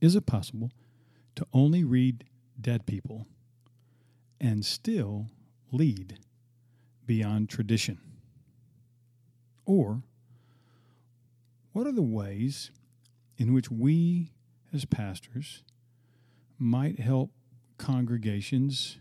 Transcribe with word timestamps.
is 0.00 0.14
it 0.14 0.26
possible 0.26 0.70
to 1.34 1.46
only 1.52 1.84
read 1.84 2.24
dead 2.60 2.86
people 2.86 3.26
and 4.40 4.64
still 4.64 5.26
lead 5.72 6.18
beyond 7.06 7.48
tradition? 7.48 7.98
Or 9.64 10.02
what 11.72 11.86
are 11.86 11.92
the 11.92 12.02
ways 12.02 12.70
in 13.36 13.52
which 13.52 13.70
we 13.70 14.32
as 14.72 14.84
pastors 14.84 15.62
might 16.58 16.98
help 16.98 17.30
congregations 17.78 18.98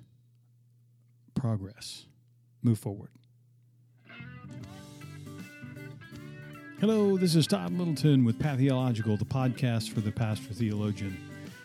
progress, 1.34 2.06
move 2.62 2.80
forward? 2.80 3.10
Hello, 6.82 7.16
this 7.16 7.36
is 7.36 7.48
Todd 7.48 7.72
Littleton 7.72 8.26
with 8.26 8.38
Patheological, 8.38 9.16
the 9.16 9.24
podcast 9.24 9.94
for 9.94 10.02
the 10.02 10.12
pastor 10.12 10.54
theologian. 10.54 11.18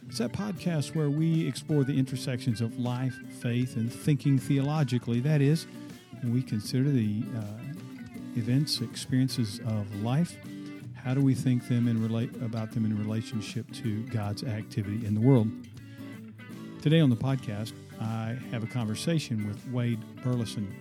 It's 0.08 0.18
that 0.18 0.32
podcast 0.32 0.94
where 0.94 1.10
we 1.10 1.48
explore 1.48 1.82
the 1.82 1.98
intersections 1.98 2.60
of 2.60 2.78
life, 2.78 3.16
faith, 3.40 3.74
and 3.74 3.92
thinking 3.92 4.38
theologically. 4.38 5.18
That 5.18 5.42
is, 5.42 5.66
we 6.22 6.42
consider 6.42 6.88
the 6.88 7.24
uh, 7.36 7.42
events, 8.36 8.80
experiences 8.82 9.58
of 9.66 9.92
life. 10.04 10.36
How 10.94 11.14
do 11.14 11.20
we 11.20 11.34
think 11.34 11.66
them 11.66 11.88
and 11.88 12.00
relate 12.00 12.30
about 12.36 12.70
them 12.70 12.84
in 12.84 12.96
relationship 12.96 13.68
to 13.82 14.04
God's 14.10 14.44
activity 14.44 15.04
in 15.04 15.16
the 15.16 15.20
world? 15.20 15.50
Today 16.82 17.00
on 17.00 17.10
the 17.10 17.16
podcast, 17.16 17.72
I 18.00 18.38
have 18.52 18.62
a 18.62 18.68
conversation 18.68 19.48
with 19.48 19.66
Wade 19.72 19.98
Burleson. 20.22 20.72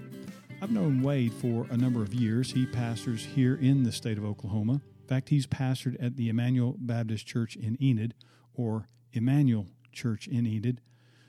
I've 0.62 0.72
known 0.72 1.02
Wade 1.02 1.34
for 1.34 1.68
a 1.70 1.77
number 1.77 2.02
of 2.02 2.13
years. 2.13 2.52
He 2.52 2.66
pastors 2.66 3.23
here 3.23 3.55
in 3.55 3.84
the 3.84 3.94
state 3.94 4.17
of 4.17 4.26
Oklahoma. 4.26 4.73
In 4.73 5.08
fact, 5.08 5.30
he's 5.30 5.48
pastored 5.48 5.95
at 6.04 6.17
the 6.17 6.27
Emmanuel 6.27 6.76
Baptist 6.77 7.26
Church 7.26 7.55
in 7.55 7.81
Enid, 7.81 8.13
or 8.54 8.90
Emmanuel 9.14 9.67
Church 9.94 10.27
in 10.27 10.45
Enid, 10.45 10.81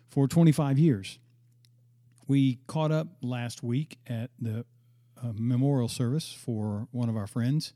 for 0.09 0.27
25 0.27 0.81
years. 0.81 1.21
We 2.27 2.59
caught 2.67 2.91
up 2.91 3.07
last 3.23 3.63
week 3.63 3.99
at 4.05 4.31
the 4.41 4.65
uh, 5.23 5.33
memorial 5.37 5.89
service 5.89 6.33
for 6.33 6.89
one 6.91 7.09
of 7.09 7.17
our 7.17 7.29
friends. 7.29 7.73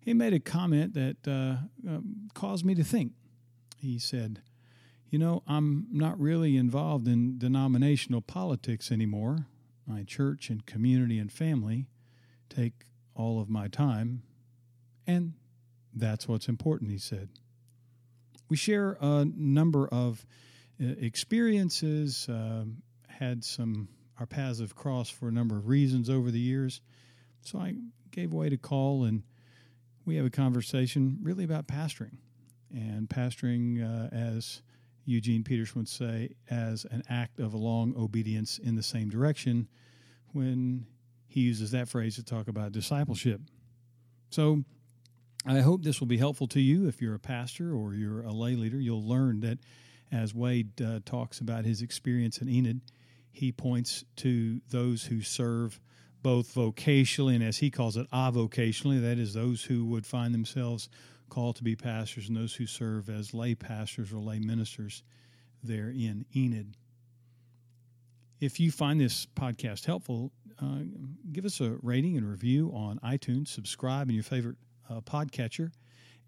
He 0.00 0.12
made 0.12 0.32
a 0.32 0.40
comment 0.40 0.94
that 0.94 1.16
uh, 1.28 1.88
uh, 1.88 2.00
caused 2.34 2.64
me 2.64 2.74
to 2.74 2.82
think. 2.82 3.12
He 3.78 4.00
said, 4.00 4.42
You 5.08 5.20
know, 5.20 5.44
I'm 5.46 5.86
not 5.92 6.18
really 6.18 6.56
involved 6.56 7.06
in 7.06 7.38
denominational 7.38 8.22
politics 8.22 8.90
anymore 8.90 9.46
my 9.86 10.02
church 10.02 10.50
and 10.50 10.64
community 10.64 11.18
and 11.18 11.30
family 11.30 11.86
take 12.48 12.72
all 13.14 13.40
of 13.40 13.48
my 13.48 13.68
time, 13.68 14.22
and 15.06 15.34
that's 15.94 16.26
what's 16.26 16.48
important, 16.48 16.90
he 16.90 16.98
said. 16.98 17.28
We 18.48 18.56
share 18.56 18.96
a 19.00 19.24
number 19.24 19.88
of 19.88 20.26
uh, 20.82 20.86
experiences, 20.98 22.28
uh, 22.28 22.64
had 23.08 23.44
some, 23.44 23.88
our 24.18 24.26
paths 24.26 24.60
have 24.60 24.74
crossed 24.74 25.12
for 25.12 25.28
a 25.28 25.32
number 25.32 25.56
of 25.56 25.68
reasons 25.68 26.10
over 26.10 26.30
the 26.30 26.40
years. 26.40 26.80
So 27.42 27.58
I 27.58 27.74
gave 28.10 28.32
Wade 28.32 28.50
to 28.50 28.56
call 28.56 29.04
and 29.04 29.22
we 30.04 30.16
have 30.16 30.26
a 30.26 30.30
conversation 30.30 31.18
really 31.22 31.44
about 31.44 31.66
pastoring 31.66 32.16
and 32.72 33.08
pastoring 33.08 33.82
uh, 33.82 34.14
as 34.14 34.62
Eugene 35.04 35.44
Peterson 35.44 35.80
would 35.80 35.88
say, 35.88 36.34
as 36.50 36.86
an 36.90 37.02
act 37.08 37.38
of 37.38 37.54
a 37.54 37.58
long 37.58 37.94
obedience 37.96 38.58
in 38.58 38.74
the 38.74 38.82
same 38.82 39.08
direction 39.08 39.68
when 40.32 40.86
he 41.26 41.40
uses 41.40 41.70
that 41.72 41.88
phrase 41.88 42.16
to 42.16 42.22
talk 42.22 42.48
about 42.48 42.72
discipleship. 42.72 43.40
So 44.30 44.64
I 45.46 45.60
hope 45.60 45.82
this 45.82 46.00
will 46.00 46.06
be 46.06 46.18
helpful 46.18 46.46
to 46.48 46.60
you 46.60 46.88
if 46.88 47.02
you're 47.02 47.14
a 47.14 47.20
pastor 47.20 47.74
or 47.74 47.94
you're 47.94 48.22
a 48.22 48.32
lay 48.32 48.56
leader. 48.56 48.80
You'll 48.80 49.06
learn 49.06 49.40
that 49.40 49.58
as 50.10 50.34
Wade 50.34 50.80
uh, 50.80 51.00
talks 51.04 51.40
about 51.40 51.64
his 51.64 51.82
experience 51.82 52.38
in 52.38 52.48
Enid, 52.48 52.80
he 53.30 53.52
points 53.52 54.04
to 54.16 54.60
those 54.70 55.04
who 55.04 55.22
serve 55.22 55.80
both 56.22 56.54
vocationally 56.54 57.34
and, 57.34 57.44
as 57.44 57.58
he 57.58 57.70
calls 57.70 57.96
it, 57.96 58.10
avocationally. 58.10 59.02
That 59.02 59.18
is, 59.18 59.34
those 59.34 59.64
who 59.64 59.84
would 59.86 60.06
find 60.06 60.32
themselves 60.32 60.88
called 61.34 61.56
to 61.56 61.64
be 61.64 61.74
pastors 61.74 62.28
and 62.28 62.36
those 62.36 62.54
who 62.54 62.64
serve 62.64 63.10
as 63.10 63.34
lay 63.34 63.56
pastors 63.56 64.12
or 64.12 64.18
lay 64.18 64.38
ministers 64.38 65.02
there 65.64 65.88
in 65.88 66.24
Enid. 66.36 66.76
If 68.38 68.60
you 68.60 68.70
find 68.70 69.00
this 69.00 69.26
podcast 69.34 69.84
helpful, 69.84 70.30
uh, 70.62 70.82
give 71.32 71.44
us 71.44 71.60
a 71.60 71.76
rating 71.82 72.16
and 72.16 72.30
review 72.30 72.70
on 72.72 73.00
iTunes, 73.00 73.48
subscribe 73.48 74.08
in 74.08 74.14
your 74.14 74.22
favorite 74.22 74.58
uh, 74.88 75.00
podcatcher, 75.00 75.72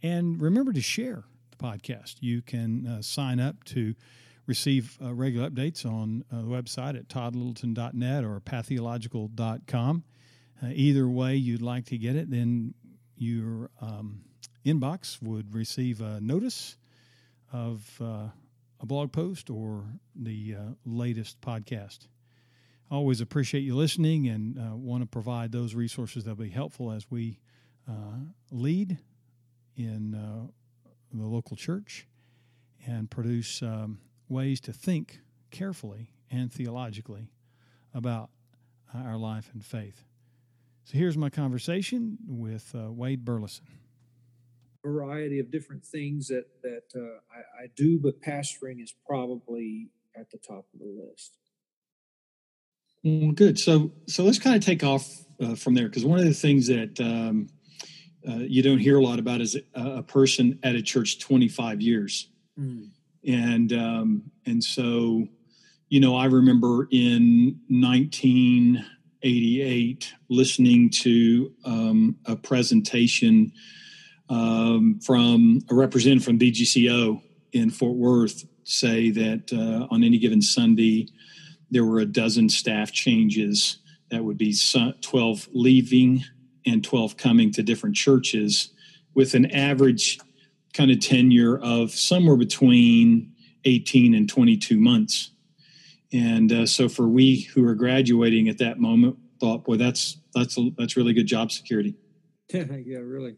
and 0.03 0.43
remember 0.43 0.73
to 0.73 0.81
share 0.81 1.23
the 1.53 1.57
podcast. 1.57 2.17
You 2.19 2.43
can 2.43 2.89
uh, 2.89 3.03
sign 3.03 3.39
up 3.39 3.63
to 3.67 3.95
receive 4.47 4.99
uh, 5.01 5.15
regular 5.15 5.49
updates 5.49 5.87
on 5.87 6.25
uh, 6.33 6.39
the 6.39 6.49
website 6.49 6.97
at 6.97 7.07
toddlittleton.net 7.07 8.25
or 8.25 8.41
patheological.com. 8.41 10.03
Uh, 10.61 10.67
either 10.73 11.09
way 11.09 11.37
you'd 11.37 11.63
like 11.63 11.85
to 11.85 11.99
get 11.99 12.17
it, 12.17 12.29
then 12.29 12.75
your 13.17 13.71
um, 13.81 14.23
inbox 14.67 15.23
would 15.23 15.55
receive 15.55 16.01
a 16.01 16.21
notice 16.21 16.77
of 17.53 17.89
uh, 18.01 18.29
a 18.81 18.87
blog 18.87 19.13
post 19.13 19.49
or 19.49 19.85
the 20.15 20.57
uh, 20.59 20.63
latest 20.85 21.41
podcast. 21.41 22.09
I 22.91 22.97
always 22.97 23.21
appreciate 23.21 23.61
you 23.61 23.77
listening 23.77 24.29
and 24.29 24.59
uh, 24.59 24.77
want 24.77 25.03
to 25.03 25.07
provide 25.07 25.53
those 25.53 25.75
resources 25.75 26.25
that 26.25 26.37
will 26.37 26.45
be 26.45 26.51
helpful 26.51 26.91
as 26.91 27.09
we 27.11 27.39
uh, 27.89 28.19
lead 28.51 28.99
in 29.77 30.15
uh, 30.15 30.51
the 31.13 31.27
local 31.27 31.57
church 31.57 32.07
and 32.87 33.09
produce 33.09 33.63
um, 33.63 34.01
ways 34.29 34.61
to 34.63 34.73
think 34.73 35.21
carefully 35.51 36.11
and 36.31 36.53
theologically 36.53 37.31
about 37.95 38.31
our 38.95 39.17
life 39.17 39.51
and 39.53 39.65
faith. 39.65 40.05
So 40.85 40.99
here's 40.99 41.17
my 41.17 41.31
conversation 41.31 42.19
with 42.27 42.75
uh, 42.75 42.93
Wade 42.93 43.25
Burleson 43.25 43.67
variety 44.87 45.41
of 45.41 45.51
different 45.51 45.85
things 45.85 46.29
that 46.29 46.47
that 46.63 46.85
uh, 46.95 47.19
I, 47.35 47.65
I, 47.65 47.67
do, 47.75 47.99
but 47.99 48.23
pastoring 48.23 48.81
is 48.83 48.95
probably 49.07 49.89
at 50.19 50.31
the 50.31 50.39
top 50.39 50.65
of 50.73 50.79
the 50.79 50.87
list. 50.87 51.37
Well, 53.03 53.33
good. 53.33 53.59
So 53.59 53.93
so 54.07 54.25
let's 54.25 54.39
kind 54.39 54.57
of 54.57 54.65
take 54.65 54.83
off 54.85 55.09
uh, 55.41 55.57
from 55.57 55.75
there 55.75 55.89
because 55.89 56.05
one 56.05 56.19
of 56.19 56.25
the 56.25 56.35
things 56.35 56.67
that 56.69 57.01
um, 57.01 57.49
uh, 58.29 58.37
you 58.37 58.63
don't 58.63 58.79
hear 58.79 58.99
a 58.99 59.03
lot 59.03 59.19
about 59.19 59.41
is 59.41 59.57
a, 59.75 59.99
a 59.99 60.03
person 60.03 60.59
at 60.63 60.77
a 60.77 60.83
church 60.83 61.19
25 61.19 61.81
years, 61.81 62.29
mm. 62.59 62.91
and 63.27 63.73
um, 63.73 64.31
and 64.47 64.63
so 64.63 65.27
you 65.89 66.01
know 66.01 66.17
I 66.17 66.27
remember 66.27 66.87
in 66.93 67.59
1988 67.69 70.15
listening 70.29 70.91
to 70.91 71.53
um, 71.65 72.17
a 72.27 72.37
presentation 72.37 73.53
um, 74.29 75.01
from 75.01 75.61
a 75.71 75.75
representative 75.75 76.25
from 76.25 76.39
BGCO 76.39 77.23
in 77.53 77.71
Fort 77.71 77.97
Worth 77.97 78.45
say 78.65 79.11
that 79.11 79.53
uh, 79.53 79.93
on 79.95 80.03
any 80.03 80.19
given 80.19 80.43
Sunday, 80.43 81.09
there 81.71 81.85
were 81.85 82.01
a 82.01 82.07
dozen 82.07 82.49
staff 82.49 82.93
changes. 82.93 83.79
That 84.11 84.25
would 84.25 84.37
be 84.37 84.55
12 85.01 85.49
leaving 85.53 86.25
and 86.65 86.83
12 86.83 87.17
coming 87.17 87.53
to 87.53 87.63
different 87.63 87.97
churches 87.97 88.71
with 89.15 89.35
an 89.35 89.51
average 89.53 90.19
kind 90.75 90.91
of 90.91 91.01
tenure 91.01 91.59
of 91.59 91.91
somewhere 91.91 92.37
between 92.37 93.33
18 93.65 94.15
and 94.15 94.29
22 94.29 94.79
months. 94.79 95.31
And 96.13 96.53
uh, 96.53 96.67
so 96.67 96.89
for 96.89 97.09
we 97.09 97.43
who 97.43 97.67
are 97.67 97.75
graduating 97.75 98.49
at 98.49 98.59
that 98.59 98.79
moment, 98.79 99.17
thought, 99.41 99.65
boy, 99.65 99.77
that's 99.77 100.19
that's 100.35 100.59
that's 100.79 100.97
really 100.97 101.13
good 101.13 101.27
job 101.27 101.51
security. 101.51 101.95
yeah, 102.53 102.99
really. 102.99 103.37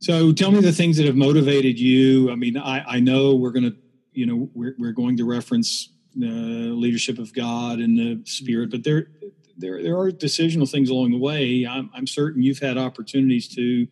So 0.00 0.32
tell 0.32 0.50
me 0.50 0.60
the 0.60 0.72
things 0.72 0.96
that 0.96 1.04
have 1.04 1.14
motivated 1.14 1.78
you. 1.78 2.30
I 2.30 2.34
mean, 2.34 2.56
I, 2.56 2.82
I 2.86 3.00
know 3.00 3.34
we're 3.34 3.50
going 3.50 3.70
to, 3.70 3.76
you 4.12 4.24
know, 4.24 4.48
we're, 4.54 4.74
we're 4.78 4.92
going 4.92 5.18
to 5.18 5.24
reference 5.26 5.90
the 6.16 6.26
leadership 6.26 7.18
of 7.18 7.34
God 7.34 7.80
and 7.80 7.98
the 7.98 8.22
Spirit, 8.24 8.70
but 8.70 8.82
there, 8.82 9.08
there, 9.58 9.82
there 9.82 9.98
are 9.98 10.10
decisional 10.10 10.68
things 10.68 10.88
along 10.88 11.10
the 11.10 11.18
way. 11.18 11.66
I'm, 11.66 11.90
I'm 11.94 12.06
certain 12.06 12.42
you've 12.42 12.58
had 12.60 12.78
opportunities 12.78 13.46
to, 13.56 13.86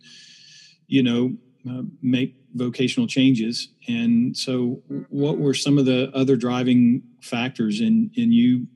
you 0.87 1.03
know, 1.03 1.37
uh, 1.69 1.83
make 2.01 2.37
vocational 2.55 3.07
changes. 3.07 3.69
And 3.87 4.35
so, 4.35 4.83
what 5.11 5.39
were 5.39 5.53
some 5.53 5.77
of 5.77 5.85
the 5.85 6.11
other 6.15 6.37
driving 6.37 7.03
factors 7.21 7.81
in 7.81 8.11
in 8.15 8.33
you 8.33 8.67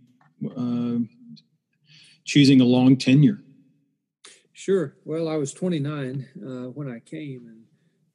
uh, 0.54 0.98
choosing 2.24 2.60
a 2.60 2.64
long 2.64 2.96
tenure? 2.96 3.38
Sure. 4.62 4.94
Well, 5.04 5.28
I 5.28 5.34
was 5.34 5.52
29 5.52 6.28
uh, 6.36 6.70
when 6.70 6.88
I 6.88 7.00
came, 7.00 7.48
and 7.48 7.64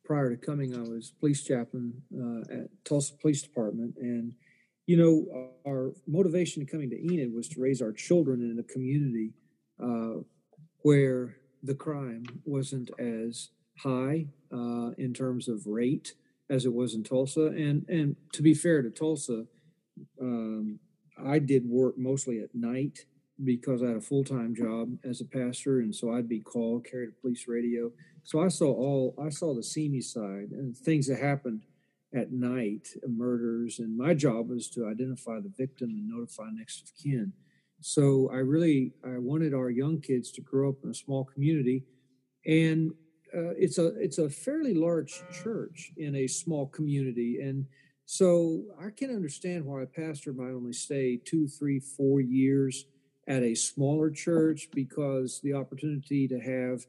prior 0.06 0.30
to 0.34 0.38
coming, 0.38 0.74
I 0.74 0.80
was 0.80 1.12
police 1.20 1.44
chaplain 1.44 2.02
uh, 2.16 2.54
at 2.54 2.70
Tulsa 2.86 3.16
Police 3.22 3.42
Department. 3.42 3.96
And, 3.98 4.32
you 4.86 4.96
know, 4.96 5.50
our 5.68 5.92
motivation 6.08 6.62
in 6.62 6.68
coming 6.70 6.90
to 6.90 6.96
Enid 6.96 7.34
was 7.36 7.50
to 7.50 7.60
raise 7.60 7.82
our 7.82 7.92
children 7.92 8.40
in 8.40 8.60
a 8.60 8.64
community 8.64 9.34
uh, 9.84 10.22
where 10.84 11.36
the 11.64 11.76
crime 11.76 12.24
wasn't 12.46 12.92
as 12.98 13.50
high 13.80 14.28
uh, 14.50 14.92
in 14.98 15.14
terms 15.14 15.50
of 15.50 15.68
rate 15.68 16.14
as 16.50 16.64
it 16.64 16.72
was 16.72 16.94
in 16.94 17.04
Tulsa. 17.04 17.48
And 17.48 17.86
and 17.90 18.16
to 18.32 18.42
be 18.42 18.54
fair 18.54 18.82
to 18.84 18.90
Tulsa, 18.90 19.44
um, 20.22 20.80
I 21.22 21.40
did 21.40 21.68
work 21.68 21.98
mostly 21.98 22.40
at 22.40 22.56
night 22.56 23.00
because 23.44 23.84
I 23.84 23.88
had 23.88 23.98
a 23.98 24.02
full 24.02 24.24
time 24.24 24.56
job 24.56 24.98
as 25.04 25.22
a 25.22 25.26
pastor, 25.26 25.80
and 25.80 25.94
so 25.94 26.12
I'd 26.12 26.30
be 26.30 26.40
called, 26.40 26.86
carried 26.86 27.10
a 27.10 27.22
police 27.22 27.46
radio. 27.48 27.92
So 28.24 28.42
I 28.42 28.48
saw 28.48 28.68
all 28.68 29.16
I 29.24 29.30
saw 29.30 29.54
the 29.54 29.64
seamy 29.64 30.02
side 30.02 30.52
and 30.52 30.76
things 30.76 31.08
that 31.08 31.20
happened 31.20 31.62
at 32.14 32.32
night, 32.32 32.88
murders, 33.08 33.80
and 33.80 33.98
my 33.98 34.14
job 34.14 34.50
was 34.50 34.70
to 34.70 34.88
identify 34.88 35.40
the 35.40 35.52
victim 35.56 35.90
and 35.90 36.08
notify 36.08 36.50
next 36.54 36.84
of 36.84 37.04
kin. 37.04 37.34
So 37.80 38.30
I 38.32 38.38
really 38.38 38.94
I 39.06 39.18
wanted 39.18 39.54
our 39.54 39.70
young 39.70 40.02
kids 40.02 40.32
to 40.34 40.42
grow 40.42 40.70
up 40.70 40.78
in 40.84 40.90
a 40.90 40.96
small 40.96 41.26
community, 41.26 41.84
and 42.46 42.92
uh, 43.36 43.54
it's 43.58 43.78
a 43.78 43.88
it's 44.00 44.18
a 44.18 44.30
fairly 44.30 44.74
large 44.74 45.22
church 45.32 45.92
in 45.98 46.16
a 46.16 46.28
small 46.28 46.68
community, 46.68 47.40
and 47.42 47.68
so 48.06 48.64
I 48.80 48.90
can 48.90 49.14
understand 49.14 49.66
why 49.66 49.84
a 49.84 49.86
pastor 49.86 50.34
might 50.34 50.52
only 50.52 50.72
stay 50.72 51.20
two, 51.24 51.48
three, 51.48 51.80
four 51.80 52.22
years 52.22 52.86
at 53.28 53.44
a 53.44 53.56
smaller 53.56 54.10
church 54.10 54.70
because 54.74 55.42
the 55.42 55.54
opportunity 55.54 56.28
to 56.28 56.40
have 56.40 56.86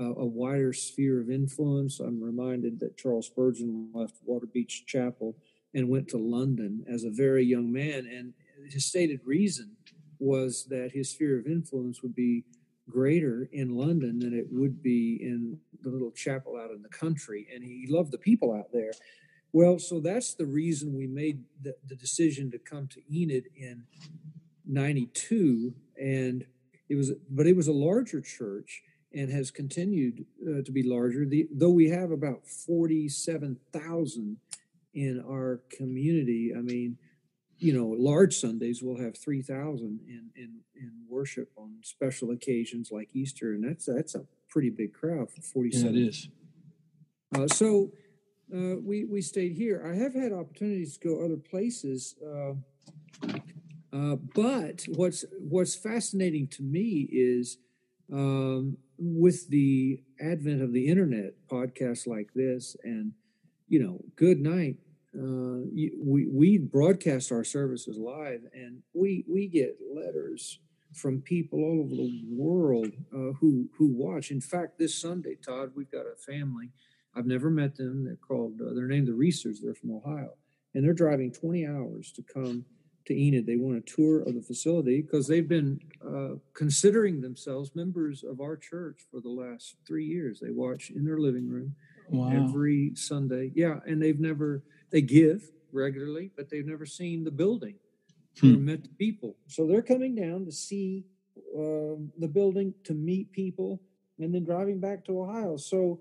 uh, 0.00 0.14
a 0.14 0.26
wider 0.26 0.72
sphere 0.72 1.20
of 1.20 1.30
influence. 1.30 2.00
I'm 2.00 2.22
reminded 2.22 2.80
that 2.80 2.96
Charles 2.96 3.26
Spurgeon 3.26 3.90
left 3.92 4.16
Waterbeach 4.26 4.86
Chapel 4.86 5.36
and 5.74 5.88
went 5.88 6.08
to 6.08 6.18
London 6.18 6.84
as 6.88 7.04
a 7.04 7.10
very 7.10 7.44
young 7.44 7.72
man, 7.72 8.06
and 8.06 8.32
his 8.70 8.86
stated 8.86 9.20
reason 9.24 9.76
was 10.18 10.66
that 10.70 10.92
his 10.92 11.10
sphere 11.10 11.38
of 11.38 11.46
influence 11.46 12.02
would 12.02 12.14
be 12.14 12.44
greater 12.88 13.48
in 13.52 13.76
London 13.76 14.18
than 14.18 14.34
it 14.34 14.46
would 14.50 14.82
be 14.82 15.18
in 15.20 15.58
the 15.82 15.90
little 15.90 16.10
chapel 16.12 16.56
out 16.56 16.70
in 16.70 16.82
the 16.82 16.88
country. 16.88 17.48
And 17.52 17.64
he 17.64 17.86
loved 17.88 18.12
the 18.12 18.18
people 18.18 18.52
out 18.52 18.72
there. 18.72 18.92
Well, 19.52 19.78
so 19.78 20.00
that's 20.00 20.34
the 20.34 20.46
reason 20.46 20.96
we 20.96 21.06
made 21.06 21.42
the, 21.60 21.74
the 21.86 21.96
decision 21.96 22.50
to 22.52 22.58
come 22.58 22.88
to 22.88 23.00
Enid 23.12 23.46
in 23.56 23.84
92. 24.66 25.74
And 26.00 26.44
it 26.88 26.96
was, 26.96 27.12
but 27.30 27.46
it 27.46 27.56
was 27.56 27.68
a 27.68 27.72
larger 27.72 28.20
church 28.20 28.82
and 29.14 29.30
has 29.30 29.50
continued 29.50 30.24
uh, 30.42 30.62
to 30.62 30.72
be 30.72 30.82
larger. 30.82 31.26
The, 31.26 31.48
though 31.52 31.70
we 31.70 31.88
have 31.90 32.10
about 32.10 32.46
47,000 32.46 34.36
in 34.94 35.24
our 35.26 35.60
community, 35.70 36.52
I 36.56 36.60
mean, 36.60 36.98
you 37.58 37.72
know, 37.72 37.86
large 37.86 38.36
Sundays 38.36 38.82
we'll 38.82 39.02
have 39.02 39.16
3,000 39.16 40.00
in, 40.08 40.30
in, 40.34 40.60
in 40.74 40.92
worship 41.08 41.50
on 41.56 41.76
special 41.82 42.30
occasions 42.30 42.90
like 42.90 43.10
Easter. 43.14 43.52
And 43.52 43.62
that's, 43.62 43.86
that's 43.86 44.14
a 44.14 44.24
pretty 44.48 44.70
big 44.70 44.92
crowd 44.92 45.30
for 45.30 45.42
47. 45.42 45.94
Yeah, 45.94 46.00
it 46.00 46.08
is. 46.08 46.28
Uh, 47.34 47.46
so 47.48 47.92
uh, 48.54 48.76
we, 48.82 49.04
we 49.04 49.22
stayed 49.22 49.52
here. 49.52 49.82
I 49.86 49.94
have 49.94 50.14
had 50.14 50.32
opportunities 50.32 50.98
to 50.98 51.08
go 51.08 51.24
other 51.24 51.36
places. 51.36 52.16
Uh, 52.20 52.54
uh 53.92 54.16
but 54.34 54.84
what's, 54.88 55.24
what's 55.38 55.74
fascinating 55.74 56.46
to 56.48 56.62
me 56.62 57.08
is 57.10 57.58
um, 58.12 58.76
with 58.98 59.48
the 59.48 60.02
advent 60.20 60.62
of 60.62 60.72
the 60.72 60.88
internet, 60.88 61.34
podcasts 61.50 62.06
like 62.06 62.32
this, 62.34 62.76
and 62.84 63.12
you 63.68 63.82
know, 63.82 64.00
good 64.16 64.40
night. 64.40 64.76
Uh, 65.14 65.64
we 65.98 66.26
we 66.30 66.58
broadcast 66.58 67.32
our 67.32 67.44
services 67.44 67.98
live, 67.98 68.42
and 68.54 68.82
we 68.94 69.24
we 69.28 69.48
get 69.48 69.76
letters 69.94 70.58
from 70.94 71.22
people 71.22 71.60
all 71.60 71.80
over 71.80 71.94
the 71.94 72.22
world 72.30 72.92
uh, 73.14 73.32
who 73.40 73.68
who 73.76 73.88
watch. 73.88 74.30
In 74.30 74.40
fact, 74.40 74.78
this 74.78 75.00
Sunday, 75.00 75.36
Todd, 75.36 75.72
we've 75.74 75.90
got 75.90 76.06
a 76.06 76.16
family. 76.16 76.70
I've 77.14 77.26
never 77.26 77.50
met 77.50 77.76
them. 77.76 78.04
They're 78.04 78.16
called. 78.16 78.60
Uh, 78.60 78.74
they're 78.74 78.88
named 78.88 79.08
the 79.08 79.12
Reesers. 79.12 79.58
They're 79.62 79.74
from 79.74 79.92
Ohio, 79.92 80.34
and 80.74 80.84
they're 80.84 80.94
driving 80.94 81.32
20 81.32 81.66
hours 81.66 82.12
to 82.12 82.22
come 82.22 82.64
to 83.06 83.14
Enid. 83.14 83.46
They 83.46 83.56
want 83.56 83.76
a 83.76 83.80
tour 83.80 84.20
of 84.20 84.34
the 84.34 84.42
facility 84.42 85.02
because 85.02 85.26
they've 85.26 85.48
been 85.48 85.80
uh, 86.06 86.36
considering 86.54 87.20
themselves 87.20 87.74
members 87.74 88.24
of 88.24 88.40
our 88.40 88.56
church 88.56 89.00
for 89.10 89.20
the 89.20 89.28
last 89.28 89.76
three 89.86 90.04
years. 90.04 90.40
They 90.40 90.50
watch 90.50 90.90
in 90.90 91.04
their 91.04 91.18
living 91.18 91.48
room 91.48 91.74
wow. 92.08 92.30
every 92.30 92.92
Sunday. 92.94 93.52
Yeah, 93.54 93.80
and 93.86 94.00
they've 94.00 94.20
never 94.20 94.62
they 94.90 95.00
give 95.00 95.50
regularly, 95.72 96.30
but 96.36 96.50
they've 96.50 96.66
never 96.66 96.86
seen 96.86 97.24
the 97.24 97.30
building 97.30 97.76
hmm. 98.40 98.54
or 98.54 98.58
met 98.58 98.98
people. 98.98 99.36
So 99.46 99.66
they're 99.66 99.82
coming 99.82 100.14
down 100.14 100.44
to 100.44 100.52
see 100.52 101.04
uh, 101.56 101.96
the 102.18 102.28
building, 102.32 102.74
to 102.84 102.94
meet 102.94 103.32
people, 103.32 103.80
and 104.18 104.34
then 104.34 104.44
driving 104.44 104.80
back 104.80 105.04
to 105.06 105.20
Ohio. 105.20 105.56
So, 105.56 106.00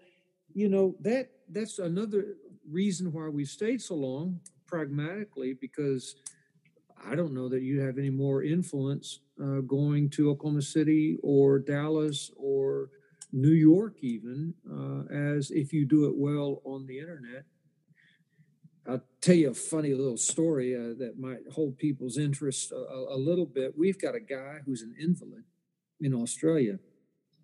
you 0.53 0.67
know 0.67 0.95
that 0.99 1.29
that's 1.49 1.79
another 1.79 2.35
reason 2.69 3.11
why 3.11 3.27
we've 3.29 3.47
stayed 3.47 3.81
so 3.81 3.95
long 3.95 4.39
pragmatically 4.67 5.53
because 5.53 6.15
I 7.05 7.15
don't 7.15 7.33
know 7.33 7.49
that 7.49 7.61
you 7.61 7.79
have 7.81 7.97
any 7.97 8.09
more 8.09 8.43
influence 8.43 9.19
uh, 9.41 9.61
going 9.61 10.09
to 10.11 10.29
Oklahoma 10.29 10.61
City 10.61 11.17
or 11.23 11.59
Dallas 11.59 12.31
or 12.37 12.89
New 13.33 13.53
York, 13.53 13.95
even 14.01 14.53
uh, 14.69 15.13
as 15.13 15.51
if 15.51 15.73
you 15.73 15.85
do 15.85 16.05
it 16.05 16.15
well 16.15 16.61
on 16.65 16.85
the 16.85 16.99
internet. 16.99 17.45
I'll 18.87 19.03
tell 19.21 19.35
you 19.35 19.51
a 19.51 19.53
funny 19.53 19.93
little 19.93 20.17
story 20.17 20.75
uh, 20.75 20.97
that 20.97 21.13
might 21.17 21.39
hold 21.53 21.77
people's 21.77 22.17
interest 22.17 22.71
a, 22.71 22.75
a, 22.75 23.17
little 23.17 23.45
bit. 23.45 23.77
We've 23.77 23.99
got 23.99 24.15
a 24.15 24.19
guy 24.19 24.59
who's 24.65 24.81
an 24.81 24.95
invalid 24.99 25.43
in 25.99 26.13
Australia 26.13 26.79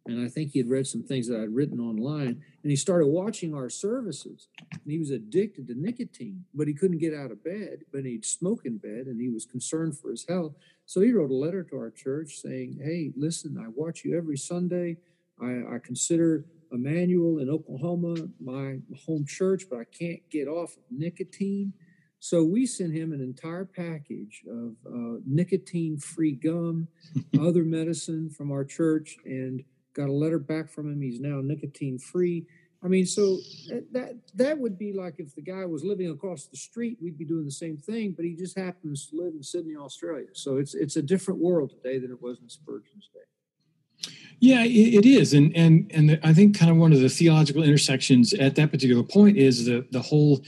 and 0.08 0.26
I 0.26 0.30
think 0.30 0.52
he 0.52 0.60
had 0.60 0.70
read 0.70 0.88
some 0.88 1.04
things 1.04 1.28
that 1.28 1.40
I'd 1.40 1.54
written 1.54 1.80
online, 1.80 2.42
and 2.64 2.72
he 2.72 2.76
started 2.76 3.08
watching 3.08 3.54
our 3.54 3.70
services. 3.70 4.48
And 4.72 4.82
he 4.86 4.98
was 4.98 5.12
addicted 5.12 5.68
to 5.68 5.76
nicotine, 5.76 6.46
but 6.54 6.68
he 6.68 6.74
couldn't 6.74 7.00
get 7.00 7.14
out 7.14 7.32
of 7.32 7.44
bed. 7.44 7.80
But 7.92 8.06
he'd 8.06 8.26
smoke 8.26 8.62
in 8.66 8.78
bed, 8.78 9.08
and 9.08 9.20
he 9.20 9.30
was 9.30 9.46
concerned 9.46 9.98
for 9.98 10.10
his 10.10 10.26
health. 10.28 10.54
So 10.86 11.02
he 11.02 11.12
wrote 11.12 11.32
a 11.32 11.36
letter 11.36 11.64
to 11.64 11.76
our 11.76 11.92
church 11.92 12.42
saying, 12.42 12.80
"Hey, 12.82 13.12
listen, 13.16 13.58
I 13.58 13.68
watch 13.68 14.06
you 14.06 14.18
every 14.18 14.38
Sunday. 14.38 14.98
I, 15.42 15.76
I 15.76 15.80
consider 15.84 16.46
Emmanuel 16.72 17.40
in 17.40 17.50
Oklahoma 17.50 18.30
my 18.40 18.78
home 19.06 19.26
church, 19.26 19.66
but 19.70 19.80
I 19.80 19.84
can't 19.86 20.22
get 20.30 20.48
off 20.48 20.78
of 20.78 20.84
nicotine." 20.90 21.74
So 22.20 22.44
we 22.44 22.66
sent 22.66 22.94
him 22.94 23.14
an 23.14 23.22
entire 23.22 23.66
package 23.66 24.44
of 24.50 24.76
uh, 24.88 25.20
nicotine-free 25.26 26.38
gum, 26.38 26.88
other 27.40 27.64
medicine 27.64 28.30
from 28.30 28.52
our 28.52 28.66
church, 28.66 29.18
and 29.24 29.64
got 29.98 30.10
a 30.10 30.14
letter 30.14 30.40
back 30.40 30.70
from 30.70 30.92
him. 30.92 31.02
He's 31.02 31.20
now 31.20 31.42
nicotine 31.42 31.98
free. 31.98 32.46
I 32.84 32.88
mean, 32.88 33.08
so 33.08 33.40
that 33.92 34.16
that 34.36 34.58
would 34.60 34.78
be 34.78 34.94
like 34.94 35.16
if 35.18 35.34
the 35.34 35.42
guy 35.42 35.66
was 35.66 35.84
living 35.84 36.12
across 36.12 36.46
the 36.46 36.58
street, 36.58 37.00
we'd 37.02 37.18
be 37.18 37.26
doing 37.26 37.44
the 37.44 37.52
same 37.52 37.76
thing. 37.76 38.14
But 38.16 38.26
he 38.26 38.36
just 38.36 38.58
happens 38.58 39.08
to 39.08 39.18
live 39.18 39.34
in 39.34 39.42
Sydney, 39.42 39.76
Australia. 39.76 40.28
So 40.34 40.58
it's 40.58 40.76
it's 40.76 40.96
a 40.96 41.02
different 41.02 41.40
world 41.40 41.72
today 41.72 41.98
than 41.98 42.12
it 42.12 42.22
was 42.22 42.40
in 42.40 42.48
Spurgeon's 42.48 43.10
day. 43.14 44.12
Yeah, 44.40 44.64
it 44.64 45.06
is, 45.06 45.34
and 45.34 45.56
and 45.56 45.92
and 45.92 46.20
I 46.24 46.34
think 46.34 46.58
kind 46.58 46.70
of 46.70 46.78
one 46.78 46.94
of 46.94 47.00
the 47.00 47.10
theological 47.10 47.64
intersections 47.64 48.34
at 48.34 48.56
that 48.56 48.72
particular 48.72 49.04
point 49.04 49.38
is 49.38 49.66
the 49.66 49.88
the 49.92 50.02
whole 50.02 50.42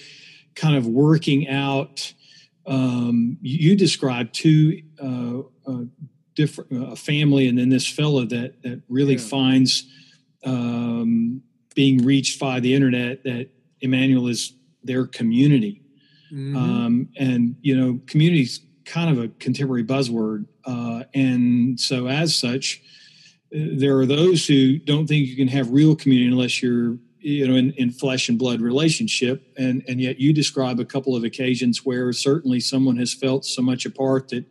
kind 0.53 0.77
of 0.77 0.85
working 0.85 1.49
out. 1.49 2.13
Um, 2.67 3.37
you 3.41 3.75
described 3.75 4.35
two 4.35 4.83
uh, 5.01 5.39
uh, 5.67 5.85
different 6.39 6.93
a 6.93 6.95
family 6.95 7.49
and 7.49 7.57
then 7.57 7.67
this 7.67 7.85
fellow 7.85 8.23
that 8.23 8.61
that 8.63 8.81
really 8.87 9.15
yeah. 9.15 9.29
finds 9.35 9.83
um, 10.45 11.41
being 11.75 11.97
reached 12.05 12.39
by 12.39 12.61
the 12.61 12.73
internet 12.73 13.23
that 13.25 13.49
Emmanuel 13.81 14.27
is 14.27 14.53
their 14.81 15.05
community. 15.05 15.81
Mm-hmm. 16.31 16.55
Um, 16.55 17.09
and 17.17 17.57
you 17.61 17.75
know, 17.75 17.99
community 18.07 18.43
is 18.43 18.61
kind 18.85 19.09
of 19.09 19.21
a 19.21 19.27
contemporary 19.39 19.83
buzzword, 19.83 20.45
uh, 20.63 21.03
and 21.13 21.77
so 21.77 22.07
as 22.07 22.37
such, 22.37 22.81
uh, 23.53 23.59
there 23.73 23.97
are 23.99 24.05
those 24.05 24.47
who 24.47 24.79
don't 24.79 25.07
think 25.07 25.27
you 25.27 25.35
can 25.35 25.49
have 25.49 25.71
real 25.71 25.93
community 25.93 26.31
unless 26.31 26.61
you're 26.63 26.97
you 27.19 27.45
know 27.45 27.55
in, 27.55 27.71
in 27.73 27.91
flesh 27.91 28.29
and 28.29 28.39
blood 28.39 28.61
relationship 28.61 29.51
and 29.57 29.83
and 29.89 29.99
yet 29.99 30.21
you 30.21 30.31
describe 30.31 30.79
a 30.79 30.85
couple 30.85 31.17
of 31.17 31.25
occasions 31.25 31.85
where 31.85 32.13
certainly 32.13 32.61
someone 32.61 32.95
has 32.95 33.13
felt 33.13 33.43
so 33.43 33.61
much 33.61 33.85
apart 33.85 34.29
that 34.29 34.45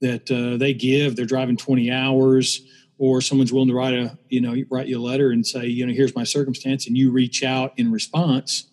that 0.00 0.30
uh, 0.30 0.56
they 0.56 0.74
give. 0.74 1.16
They're 1.16 1.26
driving 1.26 1.56
20 1.56 1.90
hours, 1.90 2.62
or 2.98 3.20
someone's 3.20 3.52
willing 3.52 3.68
to 3.68 3.74
write 3.74 3.94
a 3.94 4.18
you 4.28 4.40
know 4.40 4.54
write 4.70 4.86
you 4.86 4.98
a 4.98 5.02
letter 5.02 5.30
and 5.30 5.46
say 5.46 5.66
you 5.66 5.86
know 5.86 5.92
here's 5.92 6.14
my 6.14 6.24
circumstance, 6.24 6.86
and 6.86 6.96
you 6.96 7.10
reach 7.10 7.42
out 7.42 7.72
in 7.76 7.90
response. 7.90 8.70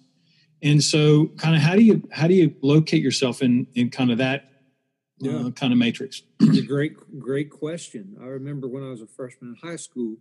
And 0.64 0.84
so, 0.84 1.28
kind 1.38 1.56
of, 1.56 1.62
how 1.62 1.76
do 1.76 1.82
you 1.82 2.08
how 2.12 2.28
do 2.28 2.36
you 2.36 2.56
locate 2.62 3.02
yourself 3.02 3.42
in 3.42 3.68
in 3.74 3.90
kind 3.90 4.12
of 4.12 4.20
that 4.20 4.52
uh, 5.24 5.30
yeah. 5.30 5.48
uh, 5.48 5.52
kind 5.52 5.74
of 5.74 5.80
matrix? 5.80 6.22
It's 6.42 6.60
a 6.60 6.64
great 6.64 6.94
great 7.20 7.50
question. 7.50 8.18
I 8.22 8.26
remember 8.26 8.68
when 8.68 8.84
I 8.84 8.90
was 8.90 9.02
a 9.02 9.08
freshman 9.08 9.56
in 9.62 9.70
high 9.70 9.78
school, 9.78 10.18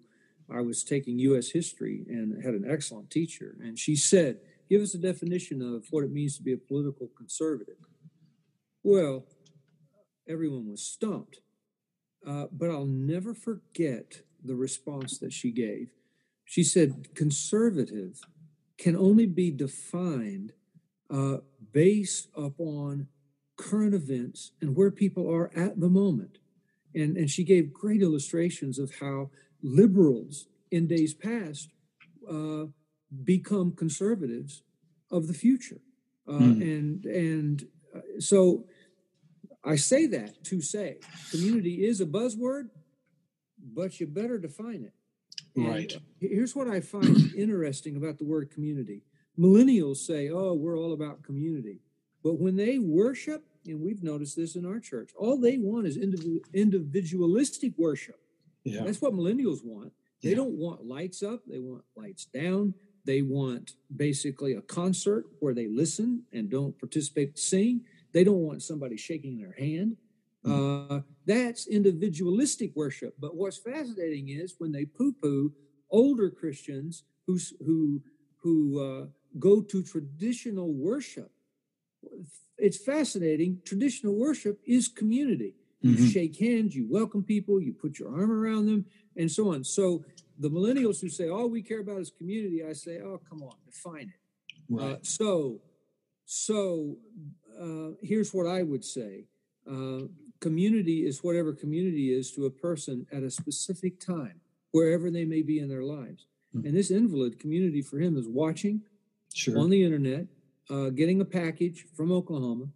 I 0.51 0.61
was 0.61 0.83
taking 0.83 1.19
U.S. 1.19 1.51
history 1.51 2.05
and 2.09 2.43
had 2.43 2.55
an 2.55 2.65
excellent 2.69 3.11
teacher, 3.11 3.57
and 3.61 3.79
she 3.79 3.97
said, 3.97 4.39
"Give 4.69 4.81
us 4.81 4.95
a 4.95 4.99
definition 4.99 5.61
of 5.61 5.87
what 5.91 6.05
it 6.05 6.11
means 6.11 6.37
to 6.37 6.43
be 6.43 6.53
a 6.53 6.59
political 6.59 7.09
conservative." 7.17 7.77
Well, 8.83 9.27
everyone 10.31 10.71
was 10.71 10.83
stumped. 10.83 11.41
Uh, 12.27 12.47
but 12.53 12.71
I'll 12.71 12.87
never 12.87 13.35
forget 13.35 14.23
the 14.45 14.55
response 14.55 15.19
that 15.19 15.33
she 15.33 15.51
gave. 15.51 15.91
She 16.45 16.63
said, 16.63 17.15
conservative 17.15 18.21
can 18.79 18.97
only 18.97 19.27
be 19.27 19.51
defined 19.51 20.53
uh, 21.11 21.39
based 21.73 22.29
upon 22.37 23.09
current 23.57 23.95
events 23.95 24.53
and 24.61 24.77
where 24.77 24.91
people 24.91 25.31
are 25.31 25.51
at 25.57 25.81
the 25.81 25.89
moment. 25.89 26.39
And, 26.95 27.17
and 27.17 27.31
she 27.31 27.45
gave 27.45 27.73
great 27.73 28.03
illustrations 28.03 28.79
of 28.79 28.97
how 29.01 29.31
liberals 29.63 30.47
in 30.71 30.87
days 30.87 31.15
past 31.15 31.71
uh, 32.29 32.67
become 33.25 33.73
conservatives 33.73 34.63
of 35.11 35.27
the 35.27 35.35
future. 35.35 35.81
Uh, 36.27 36.33
mm. 36.33 36.63
And 36.63 37.05
and 37.05 37.65
uh, 37.95 38.21
so 38.21 38.65
I 39.65 39.77
say 39.77 40.07
that 40.07 40.43
to 40.45 40.61
say 40.61 40.99
community 41.31 41.85
is 41.87 42.01
a 42.01 42.07
buzzword, 42.07 42.71
but 43.75 44.01
you 44.01 44.07
better 44.07 44.39
define 44.39 44.85
it. 44.85 44.95
Right. 45.57 45.93
And 45.93 46.03
here's 46.21 46.55
what 46.57 46.69
I 46.69 46.81
find 46.81 47.35
interesting 47.37 47.97
about 47.97 48.19
the 48.19 48.25
word 48.25 48.51
community. 48.51 49.03
Millennials 49.39 49.99
say, 49.99 50.29
"Oh, 50.31 50.55
we're 50.55 50.79
all 50.79 50.93
about 50.93 51.23
community," 51.23 51.81
but 52.23 52.39
when 52.39 52.57
they 52.57 52.79
worship, 52.79 53.45
and 53.67 53.81
we've 53.81 54.03
noticed 54.03 54.37
this 54.37 54.57
in 54.57 54.65
our 54.65 54.81
church, 54.81 55.11
all 55.17 55.39
they 55.39 55.59
want 55.59 55.87
is 55.87 55.97
individualistic 55.97 57.73
worship. 57.77 58.21
Yeah. 58.65 58.85
That's 58.85 59.01
what 59.01 59.13
millennials 59.13 59.65
want. 59.65 59.93
They 60.23 60.31
yeah. 60.31 60.37
don't 60.37 60.57
want 60.57 60.85
lights 60.87 61.23
up, 61.23 61.41
they 61.47 61.59
want 61.59 61.85
lights 61.97 62.27
down. 62.27 62.75
They 63.05 63.23
want 63.23 63.77
basically 63.97 64.55
a 64.55 64.61
concert 64.61 65.25
where 65.41 65.55
they 65.55 65.67
listen 65.67 66.25
and 66.33 66.51
don't 66.51 66.79
participate, 66.79 67.39
sing. 67.39 67.83
They 68.13 68.25
don't 68.25 68.41
want 68.41 68.63
somebody 68.63 68.97
shaking 68.97 69.39
their 69.39 69.53
hand. 69.53 69.97
Mm-hmm. 70.45 70.95
Uh, 70.95 71.01
that's 71.27 71.67
individualistic 71.67 72.73
worship. 72.75 73.15
But 73.21 73.37
what's 73.37 73.59
fascinating 73.59 74.31
is 74.31 74.55
when 74.59 74.73
they 74.73 74.85
poo-poo 74.85 75.53
older 75.91 76.31
Christians 76.31 77.05
who 77.27 77.39
who 77.65 78.03
who 78.43 78.81
uh, 78.81 79.07
go 79.39 79.61
to 79.61 79.83
traditional 79.83 80.73
worship. 80.73 81.31
It's 82.59 82.83
fascinating. 82.83 83.61
Traditional 83.65 84.15
worship 84.15 84.61
is 84.67 84.89
community. 84.89 85.55
You 85.83 85.93
mm-hmm. 85.93 86.07
shake 86.09 86.39
hands, 86.39 86.75
you 86.75 86.87
welcome 86.91 87.23
people, 87.23 87.61
you 87.61 87.73
put 87.73 87.99
your 87.99 88.11
arm 88.11 88.31
around 88.31 88.67
them, 88.67 88.85
and 89.17 89.31
so 89.31 89.53
on. 89.53 89.65
So 89.65 90.05
the 90.39 90.51
millennials 90.51 91.01
who 91.01 91.09
say 91.09 91.29
all 91.29 91.49
we 91.49 91.63
care 91.63 91.81
about 91.81 92.01
is 92.01 92.11
community, 92.11 92.63
I 92.69 92.75
say, 92.75 93.01
oh 93.01 93.21
come 93.29 93.43
on, 93.43 93.55
define 93.65 94.13
it. 94.15 94.21
Right. 94.69 94.93
Uh, 94.93 94.97
so, 95.03 95.61
so 96.27 96.99
uh, 97.61 97.91
here's 98.03 98.33
what 98.33 98.47
I 98.47 98.63
would 98.63 98.85
say: 98.85 99.27
uh, 99.71 100.03
community 100.41 101.07
is 101.07 101.23
whatever 101.23 101.53
community 101.53 102.13
is 102.13 102.33
to 102.33 102.47
a 102.47 102.51
person 102.51 103.07
at 103.13 103.23
a 103.23 103.31
specific 103.31 104.01
time, 104.01 104.41
wherever 104.73 105.11
they 105.11 105.25
may 105.25 105.43
be 105.43 105.59
in 105.59 105.69
their 105.69 105.83
lives. 105.83 106.27
Mm-hmm. 106.55 106.67
And 106.67 106.77
this 106.77 106.91
invalid 106.91 107.39
community 107.39 107.83
for 107.83 107.99
him 107.99 108.17
is 108.17 108.27
watching 108.27 108.83
sure. 109.35 109.59
on 109.59 109.71
the 109.71 109.85
internet, 109.85 110.27
uh, 110.69 110.91
getting 110.91 111.21
a 111.21 111.25
package 111.25 111.87
from 111.97 112.11
Oklahoma. 112.11 112.67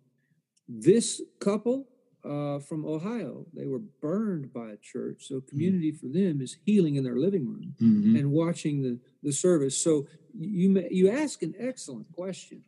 This 0.69 1.21
couple 1.41 1.87
uh, 2.25 2.59
from 2.59 2.87
Ohio. 2.87 3.47
They 3.53 3.67
were 3.67 3.81
burned 4.01 4.53
by 4.53 4.71
a 4.71 4.77
church. 4.77 5.27
So 5.29 5.41
community 5.41 5.93
mm-hmm. 5.93 6.07
for 6.07 6.13
them 6.13 6.41
is 6.41 6.57
healing 6.65 6.97
in 6.97 7.05
their 7.05 7.19
living 7.19 7.47
room 7.47 7.75
mm-hmm. 7.81 8.17
and 8.17 8.31
watching 8.31 8.83
the, 8.83 8.99
the 9.23 9.33
service. 9.33 9.77
So 9.77 10.07
you 10.39 10.87
you 10.91 11.11
ask 11.11 11.43
an 11.43 11.55
excellent 11.59 12.11
question. 12.13 12.63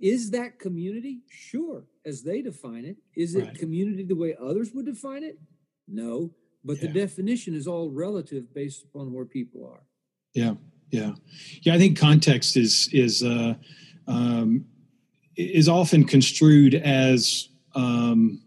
Is 0.00 0.30
that 0.30 0.58
community? 0.58 1.20
Sure, 1.28 1.84
as 2.06 2.22
they 2.22 2.42
define 2.42 2.84
it. 2.84 2.96
Is 3.14 3.34
it 3.34 3.44
right. 3.44 3.58
community 3.58 4.04
the 4.04 4.16
way 4.16 4.34
others 4.40 4.72
would 4.72 4.86
define 4.86 5.22
it? 5.22 5.38
No, 5.86 6.30
but 6.64 6.76
yeah. 6.76 6.86
the 6.86 7.00
definition 7.00 7.54
is 7.54 7.66
all 7.66 7.90
relative 7.90 8.52
based 8.54 8.84
upon 8.84 9.12
where 9.12 9.24
people 9.24 9.66
are. 9.66 9.82
Yeah, 10.34 10.54
yeah, 10.90 11.12
yeah. 11.62 11.74
I 11.74 11.78
think 11.78 11.98
context 11.98 12.56
is 12.56 12.88
is 12.92 13.22
uh, 13.22 13.54
um, 14.06 14.64
is 15.36 15.68
often 15.68 16.04
construed 16.04 16.74
as 16.74 17.48
um, 17.74 18.42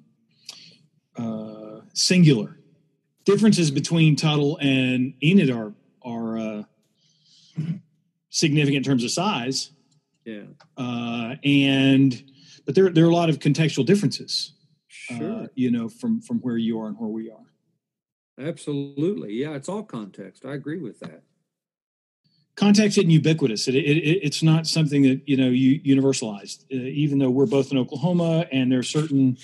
uh, 1.18 1.82
singular. 1.94 2.58
Differences 3.26 3.72
between 3.72 4.16
Tuttle 4.16 4.58
and 4.60 5.14
Enid 5.24 5.50
are 5.50 5.74
are 6.02 6.38
uh, 6.38 6.64
significant 8.30 8.78
in 8.78 8.84
terms 8.84 9.04
of 9.04 9.12
size. 9.12 9.72
Yeah. 10.26 10.44
Uh, 10.78 11.36
and 11.44 12.24
but 12.66 12.76
there 12.76 12.90
there 12.90 13.06
are 13.06 13.10
a 13.10 13.16
lot 13.16 13.30
of 13.30 13.40
contextual 13.40 13.86
differences. 13.86 14.54
Uh, 15.10 15.18
sure. 15.18 15.48
you 15.56 15.72
know, 15.72 15.90
from 15.90 16.22
from 16.22 16.40
where 16.40 16.58
you 16.58 16.80
are 16.80 16.88
and 16.88 16.98
where 16.98 17.10
we 17.10 17.30
are. 17.30 17.46
Absolutely. 18.40 19.34
Yeah, 19.34 19.52
it's 19.52 19.70
all 19.70 19.84
context. 19.84 20.46
I 20.46 20.54
agree 20.54 20.80
with 20.80 21.00
that. 21.02 21.24
Context 22.56 22.98
isn't 23.00 23.10
ubiquitous. 23.10 23.68
It, 23.68 23.76
it, 23.76 23.98
it, 23.98 24.20
it's 24.24 24.44
not 24.44 24.68
something 24.68 25.02
that 25.04 25.22
you 25.28 25.38
know 25.38 25.50
you 25.50 25.80
universalized. 25.82 26.64
Uh, 26.72 26.78
even 26.78 27.20
though 27.20 27.30
we're 27.30 27.46
both 27.46 27.72
in 27.72 27.78
Oklahoma, 27.78 28.46
and 28.52 28.72
there 28.72 28.80
are 28.80 28.84
certain 28.84 29.38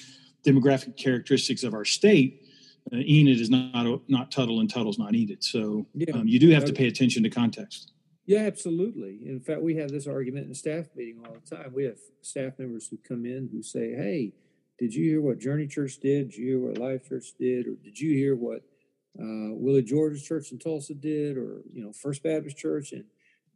demographic 0.45 0.95
characteristics 0.95 1.63
of 1.63 1.74
our 1.74 1.86
state, 1.86 2.45
uh, 2.93 2.98
Enid 2.98 3.41
is 3.41 3.50
not 3.50 4.01
not 4.07 4.31
Tuttle 4.31 4.59
and 4.59 4.69
Tuttle's 4.69 5.00
not 5.00 5.15
Enid. 5.15 5.43
So 5.43 5.88
yeah. 5.93 6.13
um, 6.13 6.27
you 6.27 6.39
do 6.39 6.50
have 6.51 6.65
to 6.65 6.74
pay 6.74 6.88
attention 6.88 7.24
to 7.24 7.29
context. 7.29 7.91
Yeah, 8.29 8.41
absolutely. 8.41 9.21
In 9.25 9.39
fact, 9.39 9.63
we 9.63 9.77
have 9.77 9.89
this 9.89 10.05
argument 10.05 10.45
in 10.45 10.53
staff 10.53 10.86
meeting 10.95 11.19
all 11.25 11.33
the 11.33 11.55
time. 11.55 11.74
We 11.74 11.86
have 11.86 11.98
staff 12.21 12.59
members 12.59 12.88
who 12.88 12.98
come 12.98 13.25
in 13.25 13.50
who 13.51 13.63
say, 13.63 13.95
"Hey, 13.95 14.33
did 14.77 14.93
you 14.93 15.03
hear 15.09 15.19
what 15.19 15.39
Journey 15.39 15.65
Church 15.65 15.98
did? 15.98 16.29
Did 16.29 16.38
you 16.38 16.45
hear 16.45 16.59
what 16.59 16.77
Life 16.77 17.09
Church 17.09 17.33
did? 17.39 17.65
Or 17.65 17.74
did 17.83 18.00
you 18.00 18.13
hear 18.13 18.36
what 18.36 18.62
uh, 19.19 19.55
Willie 19.55 19.81
George's 19.81 20.21
Church 20.21 20.51
in 20.51 20.59
Tulsa 20.59 20.93
did? 20.93 21.38
Or 21.38 21.63
you 21.74 21.83
know, 21.83 21.91
First 21.91 22.21
Baptist 22.21 22.55
Church?" 22.55 22.91
And 22.91 23.05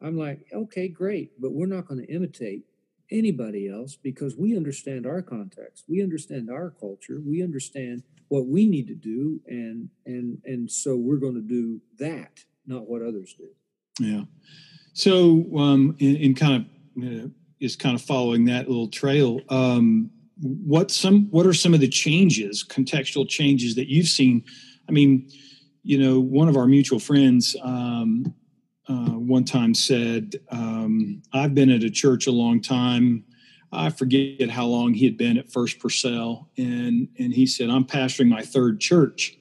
I'm 0.01 0.17
like, 0.17 0.47
"Okay, 0.51 0.87
great, 0.87 1.39
but 1.39 1.51
we're 1.53 1.67
not 1.67 1.85
going 1.87 2.01
to 2.03 2.11
imitate 2.11 2.63
anybody 3.11 3.69
else 3.69 3.95
because 3.95 4.35
we 4.37 4.57
understand 4.57 5.05
our 5.05 5.21
context 5.21 5.83
we 5.87 6.01
understand 6.01 6.49
our 6.49 6.71
culture 6.71 7.21
we 7.23 7.43
understand 7.43 8.01
what 8.29 8.47
we 8.47 8.65
need 8.65 8.87
to 8.87 8.95
do 8.95 9.39
and 9.45 9.89
and 10.07 10.41
and 10.45 10.71
so 10.71 10.95
we're 10.95 11.17
going 11.17 11.35
to 11.35 11.41
do 11.41 11.79
that 11.99 12.39
not 12.65 12.87
what 12.89 13.03
others 13.03 13.35
do 13.37 13.49
yeah 13.99 14.21
so 14.93 15.45
um 15.57 15.95
in, 15.99 16.15
in 16.17 16.35
kind 16.35 16.65
of 16.97 17.03
uh, 17.03 17.27
is 17.59 17.75
kind 17.75 17.95
of 17.95 18.01
following 18.01 18.45
that 18.45 18.67
little 18.67 18.87
trail 18.87 19.39
um 19.49 20.09
what 20.41 20.91
some 20.91 21.29
what 21.31 21.45
are 21.45 21.53
some 21.53 21.73
of 21.73 21.79
the 21.79 21.87
changes 21.87 22.65
contextual 22.67 23.27
changes 23.27 23.75
that 23.75 23.87
you've 23.87 24.07
seen 24.07 24.43
i 24.89 24.91
mean 24.91 25.29
you 25.83 25.97
know 25.97 26.19
one 26.19 26.47
of 26.47 26.57
our 26.57 26.67
mutual 26.67 26.99
friends 26.99 27.55
um 27.63 28.33
uh, 28.87 29.11
one 29.11 29.45
time 29.45 29.73
said, 29.73 30.35
um, 30.49 31.21
I've 31.31 31.55
been 31.55 31.69
at 31.69 31.83
a 31.83 31.89
church 31.89 32.27
a 32.27 32.31
long 32.31 32.61
time. 32.61 33.23
I 33.71 33.89
forget 33.89 34.49
how 34.49 34.65
long 34.65 34.93
he 34.93 35.05
had 35.05 35.17
been 35.17 35.37
at 35.37 35.51
First 35.51 35.79
Purcell. 35.79 36.49
And, 36.57 37.07
and 37.17 37.33
he 37.33 37.47
said, 37.47 37.69
I'm 37.69 37.85
pastoring 37.85 38.27
my 38.27 38.41
third 38.41 38.79
church. 38.79 39.37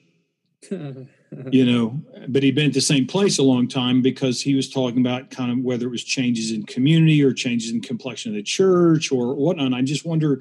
you 1.51 1.65
know, 1.65 2.01
but 2.29 2.43
he'd 2.43 2.55
been 2.55 2.69
at 2.69 2.75
the 2.75 2.81
same 2.81 3.07
place 3.07 3.39
a 3.39 3.43
long 3.43 3.69
time 3.69 4.03
because 4.03 4.41
he 4.41 4.55
was 4.55 4.69
talking 4.69 5.01
about 5.01 5.31
kind 5.31 5.51
of 5.51 5.59
whether 5.65 5.87
it 5.87 5.91
was 5.91 6.05
changes 6.05 6.51
in 6.51 6.65
community 6.65 7.23
or 7.23 7.33
changes 7.33 7.71
in 7.71 7.81
complexion 7.81 8.33
of 8.33 8.37
the 8.37 8.43
church 8.43 9.11
or 9.11 9.35
whatnot. 9.35 9.67
And 9.67 9.75
I 9.75 9.83
just 9.83 10.05
wonder, 10.05 10.41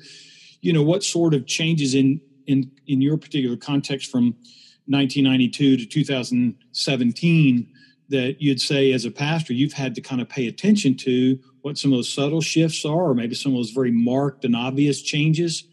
you 0.62 0.74
know, 0.74 0.84
what 0.84 1.04
sort 1.04 1.34
of 1.34 1.46
changes 1.46 1.96
in 1.96 2.20
in 2.48 2.72
in 2.88 3.02
your 3.02 3.18
particular 3.18 3.56
context 3.56 4.10
from 4.10 4.36
1992 4.88 5.78
to 5.78 5.86
2017 5.86 7.68
that 8.10 8.42
you'd 8.42 8.60
say 8.60 8.92
as 8.92 9.06
a 9.06 9.12
pastor 9.12 9.54
you've 9.54 9.72
had 9.72 9.96
to 9.96 10.02
kind 10.02 10.22
of 10.22 10.28
pay 10.28 10.48
attention 10.48 10.98
to 10.98 11.40
what 11.62 11.78
some 11.78 11.94
of 11.94 11.98
those 11.98 12.12
subtle 12.12 12.42
shifts 12.42 12.84
are 12.84 13.10
or 13.10 13.14
maybe 13.14 13.36
some 13.36 13.54
of 13.54 13.58
those 13.58 13.70
very 13.70 13.92
marked 13.92 14.44
and 14.44 14.56
obvious 14.56 15.02
changes 15.02 15.66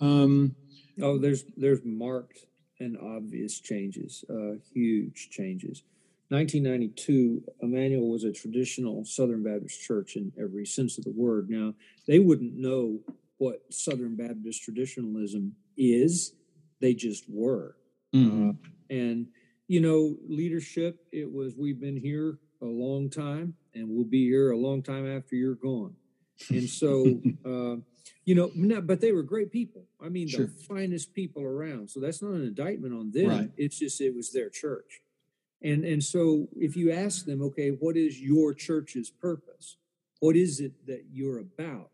um, 0.00 0.54
oh 1.02 1.18
there's 1.18 1.44
there's 1.56 1.80
marked 1.84 2.46
and 2.84 2.98
obvious 2.98 3.60
changes 3.60 4.24
uh, 4.30 4.52
huge 4.72 5.30
changes 5.30 5.82
1992 6.28 7.42
emmanuel 7.60 8.10
was 8.10 8.24
a 8.24 8.32
traditional 8.32 9.04
southern 9.04 9.42
baptist 9.42 9.80
church 9.82 10.16
in 10.16 10.32
every 10.40 10.66
sense 10.66 10.98
of 10.98 11.04
the 11.04 11.12
word 11.12 11.48
now 11.50 11.72
they 12.06 12.18
wouldn't 12.18 12.54
know 12.54 12.98
what 13.38 13.62
southern 13.70 14.16
baptist 14.16 14.62
traditionalism 14.62 15.54
is 15.76 16.34
they 16.80 16.94
just 16.94 17.24
were 17.28 17.76
mm-hmm. 18.14 18.50
uh, 18.50 18.52
and 18.90 19.26
you 19.66 19.80
know, 19.80 20.16
leadership, 20.28 21.06
it 21.12 21.30
was 21.30 21.54
we've 21.56 21.80
been 21.80 21.96
here 21.96 22.38
a 22.62 22.66
long 22.66 23.08
time 23.10 23.54
and 23.74 23.88
we'll 23.88 24.04
be 24.04 24.26
here 24.26 24.50
a 24.50 24.56
long 24.56 24.82
time 24.82 25.06
after 25.16 25.36
you're 25.36 25.54
gone. 25.54 25.94
And 26.50 26.68
so, 26.68 27.20
uh, 27.44 27.76
you 28.24 28.34
know, 28.34 28.50
but 28.80 29.00
they 29.00 29.12
were 29.12 29.22
great 29.22 29.50
people. 29.52 29.84
I 30.02 30.08
mean, 30.08 30.28
sure. 30.28 30.46
the 30.46 30.52
finest 30.52 31.14
people 31.14 31.42
around. 31.42 31.90
So 31.90 32.00
that's 32.00 32.22
not 32.22 32.32
an 32.32 32.42
indictment 32.42 32.94
on 32.94 33.10
them. 33.10 33.28
Right. 33.28 33.50
It's 33.56 33.78
just 33.78 34.00
it 34.00 34.14
was 34.14 34.32
their 34.32 34.50
church. 34.50 35.00
And 35.62 35.84
and 35.84 36.02
so 36.02 36.48
if 36.56 36.76
you 36.76 36.92
ask 36.92 37.24
them, 37.24 37.42
okay, 37.42 37.70
what 37.70 37.96
is 37.96 38.20
your 38.20 38.54
church's 38.54 39.10
purpose? 39.10 39.76
What 40.20 40.36
is 40.36 40.60
it 40.60 40.86
that 40.86 41.04
you're 41.10 41.38
about? 41.38 41.90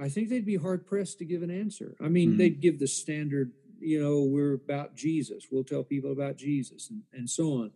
I 0.00 0.08
think 0.08 0.28
they'd 0.28 0.46
be 0.46 0.56
hard 0.56 0.86
pressed 0.86 1.18
to 1.18 1.24
give 1.24 1.42
an 1.42 1.50
answer. 1.50 1.96
I 2.00 2.08
mean, 2.08 2.30
mm-hmm. 2.30 2.38
they'd 2.38 2.60
give 2.60 2.78
the 2.78 2.86
standard 2.86 3.52
you 3.80 4.00
know, 4.00 4.22
we're 4.22 4.54
about 4.54 4.94
Jesus. 4.94 5.46
We'll 5.50 5.64
tell 5.64 5.82
people 5.82 6.12
about 6.12 6.36
Jesus 6.36 6.90
and, 6.90 7.02
and 7.12 7.28
so 7.28 7.52
on, 7.52 7.70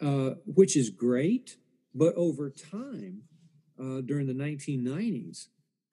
uh, 0.00 0.34
which 0.46 0.76
is 0.76 0.90
great. 0.90 1.56
But 1.94 2.14
over 2.16 2.50
time, 2.50 3.22
uh, 3.78 4.00
during 4.00 4.26
the 4.26 4.34
1990s, 4.34 5.46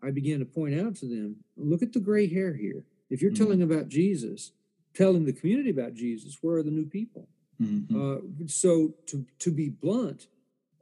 I 0.03 0.11
began 0.11 0.39
to 0.39 0.45
point 0.45 0.79
out 0.79 0.95
to 0.97 1.05
them 1.05 1.37
look 1.55 1.81
at 1.83 1.93
the 1.93 1.99
gray 1.99 2.27
hair 2.27 2.53
here. 2.55 2.83
If 3.09 3.21
you're 3.21 3.31
Mhm. 3.31 3.37
telling 3.37 3.61
about 3.61 3.89
Jesus, 3.89 4.51
telling 4.93 5.25
the 5.25 5.33
community 5.33 5.69
about 5.69 5.93
Jesus, 5.93 6.37
where 6.41 6.57
are 6.57 6.63
the 6.63 6.71
new 6.71 6.85
people? 6.85 7.27
Mhm. 7.61 7.93
Uh, 7.93 8.21
so, 8.47 8.95
to, 9.07 9.25
to 9.39 9.51
be 9.51 9.69
blunt, 9.69 10.27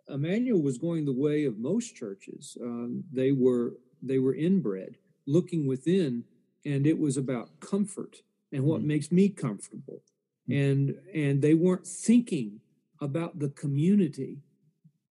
Emmanuel 0.07 0.61
was 0.61 0.77
going 0.77 1.05
the 1.05 1.11
way 1.13 1.43
of 1.45 1.57
most 1.59 1.95
churches. 1.95 2.57
Um, 2.61 3.03
they 3.11 3.31
were 3.31 3.77
they 4.01 4.17
were 4.17 4.33
inbred, 4.33 4.95
looking 5.25 5.67
within, 5.67 6.23
and 6.63 6.87
it 6.87 6.97
was 6.97 7.17
about 7.17 7.59
comfort 7.59 8.23
and 8.53 8.63
what 8.63 8.81
Mhm. 8.81 8.85
makes 8.85 9.11
me 9.11 9.27
comfortable, 9.27 10.01
Mhm. 10.47 10.55
and 10.55 10.99
and 11.13 11.41
they 11.41 11.53
weren't 11.53 11.85
thinking 11.85 12.61
about 13.01 13.39
the 13.39 13.49
community 13.49 14.41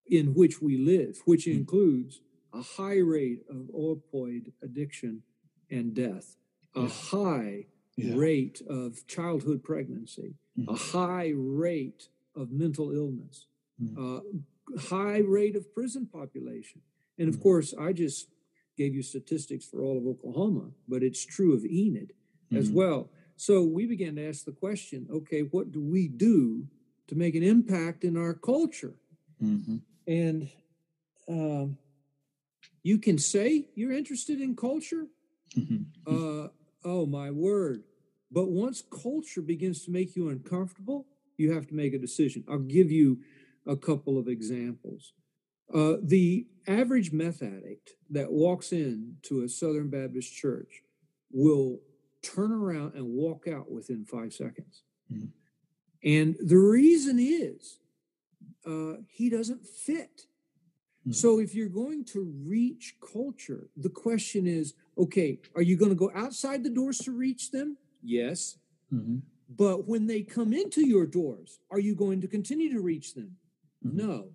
in 0.06 0.32
which 0.34 0.62
we 0.62 0.78
live, 0.78 1.20
which 1.26 1.44
Mhm. 1.46 1.52
includes 1.58 2.22
a 2.52 2.62
high 2.62 2.98
rate 2.98 3.44
of 3.48 3.70
opioid 3.74 4.52
addiction 4.62 5.22
and 5.70 5.94
death, 5.94 6.36
a 6.74 6.82
Yeah. 6.82 6.88
high 6.88 7.66
Yeah. 7.96 8.16
rate 8.16 8.60
of 8.62 9.06
childhood 9.06 9.62
pregnancy, 9.62 10.34
a 10.56 10.60
Mhm. 10.72 10.92
high 10.92 11.28
rate 11.34 12.08
of 12.34 12.52
mental 12.52 12.92
illness, 12.92 13.46
Mhm. 13.80 13.96
uh, 13.96 14.78
high 14.78 15.18
rate 15.18 15.56
of 15.56 15.72
prison 15.72 16.06
population. 16.06 16.82
And 17.18 17.28
of 17.28 17.36
Mhm. 17.36 17.42
course, 17.42 17.74
I 17.74 17.92
just 17.92 18.28
gave 18.76 18.94
you 18.94 19.02
statistics 19.02 19.66
for 19.66 19.82
all 19.82 19.98
of 19.98 20.06
Oklahoma, 20.06 20.72
but 20.86 21.02
it's 21.02 21.24
true 21.24 21.52
of 21.52 21.64
Enid 21.66 22.14
as 22.52 22.70
Mhm. 22.70 22.74
well. 22.74 23.10
So 23.36 23.64
we 23.64 23.86
began 23.86 24.16
to 24.16 24.22
ask 24.22 24.44
the 24.44 24.52
question 24.52 25.06
okay, 25.10 25.42
what 25.42 25.72
do 25.72 25.80
we 25.80 26.08
do 26.08 26.68
to 27.08 27.14
make 27.16 27.34
an 27.34 27.42
impact 27.42 28.04
in 28.04 28.16
our 28.16 28.34
culture? 28.34 28.94
Mhm. 29.40 29.82
And 30.06 30.48
um, 31.28 31.76
you 32.88 32.98
can 32.98 33.18
say 33.18 33.68
you're 33.74 33.92
interested 33.92 34.40
in 34.40 34.56
culture. 34.56 35.06
Uh, 36.06 36.48
oh, 36.86 37.04
my 37.04 37.30
word. 37.30 37.82
But 38.30 38.48
once 38.48 38.82
culture 38.82 39.42
begins 39.42 39.84
to 39.84 39.90
make 39.90 40.16
you 40.16 40.30
uncomfortable, 40.30 41.06
you 41.36 41.52
have 41.52 41.66
to 41.66 41.74
make 41.74 41.92
a 41.92 41.98
decision. 41.98 42.44
I'll 42.48 42.70
give 42.78 42.90
you 42.90 43.18
a 43.66 43.76
couple 43.76 44.18
of 44.18 44.26
examples. 44.26 45.12
Uh, 45.74 45.96
the 46.02 46.46
average 46.66 47.12
meth 47.12 47.42
addict 47.42 47.90
that 48.08 48.32
walks 48.32 48.72
into 48.72 49.42
a 49.42 49.50
Southern 49.50 49.90
Baptist 49.90 50.34
church 50.34 50.80
will 51.30 51.80
turn 52.22 52.52
around 52.52 52.94
and 52.94 53.04
walk 53.06 53.46
out 53.46 53.70
within 53.70 54.06
five 54.06 54.32
seconds. 54.32 54.84
Mhm. 55.12 55.28
And 56.02 56.36
the 56.40 56.56
reason 56.78 57.18
is 57.18 57.80
uh, 58.64 59.02
he 59.10 59.28
doesn't 59.28 59.66
fit. 59.66 60.22
Mhm. 61.08 61.14
So 61.14 61.38
if 61.40 61.54
you're 61.54 61.68
going 61.68 62.04
to 62.06 62.22
reach 62.46 62.96
culture, 63.00 63.68
the 63.76 63.88
question 63.90 64.46
is 64.46 64.74
okay, 64.96 65.40
are 65.54 65.62
you 65.62 65.76
going 65.76 65.90
to 65.90 65.96
go 65.96 66.10
outside 66.14 66.64
the 66.64 66.70
doors 66.70 66.98
to 66.98 67.12
reach 67.12 67.50
them? 67.50 67.76
Yes. 68.02 68.58
Mhm. 68.92 69.22
But 69.48 69.86
when 69.88 70.06
they 70.06 70.22
come 70.22 70.52
into 70.52 70.86
your 70.86 71.06
doors, 71.06 71.60
are 71.70 71.78
you 71.78 71.94
going 71.94 72.20
to 72.20 72.28
continue 72.28 72.70
to 72.72 72.80
reach 72.80 73.14
them? 73.14 73.36
Mhm. 73.84 73.94
No. 73.94 74.34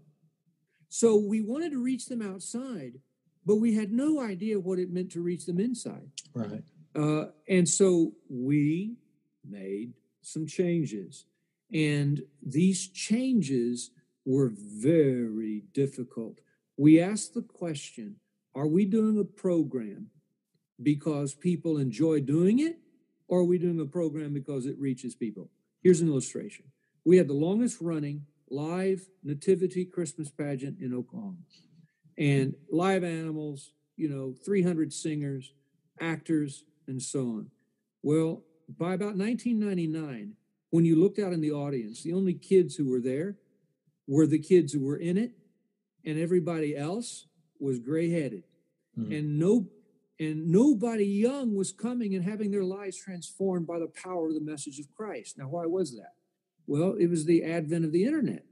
So 0.90 1.18
we 1.18 1.42
wanted 1.42 1.72
to 1.72 1.80
reach 1.84 2.06
them 2.08 2.22
outside, 2.22 3.02
but 3.46 3.58
we 3.58 3.74
had 3.74 3.92
no 3.92 4.20
idea 4.20 4.60
what 4.60 4.80
it 4.80 4.92
meant 4.92 5.12
to 5.12 5.22
reach 5.22 5.46
them 5.46 5.60
inside. 5.60 6.10
Right. 6.34 6.64
Uh, 6.96 7.32
and 7.48 7.68
so 7.68 8.16
we 8.30 8.96
made 9.44 9.94
some 10.22 10.46
changes. 10.46 11.26
And 11.72 12.26
these 12.42 12.88
changes 12.88 13.92
were 14.26 14.50
very 14.50 15.62
difficult. 15.74 16.40
We 16.78 17.00
asked 17.00 17.34
the 17.34 17.42
question 17.42 18.18
Are 18.56 18.68
we 18.68 18.86
doing 18.86 19.20
a 19.20 19.24
program 19.24 20.08
because 20.82 21.34
people 21.34 21.78
enjoy 21.78 22.22
doing 22.22 22.60
it, 22.60 22.80
or 23.28 23.40
are 23.40 23.46
we 23.46 23.58
doing 23.58 23.80
a 23.80 23.86
program 23.86 24.34
because 24.34 24.66
it 24.66 24.80
reaches 24.80 25.16
people? 25.16 25.50
Here's 25.82 26.02
an 26.02 26.08
illustration. 26.08 26.66
We 27.06 27.18
had 27.18 27.28
the 27.28 27.34
longest 27.34 27.78
running 27.82 28.26
live 28.50 29.02
nativity 29.24 29.86
Christmas 29.86 30.30
pageant 30.30 30.80
in 30.80 30.94
Oklahoma, 30.94 31.38
and 32.18 32.56
live 32.72 33.04
animals, 33.04 33.74
you 33.96 34.10
know, 34.10 34.34
300 34.46 34.94
singers, 34.94 35.54
actors, 36.00 36.66
and 36.88 37.02
so 37.02 37.22
on. 37.22 37.50
Well, 38.02 38.44
by 38.68 38.94
about 38.94 39.16
1999, 39.16 40.34
when 40.70 40.86
you 40.86 41.00
looked 41.00 41.20
out 41.20 41.34
in 41.34 41.42
the 41.42 41.52
audience, 41.52 42.04
the 42.04 42.14
only 42.14 42.34
kids 42.34 42.76
who 42.76 42.90
were 42.90 43.02
there 43.02 43.38
were 44.08 44.28
the 44.28 44.40
kids 44.40 44.74
who 44.74 44.82
were 44.82 44.98
in 44.98 45.18
it, 45.18 45.32
and 46.06 46.20
everybody 46.20 46.76
else 46.76 47.28
was 47.60 47.80
gray 47.80 48.10
headed. 48.10 48.44
Mhm. 48.98 49.18
And 49.18 49.40
no 49.40 49.68
and 50.20 50.48
nobody 50.48 51.06
young 51.06 51.56
was 51.56 51.72
coming 51.72 52.14
and 52.14 52.24
having 52.24 52.52
their 52.52 52.64
lives 52.64 52.98
transformed 52.98 53.66
by 53.66 53.80
the 53.80 53.88
power 53.88 54.28
of 54.28 54.36
the 54.36 54.40
message 54.42 54.80
of 54.80 54.94
Christ. 54.94 55.38
Now, 55.38 55.50
why 55.50 55.66
was 55.66 55.96
that? 55.96 56.14
Well, 56.68 56.94
it 56.94 57.08
was 57.08 57.26
the 57.26 57.44
advent 57.44 57.84
of 57.84 57.92
the 57.92 58.06
internet. 58.06 58.46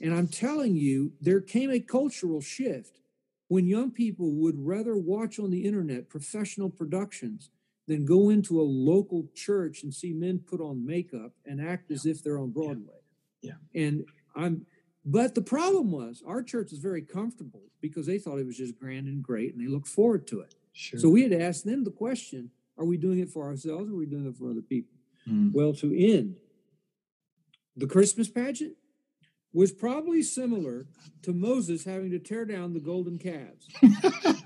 And 0.00 0.12
I'm 0.12 0.28
telling 0.28 0.76
you, 0.76 1.12
there 1.20 1.40
came 1.40 1.70
a 1.70 1.80
cultural 1.80 2.40
shift 2.40 3.00
when 3.48 3.66
young 3.66 3.90
people 3.90 4.32
would 4.32 4.58
rather 4.58 4.96
watch 4.96 5.38
on 5.38 5.50
the 5.50 5.64
internet 5.64 6.08
professional 6.08 6.70
productions 6.70 7.50
than 7.86 8.04
go 8.04 8.30
into 8.30 8.60
a 8.60 8.62
local 8.62 9.28
church 9.34 9.82
and 9.82 9.92
see 9.92 10.12
men 10.12 10.38
put 10.38 10.60
on 10.60 10.86
makeup 10.86 11.32
and 11.44 11.60
act 11.60 11.90
as 11.90 12.06
if 12.06 12.22
they're 12.22 12.38
on 12.38 12.50
Broadway. 12.50 13.00
Yeah. 13.42 13.54
And 13.74 14.04
I'm 14.34 14.66
but 15.04 15.34
the 15.34 15.42
problem 15.42 15.90
was 15.90 16.22
our 16.26 16.42
church 16.42 16.70
was 16.70 16.80
very 16.80 17.02
comfortable 17.02 17.62
because 17.80 18.06
they 18.06 18.18
thought 18.18 18.38
it 18.38 18.46
was 18.46 18.56
just 18.56 18.78
grand 18.78 19.06
and 19.08 19.22
great 19.22 19.52
and 19.54 19.60
they 19.62 19.68
looked 19.70 19.88
forward 19.88 20.26
to 20.28 20.40
it. 20.40 20.54
Sure. 20.72 21.00
So 21.00 21.08
we 21.08 21.22
had 21.22 21.30
to 21.32 21.40
ask 21.42 21.64
them 21.64 21.84
the 21.84 21.90
question, 21.90 22.50
are 22.78 22.84
we 22.84 22.96
doing 22.96 23.18
it 23.18 23.28
for 23.30 23.44
ourselves 23.44 23.90
or 23.90 23.94
are 23.94 23.98
we 23.98 24.06
doing 24.06 24.26
it 24.26 24.36
for 24.36 24.50
other 24.50 24.62
people? 24.62 24.94
Mhm. 25.28 25.52
Well, 25.52 25.72
to 25.74 25.94
end, 25.98 26.36
the 27.76 27.86
Christmas 27.86 28.28
pageant 28.28 28.76
was 29.52 29.72
probably 29.72 30.22
similar 30.22 30.86
to 31.22 31.32
Moses 31.32 31.84
having 31.84 32.10
to 32.12 32.18
tear 32.18 32.44
down 32.44 32.72
the 32.72 32.80
golden 32.80 33.18
calves. 33.18 33.66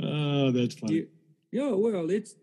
Oh, 0.00 0.52
that's 0.52 0.74
funny. 0.76 1.06
Yeah, 1.50 1.70
well, 1.70 2.10
it's, 2.10 2.34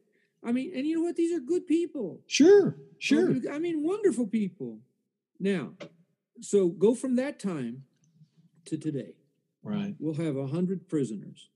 I 0.44 0.52
mean, 0.52 0.72
and 0.76 0.86
you 0.86 0.96
know 0.96 1.04
what? 1.04 1.16
These 1.16 1.34
are 1.36 1.40
good 1.40 1.68
people. 1.68 2.20
Sure. 2.28 2.76
Sure. 3.00 3.34
I 3.52 3.60
mean, 3.60 3.84
wonderful 3.84 4.28
people. 4.28 4.80
Now, 5.40 5.74
so 6.42 6.70
go 6.70 6.96
from 6.96 7.16
that 7.18 7.40
time 7.40 7.84
to 8.66 8.78
today. 8.78 9.14
Right. 9.64 9.96
We'll 10.00 10.16
have 10.16 10.36
a 10.38 10.48
hundred 10.48 10.88
prisoners 10.88 11.50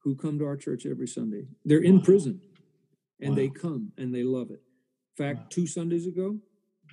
who 0.00 0.14
come 0.14 0.38
to 0.38 0.46
our 0.46 0.56
church 0.56 0.86
every 0.86 1.08
Sunday. 1.08 1.46
They're 1.64 1.78
in 1.82 1.96
Wow. 1.96 2.02
prison 2.04 2.40
and 3.20 3.36
they 3.36 3.48
come 3.48 3.92
and 3.96 4.14
they 4.14 4.22
love 4.22 4.50
it. 4.50 4.62
In 5.12 5.16
fact, 5.16 5.38
Wow. 5.40 5.46
two 5.50 5.66
Sundays 5.66 6.06
ago, 6.06 6.38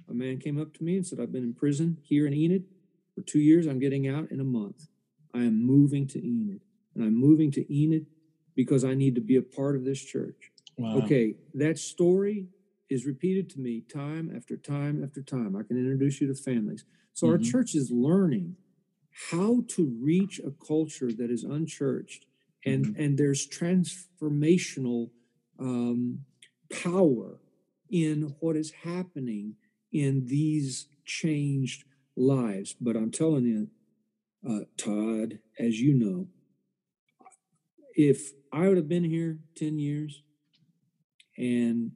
a 0.07 0.13
man 0.13 0.39
came 0.39 0.59
up 0.59 0.73
to 0.75 0.83
me 0.83 0.95
and 0.95 1.05
said, 1.05 1.19
I've 1.19 1.31
been 1.31 1.43
in 1.43 1.53
prison 1.53 1.97
here 2.01 2.25
in 2.25 2.33
Enid 2.33 2.65
for 3.13 3.21
two 3.21 3.39
years. 3.39 3.67
I'm 3.67 3.79
getting 3.79 4.07
out 4.07 4.31
in 4.31 4.39
a 4.39 4.43
month. 4.45 4.87
I 5.33 5.43
am 5.43 5.63
moving 5.63 6.07
to 6.07 6.19
Enid. 6.25 6.61
And 6.95 7.03
I'm 7.03 7.15
moving 7.15 7.51
to 7.51 7.73
Enid 7.73 8.07
because 8.55 8.83
I 8.83 8.93
need 8.95 9.15
to 9.15 9.21
be 9.21 9.35
a 9.37 9.41
part 9.41 9.75
of 9.75 9.85
this 9.85 10.01
church. 10.01 10.51
Wow. 10.77 10.97
Okay, 10.97 11.35
that 11.53 11.77
story 11.77 12.47
is 12.91 13.07
repeated 13.07 13.49
to 13.51 13.59
me 13.61 13.81
time 13.81 14.31
after 14.35 14.57
time 14.57 15.03
after 15.03 15.23
time. 15.23 15.55
I 15.55 15.63
can 15.63 15.77
introduce 15.77 16.21
you 16.21 16.27
to 16.27 16.35
families. 16.35 16.85
So 17.13 17.29
our 17.29 17.39
Mhm. 17.39 17.43
church 17.51 17.75
is 17.75 17.91
learning 17.91 18.57
how 19.31 19.61
to 19.69 19.85
reach 20.01 20.39
a 20.39 20.51
culture 20.51 21.11
that 21.11 21.31
is 21.31 21.43
unchurched, 21.45 22.25
and 22.65 22.87
Mhm. 22.87 22.99
and 22.99 23.17
there's 23.17 23.47
transformational 23.47 25.11
um, 25.59 26.25
power 26.71 27.39
in 27.89 28.35
what 28.41 28.57
is 28.57 28.71
happening 28.71 29.57
in 29.91 30.27
these 30.27 30.87
changed 31.05 31.85
lives. 32.17 32.73
But 32.81 32.97
I'm 32.97 33.11
telling 33.11 33.45
you, 33.45 33.69
uh, 34.47 34.65
Todd, 34.77 35.39
as 35.59 35.79
you 35.81 35.93
know, 35.95 36.29
if 37.95 38.31
I 38.51 38.67
would 38.67 38.77
have 38.77 38.89
been 38.89 39.03
here 39.03 39.39
10 39.55 39.79
years 39.79 40.23
and 41.37 41.91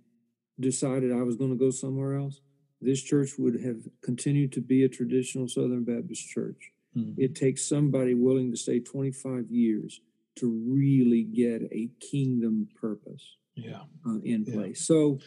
decided 0.60 1.12
I 1.12 1.24
was 1.24 1.36
going 1.36 1.52
to 1.52 1.58
go 1.58 1.70
somewhere 1.72 2.16
else, 2.16 2.42
this 2.82 3.02
church 3.02 3.32
would 3.38 3.62
have 3.62 3.78
continued 4.02 4.52
to 4.54 4.62
be 4.62 4.84
a 4.84 4.90
traditional 4.90 5.48
Southern 5.48 5.84
Baptist 5.84 6.28
church. 6.28 6.72
Mhm. 6.96 7.16
It 7.18 7.36
takes 7.36 7.68
somebody 7.68 8.14
willing 8.14 8.52
to 8.52 8.58
stay 8.58 8.80
25 8.80 9.50
years 9.52 10.02
to 10.36 10.50
really 10.68 11.24
get 11.24 11.64
a 11.72 11.90
kingdom 12.00 12.68
purpose 12.76 13.38
Yeah. 13.56 13.84
uh, 14.06 14.20
in 14.24 14.44
Yeah. 14.46 14.54
place. 14.54 14.82
So, 14.82 15.20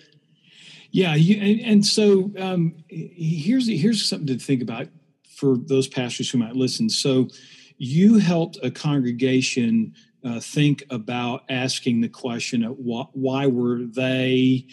Yeah, 0.91 1.15
you, 1.15 1.37
and, 1.37 1.61
and 1.61 1.87
so 1.87 2.33
um, 2.39 2.75
here's 2.89 3.67
here's 3.69 4.09
something 4.09 4.27
to 4.29 4.39
think 4.39 4.63
about 4.63 4.89
for 5.29 5.57
those 5.59 5.87
pastors 5.87 6.31
who 6.31 6.39
might 6.39 6.57
listen. 6.57 6.89
So 6.89 7.29
you 7.77 8.17
helped 8.19 8.59
a 8.63 8.71
congregation 8.71 9.95
uh, 10.25 10.41
think 10.41 10.85
about 10.91 11.45
asking 11.49 12.01
the 12.01 12.09
question 12.09 12.65
of 12.65 12.77
why, 12.79 13.05
why 13.13 13.47
were 13.47 13.85
they 13.85 14.67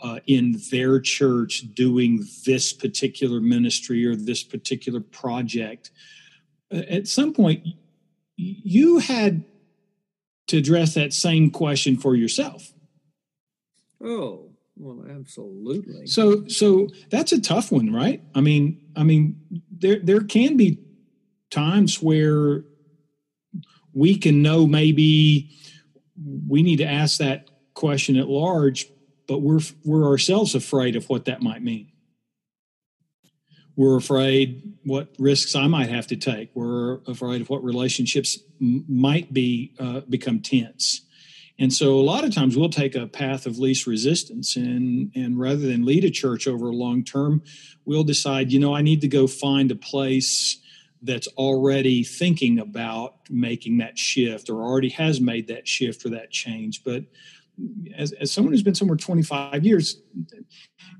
uh, 0.00 0.20
in 0.26 0.60
their 0.70 1.00
church 1.00 1.74
doing 1.74 2.24
this 2.46 2.72
particular 2.72 3.40
ministry 3.40 4.06
or 4.06 4.16
this 4.16 4.42
particular 4.42 5.00
project. 5.00 5.90
Uh, 6.72 6.82
At 6.88 7.08
some 7.08 7.32
point, 7.32 7.66
you 8.36 8.98
had 8.98 9.44
to 10.48 10.58
address 10.58 10.94
that 10.94 11.12
same 11.12 11.50
question 11.50 11.96
for 11.96 12.14
yourself. 12.14 12.72
Oh, 14.02 14.50
well, 14.76 15.04
absolutely. 15.08 16.06
So, 16.06 16.46
so 16.48 16.88
that's 17.10 17.32
a 17.32 17.40
tough 17.40 17.70
one, 17.70 17.92
right? 17.92 18.22
I 18.34 18.40
mean, 18.40 18.80
I 18.96 19.04
mean, 19.04 19.40
there 19.70 20.00
there 20.00 20.20
can 20.20 20.56
be 20.56 20.80
times 21.50 22.02
where 22.02 22.64
we 23.92 24.18
can 24.18 24.42
know 24.42 24.66
maybe 24.66 25.50
we 26.48 26.62
need 26.62 26.78
to 26.78 26.86
ask 26.86 27.18
that 27.18 27.50
question 27.74 28.16
at 28.16 28.28
large, 28.28 28.88
but 29.26 29.40
we're 29.40 29.60
we're 29.84 30.06
ourselves 30.06 30.54
afraid 30.54 30.96
of 30.96 31.08
what 31.08 31.24
that 31.26 31.42
might 31.42 31.62
mean. 31.62 31.90
We're 33.76 33.96
afraid 33.96 34.74
what 34.84 35.08
risks 35.18 35.56
I 35.56 35.66
might 35.66 35.88
have 35.88 36.06
to 36.08 36.16
take. 36.16 36.50
We're 36.54 37.00
afraid 37.08 37.40
of 37.40 37.50
what 37.50 37.64
relationships 37.64 38.38
m- 38.60 38.84
might 38.88 39.32
be 39.32 39.74
uh, 39.80 40.00
become 40.08 40.40
tense. 40.40 41.00
And 41.58 41.72
so 41.72 41.98
a 41.98 42.02
lot 42.02 42.24
of 42.24 42.34
times 42.34 42.56
we'll 42.56 42.68
take 42.68 42.94
a 42.94 43.06
path 43.06 43.46
of 43.46 43.58
least 43.58 43.86
resistance 43.86 44.56
and 44.56 45.10
and 45.14 45.38
rather 45.38 45.66
than 45.66 45.84
lead 45.84 46.04
a 46.04 46.10
church 46.10 46.46
over 46.46 46.68
a 46.68 46.76
long 46.76 47.04
term, 47.04 47.42
we'll 47.84 48.04
decide, 48.04 48.52
you 48.52 48.60
know, 48.60 48.74
I 48.74 48.82
need 48.82 49.00
to 49.02 49.08
go 49.08 49.26
find 49.26 49.70
a 49.70 49.76
place 49.76 50.60
that's 51.02 51.28
already 51.36 52.02
thinking 52.02 52.58
about 52.58 53.16
making 53.28 53.78
that 53.78 53.98
shift 53.98 54.48
or 54.48 54.62
already 54.62 54.88
has 54.88 55.20
made 55.20 55.48
that 55.48 55.68
shift 55.68 56.04
or 56.06 56.08
that 56.08 56.30
change. 56.30 56.82
But 56.82 57.04
as, 57.96 58.12
as 58.12 58.32
someone 58.32 58.52
who's 58.52 58.62
been 58.62 58.74
somewhere 58.74 58.96
25 58.96 59.64
years, 59.64 60.00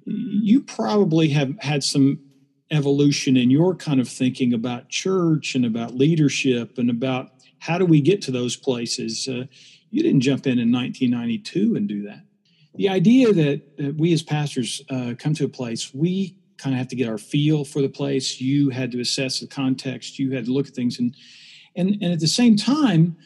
you 0.05 0.61
probably 0.61 1.29
have 1.31 1.55
had 1.61 1.83
some 1.83 2.19
evolution 2.71 3.37
in 3.37 3.51
your 3.51 3.75
kind 3.75 4.01
of 4.01 4.09
thinking 4.09 4.55
about 4.55 4.89
church 4.89 5.55
and 5.55 5.65
about 5.65 5.95
leadership 5.95 6.79
and 6.79 6.91
about 6.91 7.31
how 7.59 7.79
do 7.79 7.87
we 7.87 8.01
get 8.01 8.21
to 8.23 8.31
those 8.31 8.57
places. 8.57 9.29
Uh, 9.29 9.45
you 9.91 10.03
didn't 10.03 10.21
jump 10.21 10.47
in 10.47 10.59
in 10.59 10.73
1992 10.73 11.77
and 11.77 11.89
do 11.89 12.03
that. 12.03 12.25
The 12.75 12.89
idea 12.89 13.33
that, 13.33 13.77
that 13.77 13.97
we 13.97 14.13
as 14.13 14.23
pastors 14.23 14.83
uh, 14.91 15.15
come 15.19 15.35
to 15.35 15.45
a 15.45 15.49
place, 15.49 15.95
we 15.95 16.37
kind 16.59 16.75
of 16.75 16.79
have 16.79 16.89
to 16.89 16.97
get 16.97 17.09
our 17.09 17.19
feel 17.19 17.65
for 17.65 17.81
the 17.81 17.89
place. 17.89 18.41
You 18.41 18.71
had 18.71 18.91
to 18.93 19.01
assess 19.01 19.41
the 19.41 19.47
context. 19.47 20.19
You 20.19 20.33
had 20.33 20.47
to 20.47 20.53
look 20.53 20.67
at 20.69 20.75
things, 20.75 20.99
and 20.99 21.15
and 21.77 21.91
and 22.03 22.13
at 22.13 22.21
the 22.21 22.27
same 22.27 22.57
time, 22.57 23.17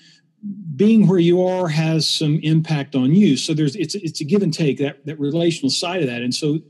being 0.76 1.08
where 1.08 1.18
you 1.18 1.44
are 1.44 1.68
has 1.68 2.08
some 2.08 2.38
impact 2.42 2.94
on 2.94 3.12
you. 3.12 3.36
So 3.36 3.54
there's 3.54 3.74
it's 3.76 3.94
it's 3.94 4.20
a 4.20 4.24
give 4.24 4.42
and 4.42 4.54
take 4.54 4.78
that 4.78 5.04
that 5.06 5.18
relational 5.18 5.70
side 5.70 6.00
of 6.00 6.08
that. 6.08 6.22
And 6.22 6.34
so, 6.34 6.60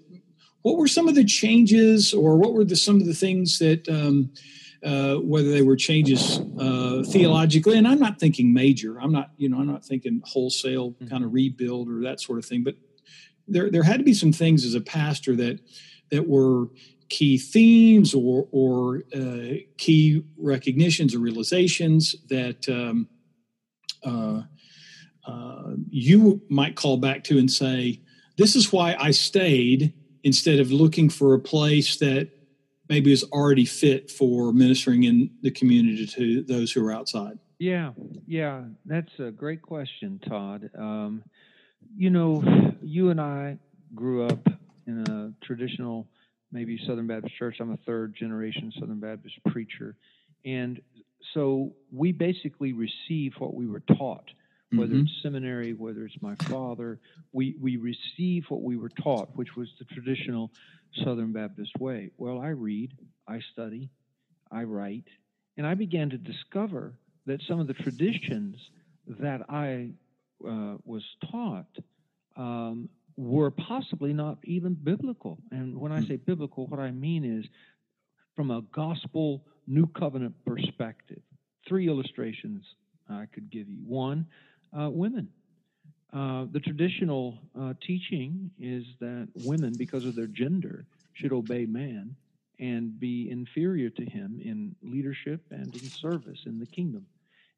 what 0.62 0.76
were 0.76 0.88
some 0.88 1.08
of 1.08 1.14
the 1.14 1.24
changes, 1.24 2.14
or 2.14 2.36
what 2.36 2.54
were 2.54 2.64
the 2.64 2.76
some 2.76 3.00
of 3.00 3.06
the 3.06 3.14
things 3.14 3.58
that 3.58 3.88
um, 3.88 4.30
uh, 4.82 5.16
whether 5.16 5.50
they 5.50 5.62
were 5.62 5.76
changes 5.76 6.40
uh, 6.58 7.02
theologically, 7.06 7.76
and 7.76 7.86
I'm 7.86 7.98
not 7.98 8.18
thinking 8.18 8.52
major. 8.52 8.98
I'm 8.98 9.12
not, 9.12 9.30
you 9.36 9.48
know, 9.48 9.58
I'm 9.58 9.66
not 9.66 9.84
thinking 9.84 10.22
wholesale 10.24 10.92
mm-hmm. 10.92 11.08
kind 11.08 11.24
of 11.24 11.32
rebuild 11.32 11.88
or 11.88 12.02
that 12.02 12.20
sort 12.20 12.38
of 12.38 12.44
thing. 12.44 12.62
But 12.62 12.76
there, 13.46 13.70
there 13.70 13.82
had 13.82 13.98
to 13.98 14.04
be 14.04 14.14
some 14.14 14.32
things 14.32 14.64
as 14.64 14.74
a 14.74 14.80
pastor 14.80 15.34
that 15.36 15.60
that 16.10 16.28
were 16.28 16.68
key 17.08 17.38
themes 17.38 18.14
or, 18.14 18.46
or 18.50 19.02
uh, 19.14 19.60
key 19.78 20.22
recognitions 20.36 21.14
or 21.14 21.18
realizations 21.18 22.14
that 22.28 22.68
um, 22.68 23.08
uh, 24.04 24.42
uh, 25.26 25.74
you 25.90 26.40
might 26.48 26.76
call 26.76 26.96
back 26.96 27.24
to 27.24 27.38
and 27.38 27.50
say, 27.50 28.00
This 28.36 28.56
is 28.56 28.72
why 28.72 28.96
I 28.98 29.10
stayed 29.10 29.94
instead 30.24 30.60
of 30.60 30.72
looking 30.72 31.08
for 31.08 31.34
a 31.34 31.38
place 31.38 31.98
that 31.98 32.30
maybe 32.88 33.12
is 33.12 33.24
already 33.24 33.64
fit 33.64 34.10
for 34.10 34.52
ministering 34.52 35.04
in 35.04 35.30
the 35.42 35.50
community 35.50 36.06
to 36.06 36.42
those 36.42 36.72
who 36.72 36.84
are 36.86 36.92
outside? 36.92 37.38
Yeah, 37.58 37.90
yeah, 38.26 38.62
that's 38.86 39.12
a 39.18 39.30
great 39.30 39.62
question, 39.62 40.20
Todd. 40.26 40.70
Um, 40.78 41.22
you 41.96 42.10
know, 42.10 42.42
you 42.82 43.10
and 43.10 43.20
I 43.20 43.58
grew 43.94 44.24
up 44.24 44.48
in 44.86 45.00
a 45.08 45.44
traditional, 45.44 46.06
maybe 46.52 46.80
Southern 46.86 47.06
Baptist 47.06 47.36
church. 47.36 47.56
I'm 47.60 47.72
a 47.72 47.76
third 47.78 48.14
generation 48.14 48.72
Southern 48.78 49.00
Baptist 49.00 49.34
preacher. 49.48 49.96
And 50.44 50.80
so 51.34 51.72
we 51.92 52.12
basically 52.12 52.72
receive 52.72 53.34
what 53.38 53.54
we 53.54 53.66
were 53.66 53.80
taught, 53.80 54.30
whether 54.72 54.92
mm-hmm. 54.92 55.02
it's 55.02 55.22
seminary, 55.22 55.72
whether 55.72 56.04
it's 56.04 56.20
my 56.20 56.34
father. 56.36 57.00
We, 57.32 57.56
we 57.60 57.76
receive 57.76 58.44
what 58.48 58.62
we 58.62 58.76
were 58.76 58.90
taught, 58.90 59.30
which 59.34 59.56
was 59.56 59.68
the 59.78 59.84
traditional 59.86 60.50
Southern 61.04 61.32
Baptist 61.32 61.72
way. 61.78 62.10
Well, 62.16 62.40
I 62.40 62.48
read, 62.48 62.92
I 63.26 63.40
study, 63.52 63.90
I 64.50 64.64
write, 64.64 65.04
and 65.56 65.66
I 65.66 65.74
began 65.74 66.10
to 66.10 66.18
discover 66.18 66.94
that 67.26 67.42
some 67.46 67.60
of 67.60 67.66
the 67.66 67.74
traditions 67.74 68.56
that 69.20 69.42
I 69.48 69.90
uh, 70.46 70.76
was 70.84 71.02
taught 71.30 71.66
um, 72.36 72.88
were 73.16 73.50
possibly 73.50 74.12
not 74.12 74.38
even 74.44 74.74
biblical. 74.74 75.38
And 75.50 75.78
when 75.78 75.92
I 75.92 76.00
hmm. 76.00 76.06
say 76.06 76.16
biblical, 76.16 76.66
what 76.66 76.80
I 76.80 76.90
mean 76.90 77.24
is 77.24 77.44
from 78.36 78.50
a 78.50 78.62
gospel 78.72 79.44
new 79.68 79.86
covenant 79.86 80.34
perspective. 80.44 81.20
Three 81.66 81.88
illustrations 81.88 82.64
I 83.08 83.26
could 83.32 83.50
give 83.50 83.68
you. 83.68 83.78
One, 83.86 84.26
uh, 84.78 84.90
women. 84.90 85.28
Uh, 86.12 86.46
the 86.50 86.60
traditional 86.60 87.38
uh, 87.58 87.74
teaching 87.86 88.50
is 88.58 88.84
that 89.00 89.28
women, 89.44 89.74
because 89.76 90.06
of 90.06 90.16
their 90.16 90.26
gender, 90.26 90.86
should 91.12 91.32
obey 91.32 91.66
man 91.66 92.16
and 92.58 92.98
be 92.98 93.28
inferior 93.30 93.90
to 93.90 94.04
him 94.04 94.40
in 94.42 94.74
leadership 94.82 95.42
and 95.50 95.74
in 95.74 95.80
service 95.80 96.38
in 96.46 96.58
the 96.58 96.66
kingdom. 96.66 97.06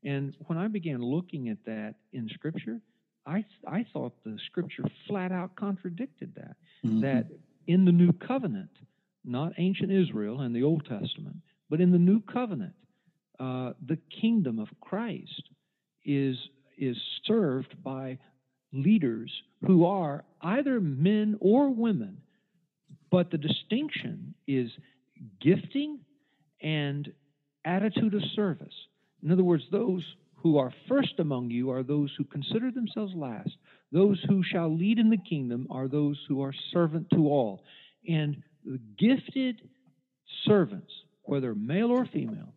And 0.04 0.34
when 0.46 0.58
I 0.58 0.66
began 0.66 1.00
looking 1.00 1.48
at 1.48 1.64
that 1.66 1.94
in 2.12 2.28
Scripture, 2.28 2.80
I 3.26 3.44
I 3.66 3.84
thought 3.92 4.12
the 4.24 4.38
scripture 4.46 4.84
flat 5.06 5.32
out 5.32 5.54
contradicted 5.56 6.34
that. 6.36 6.56
Mm-hmm. 6.84 7.00
That 7.00 7.26
in 7.66 7.84
the 7.84 7.92
new 7.92 8.12
covenant, 8.12 8.70
not 9.24 9.52
ancient 9.58 9.92
Israel 9.92 10.40
and 10.40 10.54
the 10.54 10.62
Old 10.62 10.86
Testament, 10.86 11.42
but 11.70 11.80
in 11.80 11.92
the 11.92 11.98
new 11.98 12.20
covenant, 12.20 12.74
uh, 13.38 13.72
the 13.86 13.98
kingdom 14.20 14.58
of 14.58 14.68
Christ 14.80 15.48
is 16.04 16.36
is 16.76 16.96
served 17.24 17.82
by 17.82 18.18
leaders 18.72 19.30
who 19.66 19.84
are 19.84 20.24
either 20.40 20.80
men 20.80 21.36
or 21.40 21.70
women, 21.70 22.18
but 23.10 23.30
the 23.30 23.38
distinction 23.38 24.34
is 24.46 24.70
gifting 25.40 26.00
and 26.62 27.12
attitude 27.64 28.14
of 28.14 28.22
service. 28.34 28.74
In 29.22 29.30
other 29.30 29.44
words, 29.44 29.64
those 29.70 30.02
who 30.36 30.56
are 30.56 30.72
first 30.88 31.18
among 31.18 31.50
you 31.50 31.70
are 31.70 31.82
those 31.82 32.10
who 32.16 32.24
consider 32.24 32.70
themselves 32.70 33.12
last. 33.14 33.50
Those 33.92 34.22
who 34.28 34.42
shall 34.42 34.74
lead 34.74 34.98
in 34.98 35.10
the 35.10 35.18
kingdom 35.18 35.66
are 35.70 35.88
those 35.88 36.18
who 36.28 36.42
are 36.42 36.54
servant 36.72 37.08
to 37.10 37.28
all. 37.28 37.62
And 38.08 38.42
the 38.64 38.80
gifted 38.98 39.60
servants, 40.46 40.92
whether 41.30 41.54
male 41.54 41.90
or 41.90 42.04
female, 42.04 42.52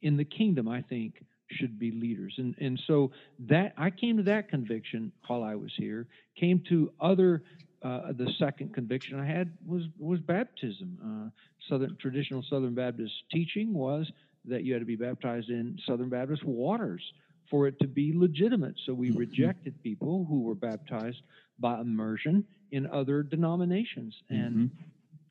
in 0.00 0.16
the 0.16 0.24
kingdom, 0.24 0.68
I 0.68 0.82
think, 0.82 1.24
should 1.50 1.78
be 1.78 1.90
leaders. 1.90 2.34
And 2.38 2.54
and 2.58 2.80
so 2.86 3.10
that 3.40 3.74
I 3.76 3.90
came 3.90 4.16
to 4.18 4.22
that 4.24 4.48
conviction 4.48 5.12
while 5.26 5.42
I 5.42 5.56
was 5.56 5.72
here. 5.76 6.06
Came 6.38 6.62
to 6.68 6.92
other. 7.00 7.42
Uh, 7.82 8.12
the 8.12 8.30
second 8.38 8.72
conviction 8.72 9.18
I 9.18 9.26
had 9.26 9.50
was 9.66 9.82
was 9.98 10.20
baptism. 10.20 10.98
Uh, 11.04 11.30
Southern 11.68 11.96
traditional 11.96 12.44
Southern 12.48 12.74
Baptist 12.74 13.12
teaching 13.32 13.74
was 13.74 14.10
that 14.44 14.62
you 14.62 14.72
had 14.72 14.82
to 14.82 14.86
be 14.86 14.94
baptized 14.94 15.50
in 15.50 15.78
Southern 15.84 16.08
Baptist 16.08 16.44
waters 16.44 17.02
for 17.50 17.66
it 17.66 17.78
to 17.80 17.88
be 17.88 18.12
legitimate. 18.14 18.76
So 18.86 18.94
we 18.94 19.10
mm-hmm. 19.10 19.18
rejected 19.18 19.82
people 19.82 20.24
who 20.28 20.42
were 20.42 20.54
baptized 20.54 21.22
by 21.58 21.80
immersion 21.80 22.44
in 22.70 22.86
other 22.86 23.22
denominations. 23.24 24.14
And 24.30 24.54
mm-hmm. 24.54 24.82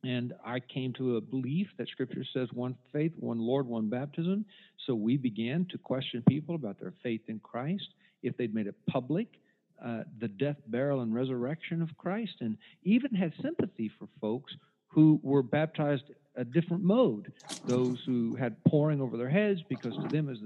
And 0.04 0.34
I 0.44 0.60
came 0.60 0.94
to 0.94 1.18
a 1.18 1.22
belief 1.22 1.68
that 1.78 1.88
Scripture 1.90 2.24
says 2.34 2.50
one 2.54 2.76
faith, 2.92 3.14
one 3.20 3.40
Lord, 3.40 3.68
one 3.68 3.90
baptism. 3.90 4.46
So 4.88 4.96
we 4.96 5.18
began 5.18 5.68
to 5.72 5.78
question 5.78 6.24
people 6.28 6.56
about 6.56 6.80
their 6.80 6.94
faith 7.04 7.22
in 7.28 7.40
Christ, 7.40 7.88
if 8.24 8.36
they'd 8.38 8.54
made 8.54 8.68
it 8.68 8.76
public, 8.90 9.28
uh, 9.84 10.04
the 10.20 10.28
death, 10.28 10.58
burial, 10.68 11.02
and 11.02 11.14
resurrection 11.14 11.82
of 11.82 11.90
Christ, 11.98 12.34
and 12.40 12.58
even 12.84 13.14
had 13.14 13.34
sympathy 13.42 13.92
for 14.00 14.08
folks 14.20 14.54
who 14.88 15.20
were 15.24 15.44
baptized 15.44 16.04
a 16.36 16.44
different 16.44 16.84
mode. 16.84 17.32
Those 17.66 18.00
who 18.06 18.36
had 18.36 18.64
pouring 18.64 19.02
over 19.02 19.18
their 19.18 19.30
heads, 19.30 19.62
because 19.70 19.96
to 19.98 20.08
them 20.08 20.30
is 20.30 20.40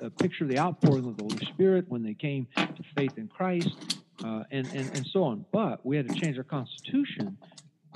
the 0.00 0.10
picture 0.10 0.44
of 0.44 0.50
the 0.50 0.58
outpouring 0.58 1.06
of 1.06 1.16
the 1.16 1.22
Holy 1.22 1.44
Spirit 1.46 1.84
when 1.88 2.02
they 2.02 2.14
came 2.14 2.46
to 2.56 2.82
faith 2.96 3.18
in 3.18 3.28
Christ, 3.28 4.00
uh, 4.24 4.44
and, 4.50 4.66
and 4.68 4.96
and 4.96 5.06
so 5.06 5.24
on. 5.24 5.44
But 5.52 5.84
we 5.84 5.96
had 5.96 6.08
to 6.08 6.14
change 6.14 6.38
our 6.38 6.44
constitution. 6.44 7.36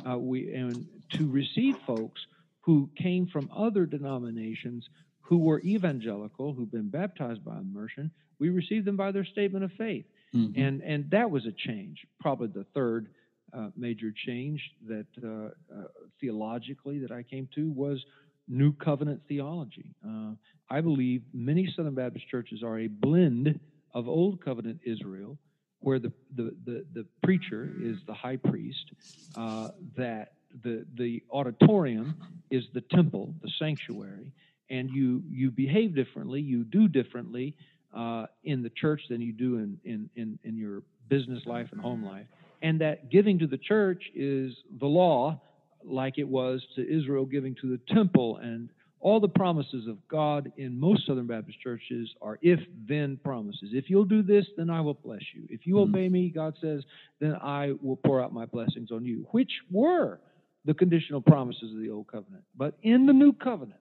Uh, 0.09 0.19
we 0.19 0.53
and 0.53 0.87
to 1.11 1.31
receive 1.31 1.77
folks 1.87 2.21
who 2.61 2.91
came 2.97 3.27
from 3.27 3.51
other 3.55 3.87
denominations 3.87 4.89
who 5.21 5.39
were 5.39 5.61
evangelical, 5.61 6.53
who've 6.53 6.71
been 6.71 6.91
baptized 6.91 7.45
by 7.45 7.57
immersion. 7.59 8.11
We 8.39 8.49
received 8.51 8.85
them 8.85 8.97
by 8.97 9.13
their 9.13 9.25
statement 9.25 9.65
of 9.65 9.73
faith, 9.73 10.07
mm-hmm. 10.35 10.61
and 10.61 10.83
and 10.83 11.11
that 11.11 11.31
was 11.31 11.47
a 11.47 11.53
change. 11.53 11.99
Probably 12.21 12.49
the 12.49 12.67
third 12.75 13.09
uh, 13.53 13.69
major 13.77 14.13
change 14.27 14.61
that 14.87 15.07
uh, 15.23 15.29
uh, 15.29 15.85
theologically 16.21 16.99
that 17.01 17.11
I 17.11 17.23
came 17.23 17.49
to 17.55 17.71
was 17.71 18.05
New 18.49 18.73
Covenant 18.73 19.23
theology. 19.29 19.95
Uh, 20.07 20.33
I 20.69 20.81
believe 20.81 21.23
many 21.33 21.73
Southern 21.77 21.95
Baptist 21.95 22.29
churches 22.29 22.63
are 22.63 22.79
a 22.81 22.89
blend 22.89 23.59
of 23.95 24.09
Old 24.09 24.45
Covenant 24.45 24.81
Israel, 24.85 25.39
where 25.81 25.99
the, 25.99 26.13
the, 26.35 26.55
the, 26.65 26.85
the 26.93 27.07
preacher 27.23 27.73
is 27.81 27.97
the 28.07 28.15
high 28.15 28.37
priest, 28.37 28.93
uh, 29.37 29.69
that 29.97 30.33
the, 30.63 30.85
the 30.97 31.23
auditorium 31.33 32.15
is 32.51 32.65
the 32.75 32.83
temple, 32.93 33.35
the 33.43 33.51
sanctuary, 33.59 34.33
and 34.69 34.91
you, 34.91 35.23
you 35.29 35.51
behave 35.51 35.95
differently, 35.95 36.41
you 36.41 36.65
do 36.65 36.89
differently 36.89 37.55
uh, 37.97 38.27
in 38.45 38.63
the 38.63 38.71
church 38.71 39.01
than 39.09 39.21
you 39.21 39.33
do 39.33 39.57
in, 39.59 39.79
in, 39.85 40.11
in, 40.17 40.39
in 40.45 40.57
your 40.57 40.83
business 41.09 41.43
life 41.47 41.69
and 41.73 41.81
home 41.81 42.05
life. 42.05 42.27
And 42.63 42.81
that 42.81 43.11
giving 43.11 43.39
to 43.41 43.47
the 43.47 43.59
church 43.59 44.03
is 44.15 44.53
the 44.79 44.87
law, 44.87 45.41
like 45.85 46.19
it 46.19 46.29
was 46.29 46.63
to 46.77 46.83
Israel 46.83 47.25
giving 47.25 47.57
to 47.63 47.69
the 47.69 47.95
temple 47.95 48.37
and 48.37 48.71
all 49.01 49.19
the 49.19 49.29
promises 49.29 49.89
of 49.89 49.97
God 50.09 50.53
in 50.59 50.79
most 50.79 51.07
Southern 51.07 51.27
Baptist 51.27 51.59
churches 51.61 52.11
are 52.21 52.39
if 52.43 52.61
then 52.87 53.19
promises. 53.25 53.71
If 53.73 53.89
you'll 53.89 54.05
do 54.05 54.23
this, 54.23 54.45
then 54.59 54.69
I 54.69 54.83
will 54.83 54.95
bless 54.95 55.23
you. 55.35 55.45
If 55.49 55.67
you 55.67 55.77
Mm-hmm. 55.77 55.95
obey 55.95 56.09
me, 56.11 56.29
God 56.29 56.55
says, 56.61 56.83
then 57.19 57.35
I 57.35 57.73
will 57.83 57.97
pour 57.97 58.23
out 58.23 58.35
my 58.35 58.45
blessings 58.45 58.91
on 58.93 59.05
you, 59.07 59.27
which 59.31 59.51
were 59.71 60.21
the 60.65 60.75
conditional 60.75 61.21
promises 61.21 61.73
of 61.75 61.81
the 61.81 61.91
old 61.91 62.07
covenant. 62.09 62.45
But 62.57 62.75
in 62.83 63.07
the 63.07 63.13
new 63.13 63.33
covenant, 63.33 63.81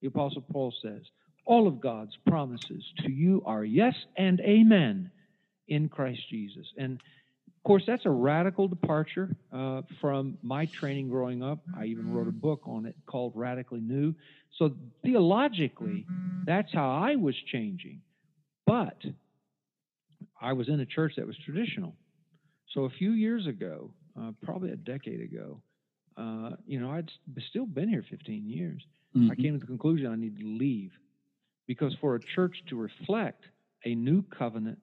the 0.00 0.08
Apostle 0.08 0.44
Paul 0.50 0.72
says, 0.82 1.02
all 1.44 1.66
of 1.66 1.80
God's 1.80 2.16
promises 2.26 2.84
to 2.98 3.10
you 3.10 3.42
are 3.44 3.64
yes 3.64 3.94
and 4.16 4.40
amen 4.40 5.10
in 5.68 5.88
Christ 5.88 6.20
Jesus. 6.30 6.66
And 6.76 7.00
of 7.60 7.64
course, 7.64 7.82
that's 7.86 8.06
a 8.06 8.10
radical 8.10 8.68
departure 8.68 9.36
uh, 9.52 9.82
from 10.00 10.38
my 10.42 10.66
training 10.66 11.08
growing 11.08 11.42
up. 11.42 11.58
I 11.76 11.86
even 11.86 12.12
wrote 12.12 12.28
a 12.28 12.32
book 12.32 12.62
on 12.64 12.86
it 12.86 12.94
called 13.06 13.32
Radically 13.34 13.80
New. 13.80 14.14
So 14.58 14.70
theologically, 15.02 16.06
that's 16.46 16.72
how 16.72 16.90
I 16.90 17.16
was 17.16 17.34
changing. 17.52 18.00
But 18.66 18.96
I 20.40 20.52
was 20.54 20.68
in 20.68 20.80
a 20.80 20.86
church 20.86 21.14
that 21.16 21.26
was 21.26 21.36
traditional. 21.44 21.94
So 22.72 22.84
a 22.84 22.90
few 22.90 23.12
years 23.12 23.46
ago, 23.46 23.90
uh, 24.18 24.30
probably 24.42 24.70
a 24.70 24.76
decade 24.76 25.20
ago, 25.20 25.60
uh, 26.20 26.50
you 26.66 26.78
know, 26.80 26.90
I'd 26.90 27.10
still 27.48 27.66
been 27.66 27.88
here 27.88 28.04
15 28.08 28.48
years. 28.48 28.82
I 29.14 29.18
Mhm. 29.18 29.42
came 29.42 29.54
to 29.54 29.58
the 29.60 29.66
conclusion 29.66 30.06
I 30.06 30.16
needed 30.16 30.40
to 30.40 30.46
leave 30.46 30.92
because 31.66 31.94
for 31.96 32.14
a 32.14 32.20
church 32.20 32.62
to 32.66 32.76
reflect 32.76 33.44
a 33.84 33.94
new 33.94 34.22
covenant, 34.22 34.82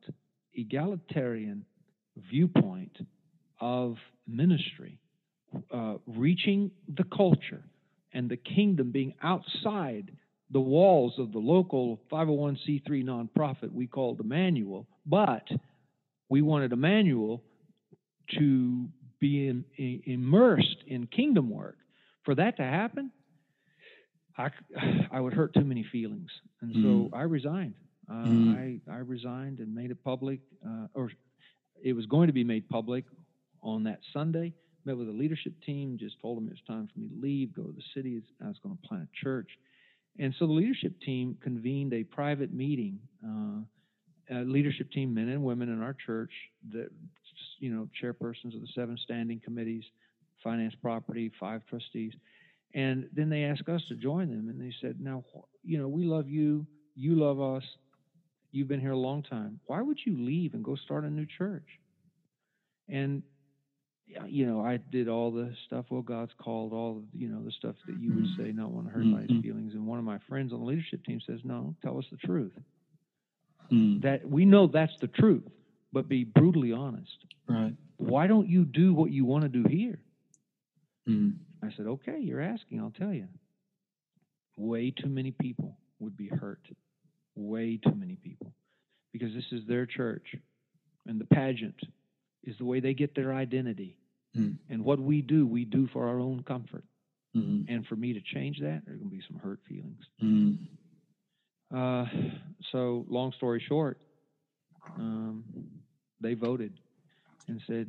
egalitarian 0.53 1.63
viewpoint 2.15 2.97
of 3.59 3.97
ministry, 4.27 4.99
uh, 5.71 5.97
reaching 6.07 6.71
the 6.87 7.03
culture 7.05 7.63
and 8.13 8.29
the 8.29 8.37
kingdom 8.37 8.91
being 8.91 9.13
outside 9.21 10.11
the 10.49 10.59
walls 10.59 11.17
of 11.19 11.31
the 11.31 11.39
local 11.39 11.97
501c3 12.09 13.03
nonprofit 13.03 13.71
we 13.71 13.85
called 13.85 14.19
Emmanuel, 14.19 14.87
but 15.05 15.47
we 16.29 16.41
wanted 16.41 16.71
Emmanuel 16.73 17.43
to 18.39 18.89
be 19.19 19.47
in, 19.47 19.63
i- 19.79 20.01
immersed 20.05 20.83
in 20.87 21.07
kingdom 21.07 21.49
work. 21.49 21.77
For 22.23 22.35
that 22.35 22.57
to 22.57 22.63
happen, 22.63 23.11
I, 24.37 24.49
I 25.11 25.19
would 25.19 25.33
hurt 25.33 25.53
too 25.53 25.63
many 25.63 25.83
feelings, 25.91 26.29
and 26.61 26.73
so 26.75 26.79
Mm. 26.79 27.09
I 27.13 27.21
resigned. 27.23 27.75
Uh, 28.09 28.13
Mm. 28.13 28.81
I, 28.87 28.91
I 28.91 28.97
resigned 28.99 29.59
and 29.59 29.73
made 29.75 29.91
it 29.91 30.01
public, 30.03 30.39
uh, 30.65 30.87
or 30.93 31.11
it 31.83 31.93
was 31.93 32.05
going 32.05 32.27
to 32.27 32.33
be 32.33 32.43
made 32.43 32.67
public 32.69 33.05
on 33.61 33.83
that 33.83 33.99
Sunday. 34.13 34.53
Met 34.85 34.97
with 34.97 35.07
the 35.07 35.13
leadership 35.13 35.53
team, 35.65 35.97
just 35.99 36.15
told 36.21 36.37
them 36.37 36.47
it 36.47 36.51
was 36.51 36.61
time 36.65 36.87
for 36.93 36.99
me 36.99 37.09
to 37.09 37.15
leave, 37.21 37.53
go 37.53 37.63
to 37.63 37.73
the 37.73 37.83
city. 37.93 38.21
I 38.41 38.47
was 38.47 38.57
going 38.63 38.77
to 38.81 38.87
plant 38.87 39.03
a 39.03 39.23
church, 39.25 39.49
and 40.19 40.33
so 40.39 40.47
the 40.47 40.53
leadership 40.53 40.93
team 41.01 41.37
convened 41.41 41.93
a 41.93 42.03
private 42.05 42.53
meeting. 42.53 42.99
Uh, 43.25 43.61
uh, 44.31 44.39
leadership 44.41 44.91
team, 44.91 45.13
men 45.13 45.29
and 45.29 45.43
women 45.43 45.69
in 45.69 45.81
our 45.81 45.93
church, 46.05 46.31
the 46.71 46.89
you 47.59 47.73
know, 47.73 47.87
chairpersons 48.01 48.55
of 48.55 48.61
the 48.61 48.67
seven 48.75 48.97
standing 49.03 49.39
committees, 49.43 49.83
finance, 50.43 50.75
property, 50.81 51.31
five 51.39 51.61
trustees, 51.67 52.13
and 52.73 53.09
then 53.13 53.29
they 53.29 53.43
asked 53.43 53.69
us 53.69 53.81
to 53.87 53.95
join 53.95 54.29
them, 54.29 54.49
and 54.49 54.59
they 54.61 54.73
said, 54.81 54.99
"Now, 54.99 55.23
you 55.63 55.77
know, 55.77 55.87
we 55.87 56.03
love 56.03 56.27
you, 56.27 56.65
you 56.95 57.15
love 57.15 57.39
us, 57.41 57.63
you've 58.51 58.67
been 58.67 58.79
here 58.81 58.91
a 58.91 58.97
long 58.97 59.23
time. 59.23 59.59
Why 59.65 59.81
would 59.81 59.99
you 60.05 60.17
leave 60.17 60.53
and 60.53 60.63
go 60.63 60.75
start 60.75 61.03
a 61.05 61.09
new 61.09 61.25
church?" 61.25 61.67
And 62.89 63.23
you 64.25 64.45
know, 64.45 64.61
I 64.61 64.77
did 64.77 65.09
all 65.09 65.31
the 65.31 65.53
stuff. 65.65 65.85
Well, 65.89 66.01
God's 66.01 66.31
called 66.37 66.71
all 66.73 66.97
of 66.97 67.03
you 67.13 67.27
know 67.27 67.43
the 67.43 67.51
stuff 67.51 67.75
that 67.87 67.97
you 67.97 68.13
would 68.13 68.25
Mhm. 68.25 68.37
say, 68.37 68.51
not 68.53 68.71
want 68.71 68.87
to 68.87 68.93
hurt 68.93 69.01
anybody's 69.01 69.29
Mhm. 69.31 69.41
feelings. 69.41 69.73
And 69.73 69.85
one 69.85 69.99
of 69.99 70.05
my 70.05 70.17
friends 70.19 70.53
on 70.53 70.59
the 70.59 70.65
leadership 70.65 71.03
team 71.03 71.19
says, 71.21 71.43
"No, 71.43 71.75
tell 71.81 71.97
us 71.97 72.09
the 72.09 72.17
truth." 72.17 72.53
Mm. 73.71 74.01
that 74.03 74.27
we 74.27 74.45
know 74.45 74.67
that's 74.67 74.97
the 75.01 75.07
truth, 75.07 75.43
but 75.91 76.07
be 76.07 76.23
brutally 76.23 76.71
honest. 76.71 77.17
Right. 77.49 77.73
Why 77.97 78.27
don't 78.27 78.47
you 78.47 78.63
do 78.65 78.93
what 78.93 79.11
you 79.11 79.25
want 79.25 79.43
to 79.43 79.49
do 79.49 79.63
here? 79.67 79.99
Mm. 81.07 81.33
I 81.63 81.69
said, 81.75 81.87
okay, 81.87 82.19
you're 82.19 82.41
asking, 82.41 82.79
I'll 82.79 82.93
tell 82.97 83.13
you. 83.13 83.27
Way 84.55 84.91
too 84.91 85.09
many 85.09 85.31
people 85.31 85.77
would 85.99 86.15
be 86.15 86.27
hurt. 86.27 86.61
Way 87.35 87.79
too 87.83 87.95
many 87.95 88.15
people. 88.15 88.53
Because 89.11 89.33
this 89.33 89.45
is 89.51 89.67
their 89.67 89.85
church. 89.85 90.35
And 91.07 91.19
the 91.19 91.25
pageant 91.25 91.79
is 92.43 92.57
the 92.57 92.65
way 92.65 92.79
they 92.79 92.93
get 92.93 93.15
their 93.15 93.33
identity. 93.33 93.97
Mm. 94.35 94.57
And 94.69 94.83
what 94.83 94.99
we 94.99 95.21
do, 95.21 95.47
we 95.47 95.65
do 95.65 95.87
for 95.93 96.07
our 96.07 96.19
own 96.19 96.43
comfort. 96.43 96.83
Mm. 97.35 97.65
And 97.69 97.85
for 97.87 97.95
me 97.95 98.13
to 98.13 98.21
change 98.21 98.59
that, 98.59 98.81
there's 98.85 98.99
going 98.99 99.09
to 99.09 99.15
be 99.15 99.23
some 99.27 99.39
hurt 99.39 99.59
feelings. 99.67 100.03
Mm. 100.23 100.57
Uh, 101.73 102.05
so, 102.71 103.05
long 103.09 103.31
story 103.33 103.63
short, 103.67 103.99
um, 104.97 105.43
they 106.21 106.33
voted 106.33 106.73
and 107.47 107.61
said 107.67 107.87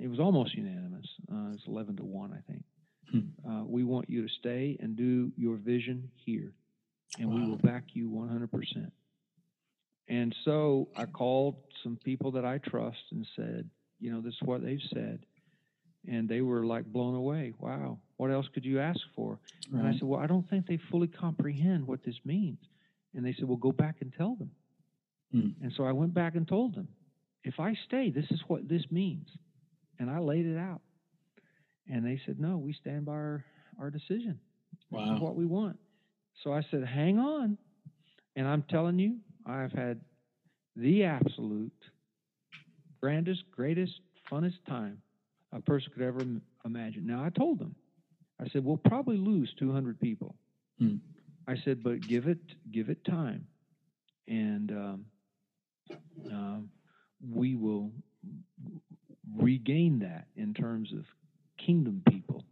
it 0.00 0.08
was 0.08 0.18
almost 0.20 0.54
unanimous. 0.54 1.06
Uh, 1.30 1.52
it's 1.54 1.66
eleven 1.66 1.96
to 1.96 2.04
one, 2.04 2.32
I 2.32 2.52
think. 2.52 2.64
Hmm. 3.10 3.50
Uh, 3.50 3.64
we 3.64 3.84
want 3.84 4.08
you 4.08 4.22
to 4.26 4.32
stay 4.38 4.76
and 4.80 4.96
do 4.96 5.30
your 5.36 5.56
vision 5.56 6.10
here, 6.24 6.52
and 7.18 7.32
we 7.32 7.42
will 7.48 7.56
back 7.58 7.84
you 7.92 8.08
one 8.08 8.28
hundred 8.28 8.50
percent. 8.50 8.92
And 10.08 10.34
so 10.44 10.88
I 10.96 11.04
called 11.04 11.56
some 11.82 11.98
people 12.02 12.32
that 12.32 12.44
I 12.44 12.58
trust 12.58 13.02
and 13.12 13.26
said, 13.36 13.68
you 14.00 14.12
know, 14.12 14.20
this 14.20 14.34
is 14.34 14.42
what 14.42 14.62
they've 14.64 14.80
said, 14.92 15.20
and 16.08 16.28
they 16.28 16.40
were 16.40 16.66
like 16.66 16.84
blown 16.86 17.14
away. 17.14 17.52
Wow, 17.58 17.98
what 18.16 18.30
else 18.30 18.46
could 18.52 18.64
you 18.64 18.80
ask 18.80 19.00
for? 19.14 19.38
And 19.72 19.86
I 19.86 19.92
said, 19.92 20.02
Well, 20.02 20.20
I 20.20 20.26
don't 20.26 20.48
think 20.48 20.66
they 20.66 20.78
fully 20.90 21.08
comprehend 21.08 21.86
what 21.86 22.02
this 22.04 22.16
means. 22.24 22.58
And 23.14 23.24
they 23.24 23.34
said, 23.38 23.46
Well, 23.48 23.56
go 23.58 23.72
back 23.72 23.96
and 24.00 24.12
tell 24.16 24.34
them. 24.36 24.50
Hmm. 25.32 25.48
And 25.62 25.72
so 25.76 25.84
I 25.84 25.92
went 25.92 26.14
back 26.14 26.34
and 26.34 26.46
told 26.46 26.74
them, 26.74 26.88
If 27.44 27.60
I 27.60 27.74
stay, 27.86 28.10
this 28.10 28.26
is 28.30 28.40
what 28.48 28.68
this 28.68 28.82
means. 28.90 29.28
And 29.98 30.10
I 30.10 30.18
laid 30.18 30.46
it 30.46 30.58
out. 30.58 30.80
And 31.88 32.04
they 32.04 32.20
said, 32.26 32.38
No, 32.40 32.56
we 32.58 32.72
stand 32.72 33.04
by 33.06 33.12
our, 33.12 33.44
our 33.80 33.90
decision. 33.90 34.38
This 34.90 35.00
Wow. 35.00 35.14
is 35.16 35.20
what 35.20 35.36
we 35.36 35.46
want. 35.46 35.78
So 36.42 36.52
I 36.52 36.62
said, 36.70 36.84
Hang 36.84 37.18
on. 37.18 37.58
And 38.36 38.46
I'm 38.48 38.62
telling 38.70 38.98
you, 38.98 39.16
I've 39.46 39.72
had 39.72 40.00
the 40.76 41.04
absolute 41.04 41.72
grandest, 43.00 43.42
greatest, 43.50 43.92
funnest 44.30 44.64
time 44.66 45.02
a 45.52 45.60
person 45.60 45.90
could 45.92 46.02
ever 46.02 46.20
imagine. 46.64 47.06
Now, 47.06 47.22
I 47.22 47.28
told 47.28 47.58
them, 47.58 47.74
I 48.40 48.48
said, 48.48 48.64
we'll 48.64 48.78
probably 48.78 49.18
lose 49.18 49.52
200 49.58 50.00
people. 50.00 50.34
Hmm. 50.78 50.96
I 51.46 51.56
said, 51.64 51.82
but 51.82 52.00
give 52.06 52.26
it, 52.28 52.38
give 52.70 52.88
it 52.88 53.04
time, 53.04 53.46
and 54.28 54.70
um, 54.70 55.04
um, 56.30 56.70
we 57.32 57.56
will 57.56 57.90
regain 59.36 60.00
that 60.00 60.26
in 60.36 60.54
terms 60.54 60.92
of 60.92 61.04
kingdom 61.64 62.02
people 62.08 62.44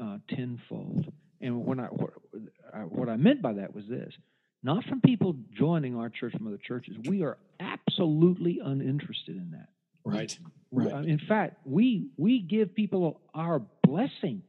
uh, 0.00 0.18
tenfold. 0.28 1.12
And 1.40 1.64
when 1.64 1.80
I 1.80 1.86
what, 1.86 2.10
I 2.72 2.78
what 2.80 3.08
I 3.08 3.16
meant 3.16 3.42
by 3.42 3.54
that 3.54 3.74
was 3.74 3.84
this: 3.88 4.12
not 4.62 4.84
from 4.84 5.00
people 5.00 5.36
joining 5.56 5.96
our 5.96 6.08
church 6.08 6.32
from 6.36 6.46
other 6.46 6.58
churches. 6.58 6.96
We 7.08 7.22
are 7.22 7.38
absolutely 7.60 8.60
uninterested 8.64 9.36
in 9.36 9.50
that. 9.52 9.68
Right. 10.04 10.36
Right. 10.72 10.92
uh, 10.92 10.98
In 11.02 11.20
fact, 11.28 11.58
we 11.64 12.08
we 12.16 12.40
give 12.40 12.74
people 12.74 13.20
our 13.34 13.62
blessing 13.82 14.42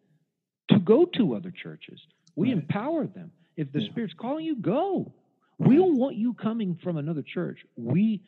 to 0.69 0.80
go 0.80 1.06
to 1.06 1.36
other 1.36 1.52
churches. 1.52 2.00
We 2.36 2.50
Right. 2.54 2.58
empower 2.62 3.08
them. 3.08 3.32
If 3.62 3.71
the 3.71 3.82
Yeah. 3.82 3.91
Spirit's 3.91 4.13
calling 4.15 4.43
you, 4.43 4.56
go. 4.56 5.13
We 5.60 5.76
don't 5.76 5.95
want 5.95 6.15
you 6.15 6.34
coming 6.34 6.76
from 6.82 6.97
another 6.97 7.21
church. 7.21 7.60
We 7.76 8.24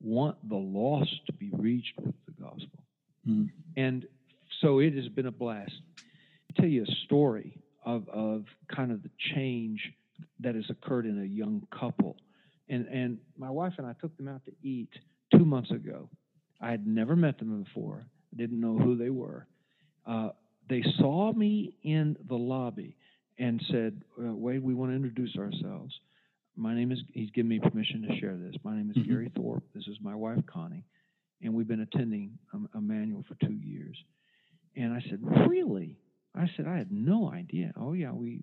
want 0.00 0.36
the 0.48 0.56
lost 0.56 1.26
to 1.26 1.32
be 1.32 1.50
reached 1.52 1.98
with 2.00 2.14
the 2.26 2.32
gospel. 2.40 2.84
Mm. 3.26 3.50
And 3.76 4.06
so 4.60 4.78
it 4.78 4.94
has 4.94 5.08
been 5.08 5.26
a 5.26 5.32
blast. 5.32 5.72
I'll 6.48 6.62
tell 6.62 6.70
you 6.70 6.84
a 6.84 6.94
story 7.06 7.58
of, 7.84 8.08
of 8.08 8.44
kind 8.68 8.92
of 8.92 9.02
the 9.02 9.10
change 9.34 9.92
that 10.38 10.54
has 10.54 10.70
occurred 10.70 11.06
in 11.06 11.20
a 11.20 11.24
young 11.24 11.66
couple. 11.76 12.16
And, 12.68 12.86
and 12.86 13.18
my 13.36 13.50
wife 13.50 13.72
and 13.78 13.86
I 13.88 13.94
took 14.00 14.16
them 14.16 14.28
out 14.28 14.44
to 14.44 14.52
eat 14.62 14.90
two 15.32 15.44
months 15.44 15.72
ago. 15.72 16.08
I 16.60 16.70
had 16.70 16.86
never 16.86 17.16
met 17.16 17.38
them 17.38 17.64
before, 17.64 18.06
I 18.32 18.36
didn't 18.36 18.60
know 18.60 18.78
who 18.78 18.96
they 18.96 19.10
were. 19.10 19.48
Uh, 20.06 20.30
they 20.68 20.82
saw 20.98 21.32
me 21.32 21.76
in 21.82 22.16
the 22.28 22.36
lobby 22.36 22.96
and 23.38 23.62
said, 23.70 24.00
uh, 24.18 24.32
Wade, 24.34 24.62
we 24.62 24.74
want 24.74 24.90
to 24.92 24.96
introduce 24.96 25.36
ourselves. 25.36 25.94
My 26.56 26.74
name 26.74 26.90
is, 26.90 26.98
he's 27.12 27.30
given 27.30 27.48
me 27.48 27.60
permission 27.60 28.02
to 28.08 28.16
share 28.18 28.36
this. 28.36 28.54
My 28.64 28.74
name 28.74 28.90
is 28.90 28.96
Mhm. 28.96 29.08
Gary 29.08 29.30
Thorpe. 29.34 29.64
This 29.74 29.86
is 29.88 29.98
my 30.00 30.14
wife, 30.14 30.44
Connie. 30.46 30.84
And 31.42 31.52
we've 31.52 31.68
been 31.68 31.80
attending 31.80 32.38
a, 32.54 32.78
Emmanuel 32.78 33.24
for 33.28 33.34
two 33.46 33.52
years. 33.52 34.02
And 34.74 34.92
I 34.92 35.00
said, 35.02 35.18
Really? 35.22 35.98
I 36.34 36.48
said, 36.56 36.66
I 36.66 36.76
had 36.76 36.90
no 36.92 37.30
idea. 37.30 37.72
Oh, 37.76 37.92
yeah, 37.92 38.12
we, 38.12 38.42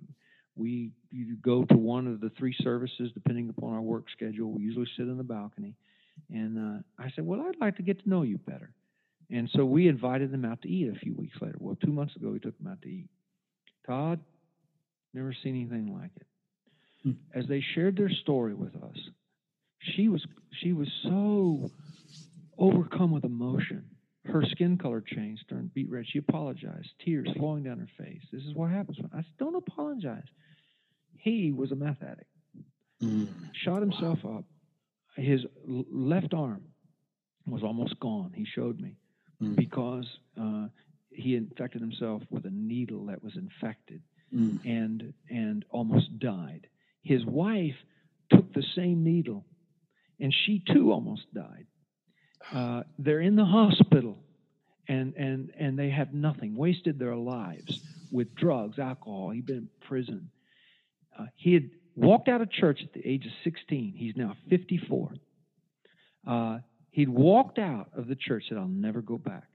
we 0.56 0.92
you 1.12 1.36
go 1.38 1.64
to 1.66 1.76
one 1.78 2.08
of 2.08 2.22
the 2.22 2.30
three 2.32 2.56
services 2.62 3.12
depending 3.14 3.50
upon 3.50 3.74
our 3.74 3.82
work 3.82 4.06
schedule. 4.12 4.52
We 4.52 4.64
usually 4.64 4.88
sit 4.96 5.08
in 5.08 5.18
the 5.18 5.24
balcony. 5.24 5.76
And 6.32 6.58
uh, 6.58 6.80
I 7.00 7.12
said, 7.16 7.26
Well, 7.26 7.42
I'd 7.42 7.60
like 7.60 7.78
to 7.78 7.84
get 7.84 8.04
to 8.04 8.10
know 8.10 8.22
you 8.22 8.38
better. 8.38 8.72
And 9.32 9.50
so 9.56 9.66
we 9.66 9.88
invited 9.88 10.32
them 10.32 10.46
out 10.46 10.62
to 10.62 10.70
eat 10.70 10.90
a 10.96 11.00
few 11.00 11.16
weeks 11.16 11.38
later. 11.42 11.56
Well, 11.60 11.76
two 11.84 11.92
months 11.92 12.16
ago, 12.16 12.30
we 12.30 12.40
took 12.40 12.56
them 12.60 12.68
out 12.68 12.82
to 12.84 12.88
eat. 12.90 13.10
Todd, 13.88 14.20
never 15.14 15.34
seen 15.44 15.56
anything 15.56 15.94
like 15.94 16.12
it. 16.16 16.28
Hmm. 17.04 17.12
As 17.34 17.46
they 17.48 17.62
shared 17.76 17.98
their 17.98 18.10
story 18.10 18.54
with 18.54 18.76
us, 18.76 18.98
she 19.96 20.08
was 20.08 20.26
she 20.62 20.74
was 20.74 20.88
so 21.04 21.70
overcome 22.58 23.12
with 23.12 23.26
emotion. 23.26 23.86
Her 24.26 24.44
skin 24.52 24.78
color 24.78 25.02
changed, 25.06 25.44
turned 25.50 25.74
beet 25.74 25.90
red. 25.90 26.06
She 26.08 26.20
apologized, 26.20 26.88
tears 27.04 27.28
flowing 27.38 27.64
down 27.64 27.80
her 27.80 27.90
face. 27.98 28.22
This 28.32 28.44
is 28.44 28.56
what 28.56 28.72
happens. 28.72 28.98
When, 29.00 29.10
I 29.14 29.24
"Don't 29.38 29.56
apologize." 29.56 30.24
He 31.18 31.52
was 31.52 31.72
a 31.72 31.76
meth 31.76 32.02
addict. 32.02 32.30
Mm. 33.02 33.28
Shot 33.64 33.82
himself 33.82 34.20
up. 34.26 34.46
His 35.18 35.42
l- 35.70 35.86
left 35.92 36.34
arm 36.34 36.64
was 37.46 37.64
almost 37.64 38.00
gone. 38.00 38.32
He 38.34 38.46
showed 38.46 38.80
me 38.80 38.96
Mm. 39.42 39.56
because 39.56 40.06
uh, 40.40 40.68
he 41.12 41.36
infected 41.36 41.82
himself 41.82 42.22
with 42.30 42.46
a 42.46 42.50
needle 42.52 43.06
that 43.08 43.22
was 43.24 43.36
infected 43.36 44.02
Mm. 44.34 44.66
and 44.66 45.14
and 45.30 45.66
almost 45.70 46.18
died. 46.20 46.68
His 47.04 47.24
wife 47.26 47.76
took 48.32 48.52
the 48.54 48.64
same 48.76 49.04
needle, 49.04 49.46
and 50.20 50.34
she 50.34 50.64
too 50.66 50.92
almost 50.92 51.34
died. 51.34 51.68
Uh, 52.54 52.84
they're 53.00 53.22
in 53.22 53.38
the 53.38 53.46
hospital, 53.46 54.22
and 54.90 55.14
and 55.16 55.52
and 55.58 55.80
they 55.80 55.90
have 55.90 56.14
nothing. 56.14 56.58
Wasted 56.58 57.00
their 57.00 57.16
lives 57.16 57.80
with 58.12 58.36
drugs, 58.36 58.78
alcohol. 58.80 59.30
He'd 59.30 59.46
been 59.46 59.56
in 59.56 59.70
prison. 59.88 60.30
Uh, 61.18 61.28
he 61.38 61.54
had 61.54 61.70
walked 61.96 62.28
out 62.28 62.42
of 62.42 62.52
church 62.52 62.82
at 62.84 62.92
the 62.92 63.08
age 63.08 63.26
of 63.26 63.32
16. 63.46 63.94
He's 63.96 64.18
now 64.18 64.36
54. 64.50 65.14
Uh, 66.28 66.58
he'd 66.92 67.08
walked 67.08 67.60
out 67.60 67.92
of 67.96 68.08
the 68.08 68.16
church. 68.16 68.44
Said, 68.50 68.58
"I'll 68.58 68.68
never 68.68 69.02
go 69.02 69.18
back." 69.18 69.48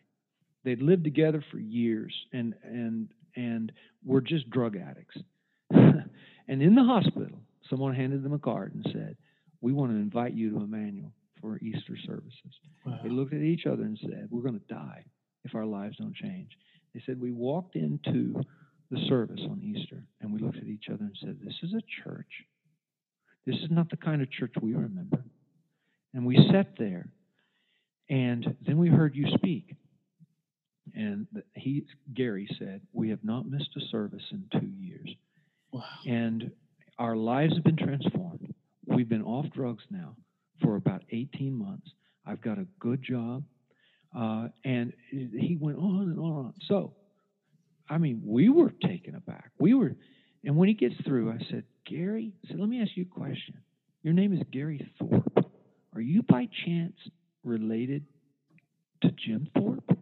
They'd 0.65 0.81
lived 0.81 1.05
together 1.05 1.45
for 1.51 1.59
years, 1.59 2.15
and 2.33 2.55
and 2.63 3.09
and 3.39 3.73
were 4.05 4.21
just 4.21 4.51
drug 4.51 4.77
addicts. 4.77 5.17
and 5.71 6.11
in 6.49 6.75
the 6.75 6.85
hospital, 6.85 7.39
someone 7.71 7.95
handed 7.95 8.23
them 8.23 8.33
a 8.35 8.39
card 8.39 8.75
and 8.75 8.87
said, 8.93 9.17
"We 9.61 9.73
want 9.73 9.93
to 9.93 9.97
invite 9.97 10.35
you 10.35 10.51
to 10.51 10.57
Emmanuel 10.57 11.13
for 11.41 11.59
Easter 11.59 11.97
services." 12.07 12.59
Wow. 12.85 13.01
They 13.03 13.11
looked 13.11 13.35
at 13.35 13.43
each 13.43 13.67
other 13.67 13.83
and 13.83 13.99
said, 14.01 14.29
We're 14.31 14.43
going 14.43 14.59
to 14.59 14.75
die 14.75 15.05
if 15.45 15.55
our 15.55 15.67
lives 15.67 15.97
don't 15.99 16.15
change. 16.15 16.51
They 16.95 17.03
said, 17.07 17.21
We 17.21 17.33
walked 17.33 17.77
into 17.77 18.43
the 18.91 18.99
service 19.09 19.41
on 19.43 19.61
Easter 19.63 20.03
and 20.21 20.33
we 20.33 20.41
looked 20.41 20.57
at 20.57 20.67
each 20.67 20.87
other 20.93 21.05
and 21.05 21.17
said, 21.21 21.39
This 21.43 21.55
is 21.63 21.75
a 21.75 21.83
church. 22.03 22.45
This 23.47 23.57
is 23.57 23.71
not 23.71 23.91
the 23.91 23.97
kind 23.97 24.23
of 24.23 24.31
church 24.31 24.55
we 24.61 24.75
remember. 24.75 25.25
And 26.15 26.25
we 26.25 26.37
sat 26.53 26.75
there 26.79 27.09
and 28.09 28.57
then 28.67 28.79
we 28.79 28.89
heard 28.89 29.15
you 29.15 29.27
speak. 29.35 29.75
And 30.95 31.27
he, 31.55 31.85
Gary 32.15 32.49
said, 32.59 32.81
We 32.93 33.11
have 33.11 33.25
not 33.25 33.47
missed 33.47 33.71
a 33.77 33.81
service 33.91 34.23
in 34.31 34.45
two 34.53 34.71
years. 34.79 35.15
Wow. 35.73 35.83
And 36.07 36.51
our 36.99 37.17
lives 37.17 37.55
have 37.55 37.65
been 37.65 37.77
transformed. 37.77 38.55
We've 38.87 39.09
been 39.09 39.23
off 39.23 39.47
drugs 39.55 39.85
now 39.91 40.17
for 40.63 40.77
about 40.77 41.03
18 41.11 41.57
months. 41.57 41.89
I've 42.27 42.41
got 42.41 42.59
a 42.59 42.67
good 42.81 43.03
job. 43.03 43.45
Uh, 44.17 44.49
and 44.65 44.93
he 45.11 45.57
went 45.61 45.79
on 45.79 46.09
and 46.09 46.19
on 46.19 46.31
and 46.31 46.47
on. 46.47 46.55
So, 46.67 46.95
I 47.89 47.99
mean, 47.99 48.23
we 48.25 48.49
were 48.49 48.73
taken 48.83 49.15
aback. 49.15 49.51
We 49.59 49.75
were, 49.75 49.95
and 50.45 50.57
when 50.57 50.69
he 50.69 50.75
gets 50.75 50.95
through, 51.07 51.31
I 51.31 51.39
said, 51.51 51.65
Gary, 51.87 52.33
I 52.45 52.49
said, 52.49 52.61
let 52.61 52.69
me 52.69 52.81
ask 52.81 52.91
you 52.95 53.07
a 53.11 53.15
question. 53.15 53.59
Your 54.03 54.15
name 54.15 54.33
is 54.33 54.41
Gary 54.51 54.91
Thorpe. 54.99 55.51
Are 55.95 56.01
you 56.01 56.23
by 56.23 56.49
chance 56.65 56.97
related 57.45 58.05
to 59.03 59.11
Jim 59.11 59.49
Thorpe, 59.55 59.98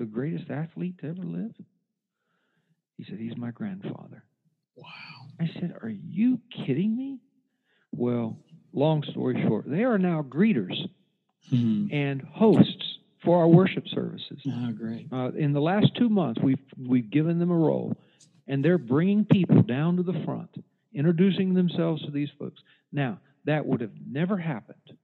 the 0.00 0.06
greatest 0.06 0.50
athlete 0.50 0.98
to 0.98 1.08
ever 1.08 1.22
live? 1.22 1.52
He 2.96 3.04
said, 3.04 3.18
he's 3.18 3.36
my 3.36 3.50
grandfather. 3.50 4.24
Wow. 4.76 4.86
I 5.38 5.46
said, 5.54 5.74
Are 5.82 5.88
you 5.90 6.40
kidding 6.66 6.96
me? 6.96 7.18
Well, 7.92 8.38
long 8.72 9.02
story 9.04 9.42
short, 9.46 9.64
they 9.68 9.84
are 9.84 9.98
now 9.98 10.22
greeters 10.22 10.74
Mm. 11.52 11.92
and 11.92 12.22
hosts 12.22 12.98
for 13.24 13.38
our 13.40 13.48
worship 13.48 13.84
services. 13.88 14.40
Ah, 14.48 14.70
great. 14.70 15.08
Uh, 15.12 15.32
in 15.32 15.52
the 15.52 15.60
last 15.60 15.96
two 15.96 16.08
months, 16.08 16.40
we've 16.40 16.60
we've 16.78 17.10
given 17.10 17.40
them 17.40 17.50
a 17.50 17.56
role, 17.56 17.96
and 18.46 18.64
they're 18.64 18.78
bringing 18.78 19.24
people 19.24 19.60
down 19.62 19.96
to 19.96 20.04
the 20.04 20.22
front, 20.24 20.50
introducing 20.94 21.52
themselves 21.54 22.04
to 22.04 22.12
these 22.12 22.28
folks. 22.38 22.62
Now, 22.92 23.18
that 23.46 23.66
would 23.66 23.80
have 23.80 23.90
never 24.06 24.36
happened 24.36 24.96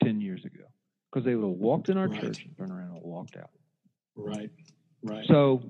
ten 0.00 0.20
years 0.20 0.44
ago 0.44 0.66
because 1.10 1.24
they 1.24 1.34
would 1.34 1.48
have 1.48 1.58
walked 1.58 1.88
in 1.88 1.96
our 1.98 2.06
Right. 2.06 2.20
church 2.20 2.44
and 2.44 2.56
turned 2.56 2.70
around 2.70 2.92
and 2.92 3.02
walked 3.02 3.36
out. 3.36 3.50
Right. 4.18 4.50
Right. 5.02 5.26
So, 5.28 5.62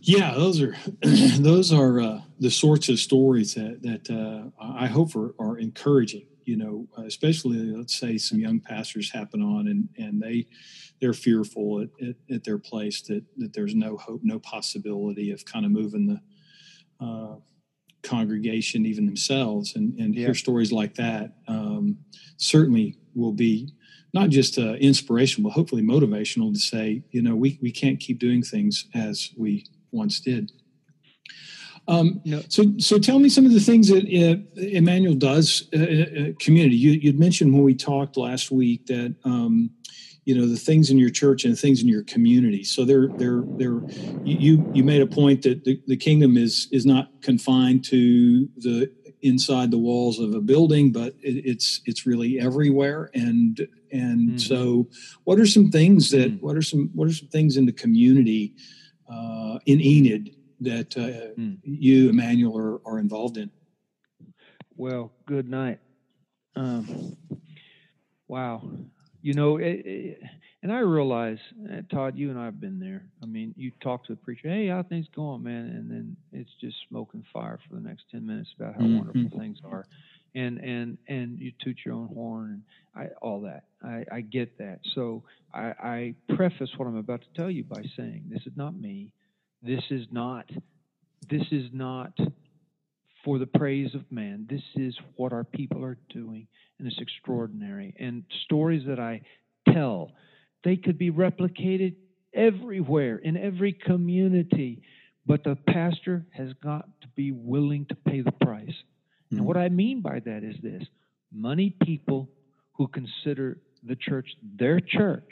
Yeah, 0.00 0.32
those 0.34 0.60
are 0.62 0.74
those 1.02 1.72
are 1.72 2.00
uh, 2.00 2.20
the 2.40 2.50
sorts 2.50 2.88
of 2.88 2.98
stories 2.98 3.54
that 3.54 3.82
that 3.82 4.10
uh, 4.10 4.50
I 4.62 4.86
hope 4.86 5.14
are, 5.16 5.34
are 5.38 5.58
encouraging. 5.58 6.26
You 6.44 6.56
know, 6.56 6.88
especially 7.04 7.58
let's 7.76 7.94
say 7.98 8.16
some 8.16 8.38
young 8.40 8.58
pastors 8.60 9.12
happen 9.12 9.42
on 9.42 9.68
and 9.68 9.88
and 9.98 10.20
they 10.22 10.46
they're 11.00 11.12
fearful 11.12 11.82
at, 11.82 11.88
at, 12.06 12.16
at 12.34 12.44
their 12.44 12.58
place 12.58 13.02
that 13.02 13.22
that 13.36 13.52
there's 13.52 13.74
no 13.74 13.96
hope, 13.98 14.20
no 14.24 14.38
possibility 14.38 15.30
of 15.30 15.44
kind 15.44 15.66
of 15.66 15.72
moving 15.72 16.06
the 16.06 16.20
uh, 17.04 17.36
congregation, 18.02 18.86
even 18.86 19.04
themselves, 19.04 19.76
and 19.76 19.98
and 19.98 20.14
Yeah. 20.14 20.26
hear 20.26 20.34
stories 20.34 20.72
like 20.72 20.94
that 20.94 21.34
um, 21.48 21.98
certainly 22.38 22.96
will 23.14 23.32
be 23.34 23.74
not 24.14 24.30
just 24.30 24.58
uh, 24.58 24.74
inspirational, 24.74 25.50
but 25.50 25.54
hopefully 25.54 25.82
motivational 25.82 26.52
to 26.52 26.58
say, 26.58 27.02
you 27.10 27.22
know, 27.22 27.34
we, 27.36 27.58
we 27.62 27.70
can't 27.70 28.00
keep 28.00 28.18
doing 28.18 28.42
things 28.42 28.86
as 28.94 29.30
we 29.36 29.66
once 29.92 30.20
did. 30.20 30.50
Um, 31.88 32.20
No. 32.24 32.42
So, 32.48 32.64
so 32.78 32.98
tell 32.98 33.18
me 33.18 33.28
some 33.28 33.46
of 33.46 33.52
the 33.52 33.60
things 33.60 33.88
that 33.88 34.04
uh, 34.04 34.60
Emmanuel 34.60 35.14
does 35.14 35.68
uh, 35.74 35.78
uh, 35.78 36.32
community. 36.38 36.76
You, 36.76 36.92
you'd 36.92 37.18
mentioned 37.18 37.52
when 37.52 37.62
we 37.62 37.74
talked 37.74 38.16
last 38.16 38.50
week 38.50 38.86
that 38.86 39.14
um, 39.24 39.70
you 40.26 40.34
know 40.34 40.46
the 40.46 40.58
things 40.58 40.90
in 40.90 40.98
your 40.98 41.08
church 41.08 41.44
and 41.44 41.54
the 41.54 41.56
things 41.56 41.80
in 41.80 41.88
your 41.88 42.04
community. 42.04 42.62
So 42.62 42.84
they're 42.84 43.08
they're 43.08 43.42
they're 43.56 43.80
you 44.22 44.70
you 44.74 44.84
made 44.84 45.00
a 45.00 45.06
point 45.06 45.40
that 45.42 45.64
the, 45.64 45.80
the 45.86 45.96
kingdom 45.96 46.36
is 46.36 46.68
is 46.70 46.84
not 46.84 47.22
confined 47.22 47.82
to 47.86 48.46
the 48.58 48.92
inside 49.22 49.70
the 49.70 49.78
walls 49.78 50.18
of 50.18 50.34
a 50.34 50.40
building, 50.40 50.92
but 50.92 51.14
it, 51.22 51.46
it's 51.46 51.80
it's 51.86 52.04
really 52.04 52.38
everywhere. 52.38 53.10
And 53.14 53.66
and 53.92 54.30
Mhm. 54.30 54.40
so, 54.40 54.88
what 55.24 55.38
are 55.38 55.46
some 55.46 55.70
things 55.70 56.10
that 56.10 56.32
Mhm. 56.32 56.40
what 56.40 56.56
are 56.56 56.62
some 56.62 56.90
what 56.94 57.08
are 57.08 57.12
some 57.12 57.28
things 57.28 57.56
in 57.56 57.66
the 57.66 57.72
community 57.72 58.54
uh, 59.08 59.58
in 59.66 59.80
Enid 59.80 60.36
that 60.60 60.96
uh, 60.96 61.34
Mm. 61.40 61.58
you, 61.62 62.10
Emmanuel, 62.10 62.56
are, 62.58 62.80
are 62.86 62.98
involved 62.98 63.36
in? 63.38 63.50
Well, 64.76 65.12
good 65.26 65.48
night. 65.48 65.80
Um, 66.56 67.16
wow. 68.28 68.62
You 69.20 69.34
know, 69.34 69.56
it, 69.56 69.84
it, 69.84 70.22
and 70.62 70.72
I 70.72 70.78
realize, 70.78 71.38
uh, 71.72 71.82
Todd, 71.90 72.16
you 72.16 72.30
and 72.30 72.38
I 72.38 72.44
have 72.44 72.60
been 72.60 72.78
there. 72.78 73.08
I 73.22 73.26
mean, 73.26 73.52
you 73.56 73.72
talk 73.80 74.04
to 74.06 74.12
the 74.12 74.16
preacher, 74.16 74.48
hey, 74.48 74.68
how 74.68 74.82
things 74.84 75.06
going, 75.14 75.42
man? 75.42 75.66
And 75.66 75.90
then 75.90 76.16
it's 76.32 76.52
just 76.60 76.76
smoke 76.88 77.10
and 77.14 77.24
fire 77.32 77.58
for 77.68 77.74
the 77.74 77.80
next 77.80 78.04
10 78.10 78.24
minutes 78.24 78.50
about 78.58 78.74
how 78.76 78.82
Mhm. 78.82 78.96
wonderful 78.96 79.38
things 79.38 79.58
are. 79.64 79.86
And, 80.34 80.58
and, 80.58 80.98
and 81.08 81.38
you 81.38 81.52
toot 81.62 81.78
your 81.84 81.94
own 81.94 82.08
horn 82.08 82.50
and 82.50 82.62
I, 82.94 83.14
all 83.22 83.40
that. 83.42 83.64
I, 83.82 84.04
I 84.12 84.20
get 84.20 84.58
that. 84.58 84.80
So 84.94 85.24
I, 85.52 85.72
I 85.82 86.14
preface 86.34 86.70
what 86.76 86.86
I'm 86.86 86.96
about 86.96 87.22
to 87.22 87.40
tell 87.40 87.50
you 87.50 87.64
by 87.64 87.82
saying, 87.96 88.24
this 88.28 88.42
is 88.46 88.52
not 88.56 88.78
me. 88.78 89.12
This 89.62 89.82
is 89.90 90.06
not, 90.12 90.48
this 91.28 91.44
is 91.50 91.70
not 91.72 92.12
for 93.24 93.38
the 93.38 93.46
praise 93.46 93.94
of 93.94 94.02
man. 94.10 94.46
This 94.48 94.62
is 94.76 94.96
what 95.16 95.32
our 95.32 95.44
people 95.44 95.84
are 95.84 95.98
doing, 96.10 96.46
and 96.78 96.86
it's 96.86 97.00
extraordinary. 97.00 97.94
And 97.98 98.24
stories 98.44 98.86
that 98.86 99.00
I 99.00 99.22
tell, 99.72 100.12
they 100.64 100.76
could 100.76 100.98
be 100.98 101.10
replicated 101.10 101.96
everywhere 102.32 103.16
in 103.16 103.36
every 103.36 103.72
community, 103.72 104.82
but 105.26 105.42
the 105.44 105.56
pastor 105.56 106.26
has 106.30 106.52
got 106.62 106.88
to 107.00 107.08
be 107.16 107.32
willing 107.32 107.86
to 107.86 107.94
pay 107.94 108.20
the 108.20 108.32
price. 108.32 108.74
And 109.30 109.44
what 109.44 109.56
I 109.56 109.68
mean 109.68 110.00
by 110.00 110.20
that 110.20 110.42
is 110.42 110.56
this 110.62 110.84
money 111.32 111.74
people 111.84 112.28
who 112.72 112.88
consider 112.88 113.58
the 113.82 113.96
church 113.96 114.28
their 114.42 114.80
church 114.80 115.28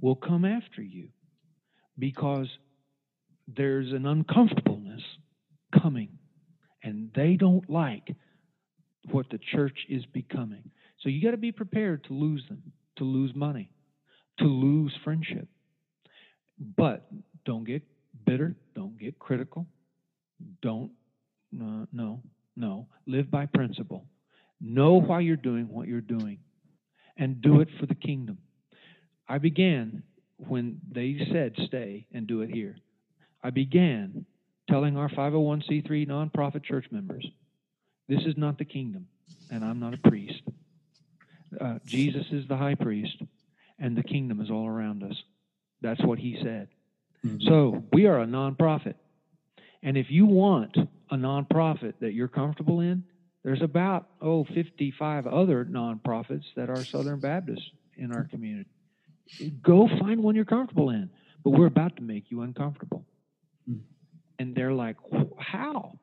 will 0.00 0.16
come 0.16 0.44
after 0.44 0.82
you 0.82 1.08
because 1.98 2.48
there's 3.46 3.92
an 3.92 4.06
uncomfortableness 4.06 5.02
coming, 5.80 6.08
and 6.82 7.10
they 7.14 7.34
don't 7.34 7.68
like 7.68 8.14
what 9.10 9.26
the 9.30 9.38
church 9.52 9.78
is 9.88 10.04
becoming. 10.06 10.70
So 11.00 11.08
you 11.08 11.22
got 11.22 11.32
to 11.32 11.36
be 11.36 11.52
prepared 11.52 12.04
to 12.04 12.14
lose 12.14 12.42
them, 12.48 12.62
to 12.96 13.04
lose 13.04 13.34
money, 13.34 13.70
to 14.38 14.44
lose 14.44 14.92
friendship. 15.04 15.46
But 16.76 17.06
don't 17.44 17.64
get 17.64 17.82
bitter, 18.24 18.56
don't 18.74 18.98
get 18.98 19.18
critical, 19.18 19.66
don't, 20.62 20.92
uh, 21.60 21.86
no, 21.92 22.22
no. 22.56 22.88
Live 23.06 23.30
by 23.30 23.46
principle. 23.46 24.06
Know 24.60 25.00
why 25.00 25.20
you're 25.20 25.36
doing 25.36 25.68
what 25.68 25.88
you're 25.88 26.00
doing 26.00 26.38
and 27.16 27.40
do 27.40 27.60
it 27.60 27.68
for 27.78 27.86
the 27.86 27.94
kingdom. 27.94 28.38
I 29.28 29.38
began 29.38 30.02
when 30.36 30.80
they 30.90 31.18
said 31.32 31.54
stay 31.66 32.06
and 32.12 32.26
do 32.26 32.42
it 32.42 32.50
here. 32.50 32.76
I 33.42 33.50
began 33.50 34.26
telling 34.68 34.96
our 34.96 35.08
501c3 35.08 36.08
nonprofit 36.08 36.64
church 36.64 36.86
members 36.90 37.26
this 38.08 38.20
is 38.26 38.36
not 38.36 38.58
the 38.58 38.64
kingdom, 38.64 39.06
and 39.50 39.64
I'm 39.64 39.80
not 39.80 39.94
a 39.94 40.08
priest. 40.08 40.42
Uh, 41.58 41.78
Jesus 41.86 42.26
is 42.32 42.46
the 42.48 42.56
high 42.56 42.74
priest, 42.74 43.16
and 43.78 43.96
the 43.96 44.02
kingdom 44.02 44.40
is 44.40 44.50
all 44.50 44.66
around 44.66 45.02
us. 45.02 45.16
That's 45.80 46.02
what 46.02 46.18
he 46.18 46.38
said. 46.42 46.68
Mm-hmm. 47.24 47.48
So 47.48 47.84
we 47.92 48.06
are 48.06 48.20
a 48.20 48.26
nonprofit. 48.26 48.94
And 49.82 49.96
if 49.96 50.10
you 50.10 50.26
want 50.26 50.76
a 51.10 51.16
nonprofit 51.16 51.94
that 52.00 52.12
you're 52.12 52.28
comfortable 52.28 52.80
in, 52.80 53.04
there's 53.42 53.62
about, 53.62 54.08
oh, 54.22 54.44
55 54.44 55.26
other 55.26 55.64
nonprofits 55.64 56.44
that 56.56 56.70
are 56.70 56.82
Southern 56.84 57.20
Baptists 57.20 57.70
in 57.96 58.12
our 58.12 58.24
community. 58.24 58.70
Go 59.62 59.88
find 60.00 60.22
one 60.22 60.34
you're 60.34 60.44
comfortable 60.44 60.90
in. 60.90 61.10
But 61.44 61.50
we're 61.50 61.66
about 61.66 61.96
to 61.96 62.02
make 62.02 62.30
you 62.30 62.40
uncomfortable. 62.40 63.04
Mm. 63.70 63.80
And 64.38 64.54
they're 64.54 64.72
like, 64.72 64.96
how? 65.38 65.98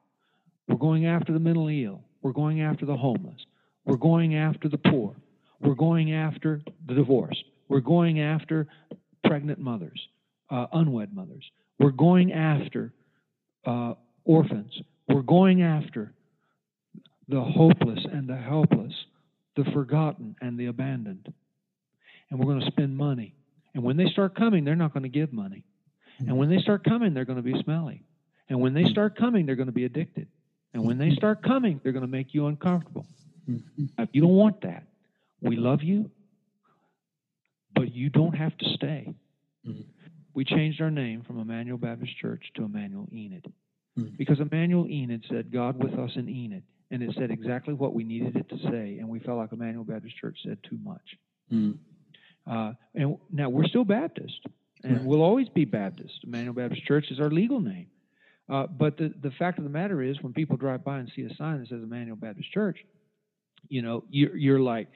We're 0.67 0.77
going 0.77 1.07
after 1.07 1.33
the 1.33 1.39
mentally 1.39 1.83
ill. 1.83 2.03
We're 2.21 2.31
going 2.31 2.61
after 2.61 2.85
the 2.85 2.95
homeless. 2.95 3.41
We're 3.85 3.97
going 3.97 4.35
after 4.35 4.69
the 4.69 4.77
poor. 4.77 5.15
We're 5.59 5.73
going 5.73 6.13
after 6.13 6.61
the 6.85 6.93
divorced. 6.93 7.43
We're 7.67 7.79
going 7.79 8.21
after 8.21 8.67
pregnant 9.25 9.59
mothers, 9.59 9.99
uh, 10.49 10.67
unwed 10.73 11.13
mothers. 11.13 11.49
We're 11.79 11.91
going 11.91 12.31
after 12.31 12.93
uh, 13.65 13.95
orphans. 14.23 14.79
We're 15.13 15.21
going 15.21 15.61
after 15.61 16.13
the 17.27 17.41
hopeless 17.41 17.99
and 18.11 18.27
the 18.27 18.37
helpless, 18.37 18.93
the 19.55 19.65
forgotten 19.65 20.35
and 20.41 20.59
the 20.59 20.67
abandoned. 20.67 21.33
And 22.29 22.39
we're 22.39 22.45
going 22.45 22.61
to 22.61 22.71
spend 22.71 22.95
money. 22.95 23.35
And 23.73 23.83
when 23.83 23.97
they 23.97 24.07
start 24.07 24.35
coming, 24.35 24.63
they're 24.63 24.75
not 24.75 24.93
going 24.93 25.03
to 25.03 25.09
give 25.09 25.33
money. 25.33 25.63
And 26.19 26.37
when 26.37 26.49
they 26.49 26.59
start 26.59 26.83
coming, 26.83 27.13
they're 27.13 27.25
going 27.25 27.41
to 27.41 27.43
be 27.43 27.61
smelly. 27.63 28.03
And 28.49 28.59
when 28.59 28.73
they 28.73 28.85
start 28.85 29.17
coming, 29.17 29.45
they're 29.45 29.55
going 29.55 29.67
to 29.67 29.73
be 29.73 29.85
addicted. 29.85 30.27
And 30.73 30.85
when 30.85 30.97
they 30.97 31.11
start 31.11 31.41
coming, 31.43 31.79
they're 31.83 31.93
going 31.93 32.05
to 32.05 32.11
make 32.11 32.33
you 32.33 32.47
uncomfortable. 32.47 33.05
If 33.97 34.09
you 34.13 34.21
don't 34.21 34.35
want 34.35 34.61
that, 34.61 34.83
we 35.41 35.55
love 35.55 35.83
you, 35.83 36.11
but 37.75 37.93
you 37.93 38.09
don't 38.09 38.33
have 38.33 38.57
to 38.57 38.65
stay. 38.75 39.13
Mm-hmm. 39.67 39.81
We 40.33 40.45
changed 40.45 40.81
our 40.81 40.91
name 40.91 41.23
from 41.23 41.39
Emmanuel 41.39 41.77
Baptist 41.77 42.17
Church 42.17 42.51
to 42.55 42.63
Emmanuel 42.63 43.07
Enid. 43.11 43.51
Because 44.17 44.39
Emmanuel 44.39 44.87
Enid 44.87 45.25
said, 45.29 45.51
God 45.51 45.83
with 45.83 45.93
us 45.93 46.11
in 46.15 46.29
Enid 46.29 46.63
and 46.91 47.01
it 47.01 47.15
said 47.17 47.31
exactly 47.31 47.73
what 47.73 47.93
we 47.93 48.03
needed 48.03 48.35
it 48.35 48.49
to 48.49 48.57
say, 48.69 48.97
and 48.99 49.07
we 49.07 49.19
felt 49.19 49.37
like 49.37 49.51
Emmanuel 49.53 49.85
Baptist 49.85 50.17
Church 50.17 50.37
said 50.45 50.57
too 50.69 50.77
much. 50.83 51.17
Mm. 51.51 51.77
Uh, 52.49 52.73
and 52.93 53.17
now 53.31 53.49
we're 53.49 53.65
still 53.65 53.85
Baptist, 53.85 54.39
and 54.83 54.97
right. 54.97 55.05
we'll 55.05 55.21
always 55.21 55.47
be 55.49 55.63
Baptist. 55.63 56.13
Emmanuel 56.23 56.53
Baptist 56.53 56.85
Church 56.85 57.05
is 57.09 57.19
our 57.19 57.29
legal 57.29 57.61
name. 57.61 57.87
Uh, 58.49 58.67
but 58.67 58.97
the, 58.97 59.13
the 59.21 59.31
fact 59.31 59.57
of 59.57 59.63
the 59.63 59.69
matter 59.69 60.01
is, 60.01 60.21
when 60.21 60.33
people 60.33 60.57
drive 60.57 60.83
by 60.83 60.99
and 60.99 61.09
see 61.15 61.21
a 61.21 61.33
sign 61.35 61.59
that 61.59 61.69
says 61.69 61.81
Emmanuel 61.81 62.17
Baptist 62.17 62.51
Church, 62.51 62.79
you 63.69 63.81
know, 63.81 64.03
you're, 64.09 64.35
you're 64.35 64.59
like, 64.59 64.89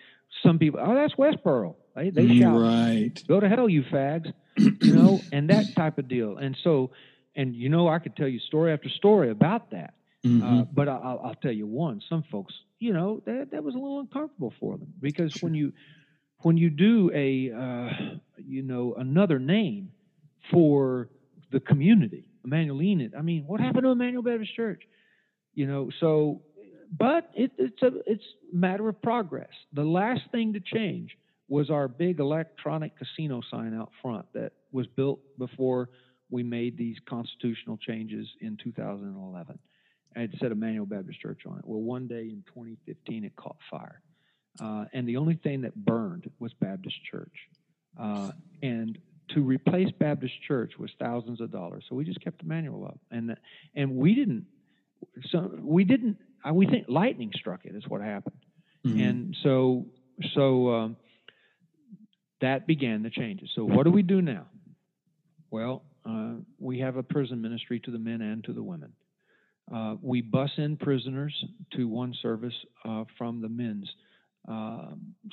some 0.43 0.60
people, 0.60 0.82
oh, 0.84 0.96
that's 0.96 1.14
Westboro. 1.16 1.76
They, 1.96 2.10
they 2.10 2.26
mm, 2.26 2.41
shout, 2.41 2.60
right. 2.60 3.28
go 3.28 3.39
to 3.39 3.48
hell, 3.48 3.70
you 3.70 3.84
fags, 3.84 4.34
you 4.58 4.93
know, 4.93 5.22
and 5.32 5.50
that 5.50 5.74
type 5.76 5.98
of 5.98 6.10
deal. 6.10 6.36
And 6.36 6.58
so, 6.62 6.91
and 7.36 7.56
you 7.56 7.70
know, 7.70 7.88
I 7.88 8.00
could 8.00 8.16
tell 8.16 8.28
you 8.28 8.40
story 8.40 8.74
after 8.74 8.90
story 8.90 9.32
about 9.32 9.72
that. 9.72 9.94
Mm-hmm. 10.26 10.44
Uh, 10.44 10.64
but 10.74 10.88
I, 10.88 10.94
will 10.94 11.22
I'll 11.24 11.36
tell 11.42 11.52
you 11.52 11.68
one: 11.68 12.02
some 12.10 12.24
folks, 12.32 12.54
you 12.80 12.94
know, 12.94 13.22
that 13.26 13.50
that 13.52 13.64
was 13.64 13.76
a 13.76 13.78
little 13.78 14.00
uncomfortable 14.00 14.54
for 14.60 14.78
them 14.78 14.94
because 15.00 15.32
sure. 15.34 15.48
when 15.48 15.56
you 15.56 15.74
when 16.42 16.58
you 16.58 16.70
do 16.70 17.12
a 17.14 17.52
uh, 17.52 17.90
you 18.38 18.64
know 18.64 18.96
another 18.98 19.40
name 19.40 19.92
for 20.52 21.10
the 21.52 21.60
community, 21.60 22.28
Emmanuel 22.44 22.82
Enid. 22.82 23.14
I 23.16 23.22
mean, 23.22 23.46
what 23.46 23.60
happened 23.60 23.84
to 23.84 23.90
Emmanuel 23.90 24.24
Baptist 24.24 24.56
Church? 24.56 24.84
You 25.54 25.68
know, 25.68 25.90
so 26.00 26.42
but 26.98 27.30
it, 27.34 27.52
it's 27.58 27.82
a 27.82 27.92
it's 28.06 28.24
a 28.52 28.56
matter 28.56 28.88
of 28.90 29.02
progress. 29.02 29.50
The 29.74 29.84
last 29.84 30.22
thing 30.32 30.54
to 30.54 30.60
change 30.60 31.16
was 31.48 31.70
our 31.70 31.88
big 31.88 32.20
electronic 32.20 32.94
casino 32.98 33.42
sign 33.52 33.74
out 33.74 33.92
front 34.02 34.26
that 34.34 34.54
was 34.72 34.88
built 34.88 35.20
before 35.38 35.90
we 36.30 36.44
made 36.44 36.78
these 36.78 36.98
constitutional 37.08 37.78
changes 37.78 38.28
in 38.42 38.58
2011 38.58 39.60
and 40.16 40.34
it 40.34 40.40
said 40.40 40.52
Emmanuel 40.52 40.86
Baptist 40.86 41.20
Church 41.20 41.42
on 41.46 41.60
it. 41.60 41.66
Well, 41.66 41.82
one 41.82 42.08
day 42.08 42.22
in 42.22 42.44
2015, 42.48 43.26
it 43.26 43.36
caught 43.36 43.58
fire. 43.70 44.02
Uh, 44.62 44.86
and 44.94 45.08
the 45.08 45.18
only 45.18 45.36
thing 45.36 45.62
that 45.62 45.76
burned 45.76 46.30
was 46.40 46.54
Baptist 46.54 46.96
Church. 47.12 47.34
Uh, 48.00 48.32
and 48.62 48.98
to 49.30 49.42
replace 49.42 49.92
Baptist 50.00 50.34
Church 50.48 50.74
was 50.80 50.90
thousands 51.00 51.42
of 51.42 51.52
dollars. 51.52 51.84
So 51.90 51.96
we 51.96 52.06
just 52.06 52.22
kept 52.22 52.42
Emmanuel 52.42 52.86
up. 52.86 53.00
And, 53.12 53.36
and 53.76 53.96
we 53.98 54.16
didn't, 54.16 54.46
so 55.30 55.52
we 55.62 55.84
didn't, 55.84 56.18
uh, 56.48 56.54
we 56.54 56.66
think 56.68 56.86
lightning 56.88 57.32
struck 57.36 57.66
it 57.66 57.76
is 57.76 57.84
what 57.88 58.02
happened. 58.02 58.38
Mm-hmm. 58.86 59.00
And 59.02 59.38
so, 59.44 59.86
so 60.34 60.70
um, 60.70 60.98
that 62.40 62.68
began 62.68 63.04
the 63.04 63.10
changes. 63.10 63.50
So 63.54 63.66
what 63.66 63.84
do 63.84 63.92
we 63.92 64.04
do 64.04 64.22
now? 64.22 64.46
Well, 65.52 65.84
uh, 66.08 66.34
we 66.60 66.80
have 66.80 66.97
a 66.97 67.03
prison 67.03 67.41
ministry 67.41 67.80
to 67.80 67.91
the 67.91 67.99
men 67.99 68.22
and 68.22 68.43
to 68.43 68.53
the 68.53 68.64
women. 68.64 68.93
Uh, 69.74 69.95
we 70.01 70.22
bus 70.22 70.51
in 70.58 70.78
prisoners 70.78 71.34
to 71.72 71.88
one 71.88 72.14
service 72.22 72.53
uh, 72.84 73.03
from 73.18 73.41
the 73.41 73.49
men's 73.49 73.89
uh, 74.47 74.89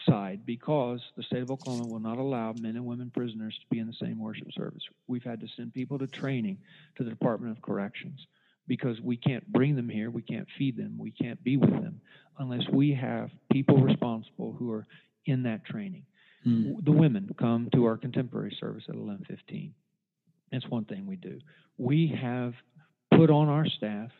side 0.09 0.41
because 0.47 1.01
the 1.17 1.23
state 1.25 1.43
of 1.43 1.51
Oklahoma 1.51 1.87
will 1.87 2.01
not 2.01 2.17
allow 2.17 2.55
men 2.55 2.77
and 2.77 2.87
women 2.87 3.11
prisoners 3.15 3.55
to 3.61 3.67
be 3.71 3.79
in 3.79 3.87
the 3.87 3.97
same 4.01 4.19
worship 4.19 4.49
service. 4.53 4.83
We've 5.07 5.23
had 5.23 5.41
to 5.41 5.47
send 5.55 5.75
people 5.75 5.99
to 5.99 6.07
training 6.07 6.59
to 6.97 7.05
the 7.05 7.11
Department 7.11 7.55
of 7.55 7.63
Corrections 7.63 8.27
because 8.67 8.99
we 9.03 9.19
can't 9.19 9.47
bring 9.53 9.77
them 9.77 9.89
here, 9.89 10.11
we 10.11 10.23
can't 10.23 10.49
feed 10.57 10.79
them, 10.79 10.97
we 10.99 11.11
can't 11.11 11.43
be 11.45 11.59
with 11.59 11.71
them 11.71 12.01
unless 12.39 12.63
we 12.73 12.95
have 12.95 13.31
people 13.53 13.77
responsible 13.77 14.57
who 14.59 14.73
are 14.73 14.87
in 15.27 15.43
that 15.43 15.67
training. 15.67 16.05
Mm. 16.47 16.83
The 16.83 16.93
women 16.93 17.31
come 17.39 17.69
to 17.75 17.85
our 17.85 17.97
contemporary 17.97 18.57
service 18.59 18.85
at 18.89 18.95
11:15. 18.95 19.73
That's 20.53 20.69
one 20.69 20.85
thing 20.85 21.07
we 21.07 21.17
do. 21.17 21.41
We 21.79 22.15
have 22.21 22.55
put 23.11 23.31
on 23.31 23.49
our 23.49 23.67
staff 23.67 24.11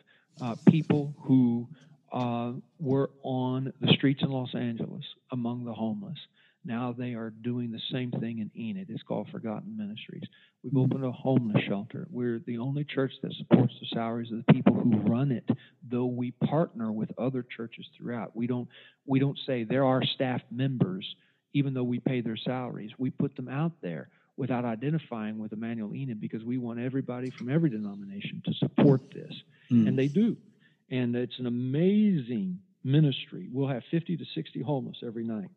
uh, 0.41 0.55
people 0.67 1.15
who 1.21 1.67
uh, 2.11 2.53
were 2.79 3.11
on 3.23 3.71
the 3.81 3.93
streets 3.93 4.21
in 4.23 4.29
Los 4.29 4.53
Angeles 4.55 5.03
among 5.31 5.65
the 5.65 5.73
homeless. 5.73 6.17
Now 6.65 6.95
they 6.97 7.13
are 7.13 7.29
doing 7.29 7.71
the 7.71 7.81
same 7.91 8.11
thing 8.11 8.39
in 8.39 8.49
Enid. 8.57 8.87
It's 8.89 9.03
called 9.03 9.27
Forgotten 9.31 9.75
Ministries. 9.75 10.23
We've 10.63 10.77
opened 10.77 11.03
a 11.03 11.11
homeless 11.11 11.61
shelter. 11.67 12.07
We're 12.09 12.39
the 12.39 12.57
only 12.59 12.85
church 12.85 13.11
that 13.21 13.33
supports 13.33 13.73
the 13.79 13.87
salaries 13.93 14.31
of 14.31 14.37
the 14.45 14.53
people 14.53 14.73
who 14.73 14.95
run 14.99 15.31
it, 15.31 15.47
though 15.89 16.05
we 16.05 16.31
partner 16.31 16.91
with 16.91 17.11
other 17.17 17.43
churches 17.43 17.85
throughout. 17.97 18.35
We 18.35 18.47
don't 18.47 18.69
we 19.05 19.19
don't 19.19 19.37
say 19.45 19.65
they're 19.65 19.83
our 19.85 20.03
staff 20.05 20.41
members, 20.49 21.05
even 21.53 21.73
though 21.73 21.83
we 21.83 21.99
pay 21.99 22.21
their 22.21 22.37
salaries. 22.37 22.91
We 22.97 23.09
put 23.09 23.35
them 23.35 23.49
out 23.49 23.73
there 23.81 24.09
without 24.37 24.65
identifying 24.65 25.37
with 25.37 25.53
Emmanuel 25.53 25.93
Enid 25.93 26.19
because 26.19 26.43
we 26.43 26.57
want 26.57 26.79
everybody 26.79 27.29
from 27.29 27.49
every 27.49 27.69
denomination 27.69 28.41
to 28.45 28.53
support 28.53 29.01
this. 29.13 29.33
Mm. 29.71 29.87
And 29.87 29.99
they 29.99 30.07
do. 30.07 30.37
And 30.89 31.15
it's 31.15 31.37
an 31.39 31.45
amazing 31.45 32.59
ministry. 32.83 33.47
We'll 33.51 33.67
have 33.67 33.83
50 33.91 34.17
to 34.17 34.25
60 34.33 34.61
homeless 34.61 34.97
every 35.05 35.23
night 35.23 35.49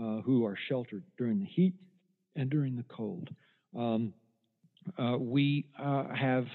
uh, 0.00 0.20
who 0.22 0.44
are 0.44 0.56
sheltered 0.68 1.04
during 1.16 1.38
the 1.40 1.46
heat 1.46 1.74
and 2.36 2.50
during 2.50 2.76
the 2.76 2.84
cold. 2.84 3.28
Um, 3.76 4.14
uh, 4.98 5.16
we 5.18 5.66
uh, 5.78 6.14
have 6.14 6.46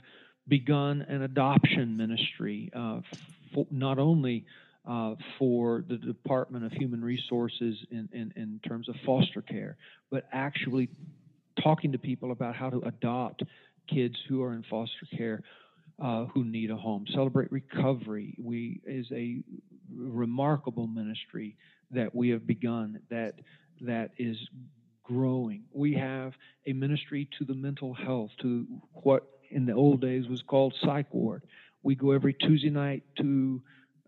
begun 0.47 1.01
an 1.07 1.21
adoption 1.21 1.95
ministry, 1.97 2.71
uh, 2.75 2.99
not 3.71 3.99
only 3.99 4.45
uh, 4.85 5.15
for 5.39 5.83
the 5.87 5.97
Department 5.97 6.65
of 6.65 6.73
Human 6.73 7.03
Resources 7.03 7.77
in, 7.89 8.09
in, 8.11 8.33
in 8.35 8.59
terms 8.67 8.89
of 8.89 8.95
foster 9.05 9.41
care, 9.41 9.77
but 10.11 10.27
actually 10.31 10.89
talking 11.63 11.91
to 11.91 11.97
people 11.97 12.31
about 12.31 12.55
how 12.55 12.69
to 12.69 12.79
adopt 12.81 13.43
kids 13.87 14.15
who 14.27 14.43
are 14.43 14.53
in 14.53 14.63
foster 14.69 15.07
care 15.17 15.41
uh, 16.03 16.25
who 16.25 16.43
need 16.43 16.71
a 16.71 16.75
home. 16.75 17.05
Celebrate 17.13 17.51
Recovery 17.51 18.35
we 18.41 18.81
is 18.85 19.05
a 19.11 19.43
remarkable 19.95 20.87
ministry 20.87 21.55
that 21.91 22.13
we 22.13 22.29
have 22.29 22.47
begun 22.47 22.99
that 23.09 23.33
that 23.81 24.11
is 24.17 24.37
growing. 25.03 25.63
We 25.73 25.93
have 25.93 26.33
a 26.65 26.73
ministry 26.73 27.29
to 27.37 27.45
the 27.45 27.53
mental 27.53 27.93
health, 27.93 28.31
to 28.41 28.65
what 28.93 29.27
in 29.51 29.65
the 29.65 29.73
old 29.73 30.01
days 30.01 30.27
was 30.27 30.41
called 30.47 30.73
psych 30.83 31.13
ward. 31.13 31.43
We 31.83 31.95
go 31.95 32.11
every 32.11 32.33
Tuesday 32.33 32.69
night 32.69 33.03
to 33.17 33.61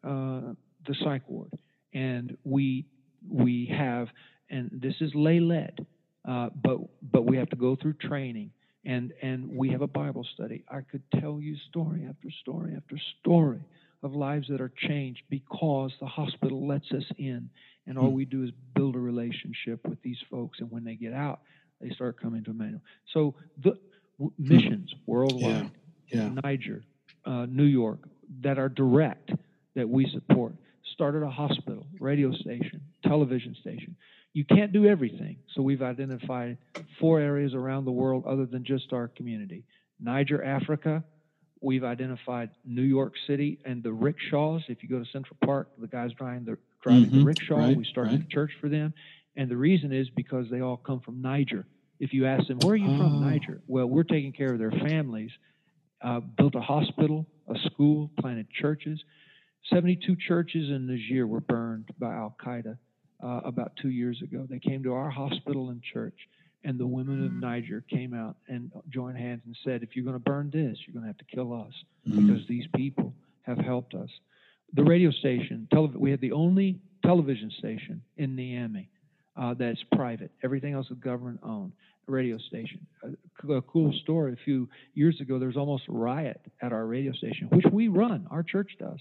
uh, 0.03 0.53
the 0.87 0.95
psych 1.03 1.27
ward, 1.27 1.51
and 1.93 2.37
we 2.43 2.85
we 3.29 3.71
have, 3.77 4.07
and 4.49 4.69
this 4.71 4.95
is 5.01 5.11
lay 5.13 5.39
led, 5.39 5.85
uh, 6.27 6.49
but 6.63 6.79
but 7.11 7.25
we 7.25 7.37
have 7.37 7.49
to 7.49 7.55
go 7.55 7.75
through 7.75 7.93
training, 7.93 8.51
and 8.85 9.13
and 9.21 9.49
we 9.49 9.69
have 9.69 9.81
a 9.81 9.87
Bible 9.87 10.25
study. 10.33 10.63
I 10.69 10.81
could 10.81 11.03
tell 11.19 11.39
you 11.39 11.55
story 11.69 12.05
after 12.09 12.29
story 12.41 12.73
after 12.75 12.97
story 13.21 13.61
of 14.03 14.13
lives 14.13 14.47
that 14.49 14.61
are 14.61 14.71
changed 14.87 15.21
because 15.29 15.91
the 15.99 16.05
hospital 16.05 16.67
lets 16.67 16.91
us 16.91 17.03
in, 17.17 17.49
and 17.87 17.97
all 17.97 18.09
hmm. 18.09 18.15
we 18.15 18.25
do 18.25 18.43
is 18.43 18.51
build 18.75 18.95
a 18.95 18.99
relationship 18.99 19.85
with 19.87 20.01
these 20.01 20.19
folks, 20.29 20.59
and 20.59 20.71
when 20.71 20.83
they 20.83 20.95
get 20.95 21.13
out, 21.13 21.41
they 21.81 21.89
start 21.89 22.19
coming 22.19 22.43
to 22.43 22.51
Emmanuel. 22.51 22.81
So 23.13 23.35
the 23.63 23.77
w- 24.17 24.33
missions 24.37 24.93
worldwide, 25.05 25.71
yeah. 26.09 26.23
Yeah. 26.23 26.29
Niger, 26.43 26.83
uh, 27.25 27.45
New 27.49 27.63
York, 27.63 27.99
that 28.41 28.57
are 28.57 28.69
direct 28.69 29.31
that 29.75 29.87
we 29.87 30.09
support. 30.11 30.53
Started 30.93 31.23
a 31.23 31.29
hospital, 31.29 31.85
radio 31.99 32.31
station, 32.31 32.81
television 33.03 33.55
station. 33.59 33.95
You 34.35 34.43
can't 34.43 34.73
do 34.73 34.85
everything, 34.85 35.37
so 35.53 35.61
we've 35.61 35.81
identified 35.81 36.57
four 36.99 37.21
areas 37.21 37.53
around 37.53 37.85
the 37.85 37.93
world 37.93 38.25
other 38.27 38.45
than 38.45 38.65
just 38.65 38.91
our 38.91 39.07
community. 39.07 39.63
Niger, 39.97 40.43
Africa, 40.43 41.05
we've 41.61 41.85
identified 41.85 42.49
New 42.65 42.81
York 42.81 43.13
City 43.27 43.59
and 43.63 43.81
the 43.81 43.93
rickshaws. 43.93 44.61
If 44.67 44.83
you 44.83 44.89
go 44.89 44.99
to 44.99 45.09
Central 45.09 45.37
Park, 45.45 45.69
the 45.79 45.87
guys 45.87 46.11
driving 46.17 46.43
the 46.43 46.57
driving 46.83 47.05
mm-hmm. 47.05 47.19
the 47.19 47.25
rickshaw. 47.25 47.59
Right, 47.59 47.77
we 47.77 47.85
started 47.85 48.11
right. 48.11 48.25
a 48.25 48.27
church 48.27 48.51
for 48.59 48.67
them, 48.67 48.93
and 49.37 49.49
the 49.49 49.55
reason 49.55 49.93
is 49.93 50.09
because 50.09 50.47
they 50.51 50.59
all 50.59 50.75
come 50.75 50.99
from 50.99 51.21
Niger. 51.21 51.65
If 52.01 52.11
you 52.11 52.25
ask 52.25 52.45
them, 52.49 52.59
where 52.59 52.73
are 52.73 52.75
you 52.75 52.93
oh. 52.93 52.97
from, 52.97 53.21
Niger? 53.21 53.61
Well, 53.67 53.85
we're 53.85 54.03
taking 54.03 54.33
care 54.33 54.51
of 54.51 54.59
their 54.59 54.71
families. 54.71 55.31
Uh, 56.03 56.19
built 56.19 56.55
a 56.55 56.61
hospital, 56.61 57.25
a 57.47 57.57
school, 57.69 58.11
planted 58.19 58.47
churches. 58.51 59.01
72 59.71 60.17
churches 60.27 60.69
in 60.69 60.87
Niger 60.87 61.25
were 61.25 61.39
burned 61.39 61.87
by 61.97 62.13
Al 62.13 62.35
Qaeda 62.45 62.77
uh, 63.23 63.41
about 63.43 63.73
two 63.81 63.89
years 63.89 64.21
ago. 64.21 64.45
They 64.49 64.59
came 64.59 64.83
to 64.83 64.93
our 64.93 65.09
hospital 65.09 65.69
and 65.69 65.81
church, 65.81 66.17
and 66.63 66.79
the 66.79 66.87
women 66.87 67.25
of 67.25 67.31
mm. 67.31 67.41
Niger 67.41 67.83
came 67.89 68.13
out 68.13 68.35
and 68.47 68.71
joined 68.89 69.17
hands 69.17 69.41
and 69.45 69.55
said, 69.63 69.83
If 69.83 69.95
you're 69.95 70.05
going 70.05 70.15
to 70.15 70.19
burn 70.19 70.49
this, 70.51 70.77
you're 70.85 70.93
going 70.93 71.03
to 71.03 71.07
have 71.07 71.17
to 71.17 71.35
kill 71.35 71.53
us 71.53 71.73
mm-hmm. 72.07 72.27
because 72.27 72.47
these 72.47 72.65
people 72.75 73.13
have 73.43 73.57
helped 73.57 73.93
us. 73.93 74.09
The 74.73 74.83
radio 74.83 75.11
station, 75.11 75.67
we 75.95 76.11
had 76.11 76.21
the 76.21 76.31
only 76.31 76.79
television 77.05 77.51
station 77.59 78.01
in 78.17 78.35
Niamey 78.35 78.87
uh, 79.37 79.53
that's 79.53 79.79
private. 79.93 80.31
Everything 80.43 80.73
else 80.73 80.87
is 80.89 80.97
government 80.97 81.39
owned. 81.43 81.71
Radio 82.07 82.37
station. 82.37 82.85
A, 83.03 83.53
a, 83.53 83.61
cool 83.63 83.91
story. 84.03 84.33
A 84.33 84.43
few 84.45 84.69
years 84.93 85.19
ago, 85.21 85.39
there 85.39 85.47
was 85.47 85.57
almost 85.57 85.85
a 85.89 85.91
riot 85.91 86.39
at 86.61 86.71
our 86.71 86.85
radio 86.85 87.11
station, 87.13 87.47
which 87.51 87.65
we 87.71 87.87
run. 87.87 88.27
Our 88.29 88.43
church 88.43 88.73
does. 88.79 88.99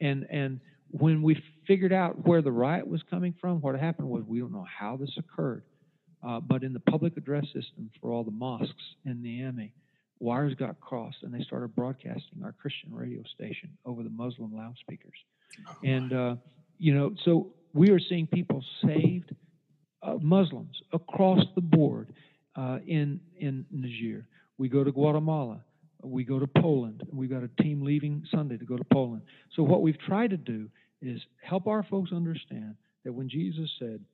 And 0.00 0.26
and 0.30 0.60
when 0.90 1.22
we 1.22 1.42
figured 1.66 1.92
out 1.92 2.26
where 2.26 2.42
the 2.42 2.52
riot 2.52 2.86
was 2.86 3.02
coming 3.10 3.34
from, 3.40 3.60
what 3.60 3.78
happened 3.78 4.08
was 4.08 4.24
we 4.26 4.40
don't 4.40 4.52
know 4.52 4.66
how 4.66 4.96
this 4.96 5.10
occurred, 5.18 5.62
uh, 6.26 6.40
but 6.40 6.62
in 6.62 6.72
the 6.72 6.80
public 6.80 7.16
address 7.16 7.44
system 7.46 7.90
for 8.00 8.10
all 8.10 8.24
the 8.24 8.30
mosques 8.30 8.74
in 9.04 9.16
Niamey, 9.22 9.72
wires 10.20 10.54
got 10.54 10.80
crossed 10.80 11.18
and 11.22 11.32
they 11.32 11.42
started 11.44 11.74
broadcasting 11.74 12.42
our 12.42 12.52
Christian 12.52 12.92
radio 12.92 13.22
station 13.34 13.70
over 13.84 14.02
the 14.02 14.10
Muslim 14.10 14.54
loudspeakers. 14.56 15.18
Oh, 15.68 15.76
and 15.84 16.12
uh, 16.12 16.36
you 16.78 16.94
know, 16.94 17.14
so 17.24 17.52
we 17.74 17.90
are 17.90 18.00
seeing 18.00 18.26
people 18.26 18.64
saved 18.84 19.34
uh, 20.02 20.14
Muslims 20.20 20.80
across 20.92 21.44
the 21.54 21.60
board 21.60 22.12
uh, 22.56 22.78
in 22.86 23.20
in 23.38 23.66
Niger. 23.70 24.26
We 24.56 24.68
go 24.68 24.82
to 24.82 24.90
Guatemala. 24.90 25.60
We 26.02 26.24
go 26.24 26.38
to 26.38 26.46
Poland. 26.46 27.02
We've 27.12 27.30
got 27.30 27.42
a 27.42 27.62
team 27.62 27.82
leaving 27.82 28.24
Sunday 28.30 28.56
to 28.56 28.64
go 28.64 28.76
to 28.76 28.84
Poland. 28.84 29.22
So 29.54 29.62
what 29.62 29.82
we've 29.82 29.98
tried 29.98 30.30
to 30.30 30.36
do 30.36 30.68
is 31.02 31.20
help 31.42 31.66
our 31.66 31.82
folks 31.82 32.12
understand 32.12 32.76
that 33.04 33.12
when 33.12 33.28
Jesus 33.28 33.70
said, 33.78 34.04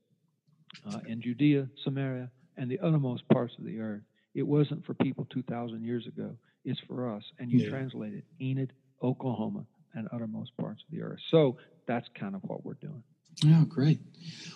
uh, 0.87 1.01
"In 1.07 1.20
Judea, 1.20 1.68
Samaria, 1.82 2.30
and 2.57 2.70
the 2.70 2.78
uttermost 2.80 3.28
parts 3.28 3.55
of 3.59 3.64
the 3.64 3.80
earth," 3.80 4.03
it 4.35 4.47
wasn't 4.47 4.85
for 4.85 4.95
people 4.95 5.26
2,000 5.26 5.82
years 5.82 6.07
ago. 6.07 6.37
It's 6.64 6.80
for 6.80 7.14
us. 7.14 7.22
And 7.39 7.51
you 7.51 7.61
yeah. 7.61 7.70
translate 7.70 8.14
it, 8.14 8.24
Enid, 8.41 8.72
Oklahoma, 9.03 9.66
and 9.95 10.09
uttermost 10.12 10.57
parts 10.57 10.82
of 10.82 10.91
the 10.91 11.03
earth. 11.03 11.20
So 11.30 11.57
that's 11.87 12.09
kind 12.18 12.35
of 12.35 12.43
what 12.45 12.64
we're 12.64 12.74
doing. 12.74 13.03
Oh, 13.47 13.64
great. 13.64 14.01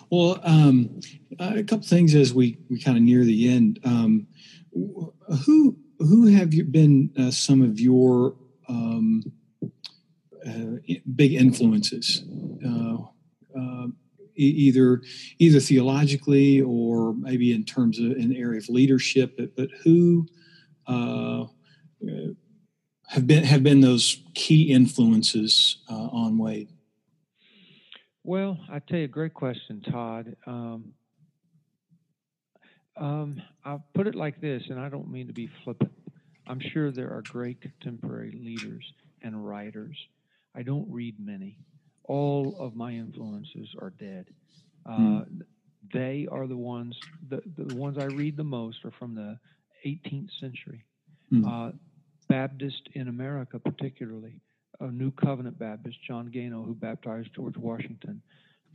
Well, 0.09 0.39
um, 0.43 0.99
a 1.39 1.63
couple 1.63 1.85
things 1.85 2.15
as 2.15 2.33
we, 2.33 2.57
we 2.69 2.79
kind 2.79 2.97
of 2.97 3.03
near 3.03 3.23
the 3.23 3.49
end. 3.49 3.79
Um, 3.83 4.27
who 5.45 5.77
who 5.99 6.27
have 6.27 6.53
you 6.53 6.63
been 6.63 7.11
uh, 7.17 7.31
some 7.31 7.61
of 7.61 7.79
your 7.79 8.35
um, 8.67 9.23
uh, 10.47 10.77
big 11.15 11.33
influences, 11.33 12.23
uh, 12.65 12.97
uh 13.57 13.87
either 14.35 15.01
either 15.39 15.59
theologically 15.59 16.61
or 16.61 17.13
maybe 17.13 17.51
in 17.51 17.65
terms 17.65 17.99
of 17.99 18.11
an 18.11 18.33
area 18.33 18.57
of 18.57 18.69
leadership? 18.69 19.35
But, 19.37 19.55
but 19.55 19.69
who 19.83 20.25
uh, 20.87 21.45
have 23.07 23.27
been 23.27 23.43
have 23.43 23.63
been 23.63 23.81
those 23.81 24.23
key 24.33 24.71
influences 24.71 25.83
uh, 25.89 25.93
on 25.93 26.37
Wade? 26.37 26.69
Well, 28.23 28.59
I 28.69 28.79
tell 28.79 28.99
you, 28.99 29.07
great 29.07 29.33
question, 29.33 29.81
Todd. 29.81 30.35
Um, 30.45 30.93
um, 32.99 33.41
I'll 33.65 33.83
put 33.93 34.07
it 34.07 34.15
like 34.15 34.41
this, 34.41 34.63
and 34.69 34.79
I 34.79 34.89
don't 34.89 35.09
mean 35.09 35.27
to 35.27 35.33
be 35.33 35.49
flippant. 35.63 35.91
I'm 36.47 36.59
sure 36.73 36.91
there 36.91 37.11
are 37.11 37.21
great 37.21 37.61
contemporary 37.61 38.31
leaders 38.31 38.83
and 39.21 39.45
writers. 39.45 39.95
I 40.55 40.63
don't 40.63 40.87
read 40.89 41.15
many. 41.19 41.57
All 42.05 42.55
of 42.59 42.75
my 42.75 42.91
influences 42.91 43.69
are 43.79 43.91
dead. 43.91 44.25
Uh, 44.85 44.97
mm. 44.97 45.41
They 45.93 46.27
are 46.31 46.47
the 46.47 46.57
ones. 46.57 46.97
The, 47.29 47.41
the 47.57 47.75
ones 47.75 47.97
I 47.99 48.05
read 48.05 48.35
the 48.35 48.43
most 48.43 48.83
are 48.83 48.91
from 48.91 49.15
the 49.15 49.37
18th 49.85 50.29
century. 50.39 50.83
Mm. 51.31 51.45
Uh, 51.47 51.71
Baptist 52.27 52.89
in 52.93 53.07
America, 53.07 53.59
particularly 53.59 54.41
a 54.79 54.91
New 54.91 55.11
Covenant 55.11 55.59
Baptist, 55.59 55.97
John 56.07 56.31
Gano, 56.31 56.63
who 56.63 56.73
baptized 56.73 57.29
George 57.35 57.57
Washington, 57.57 58.21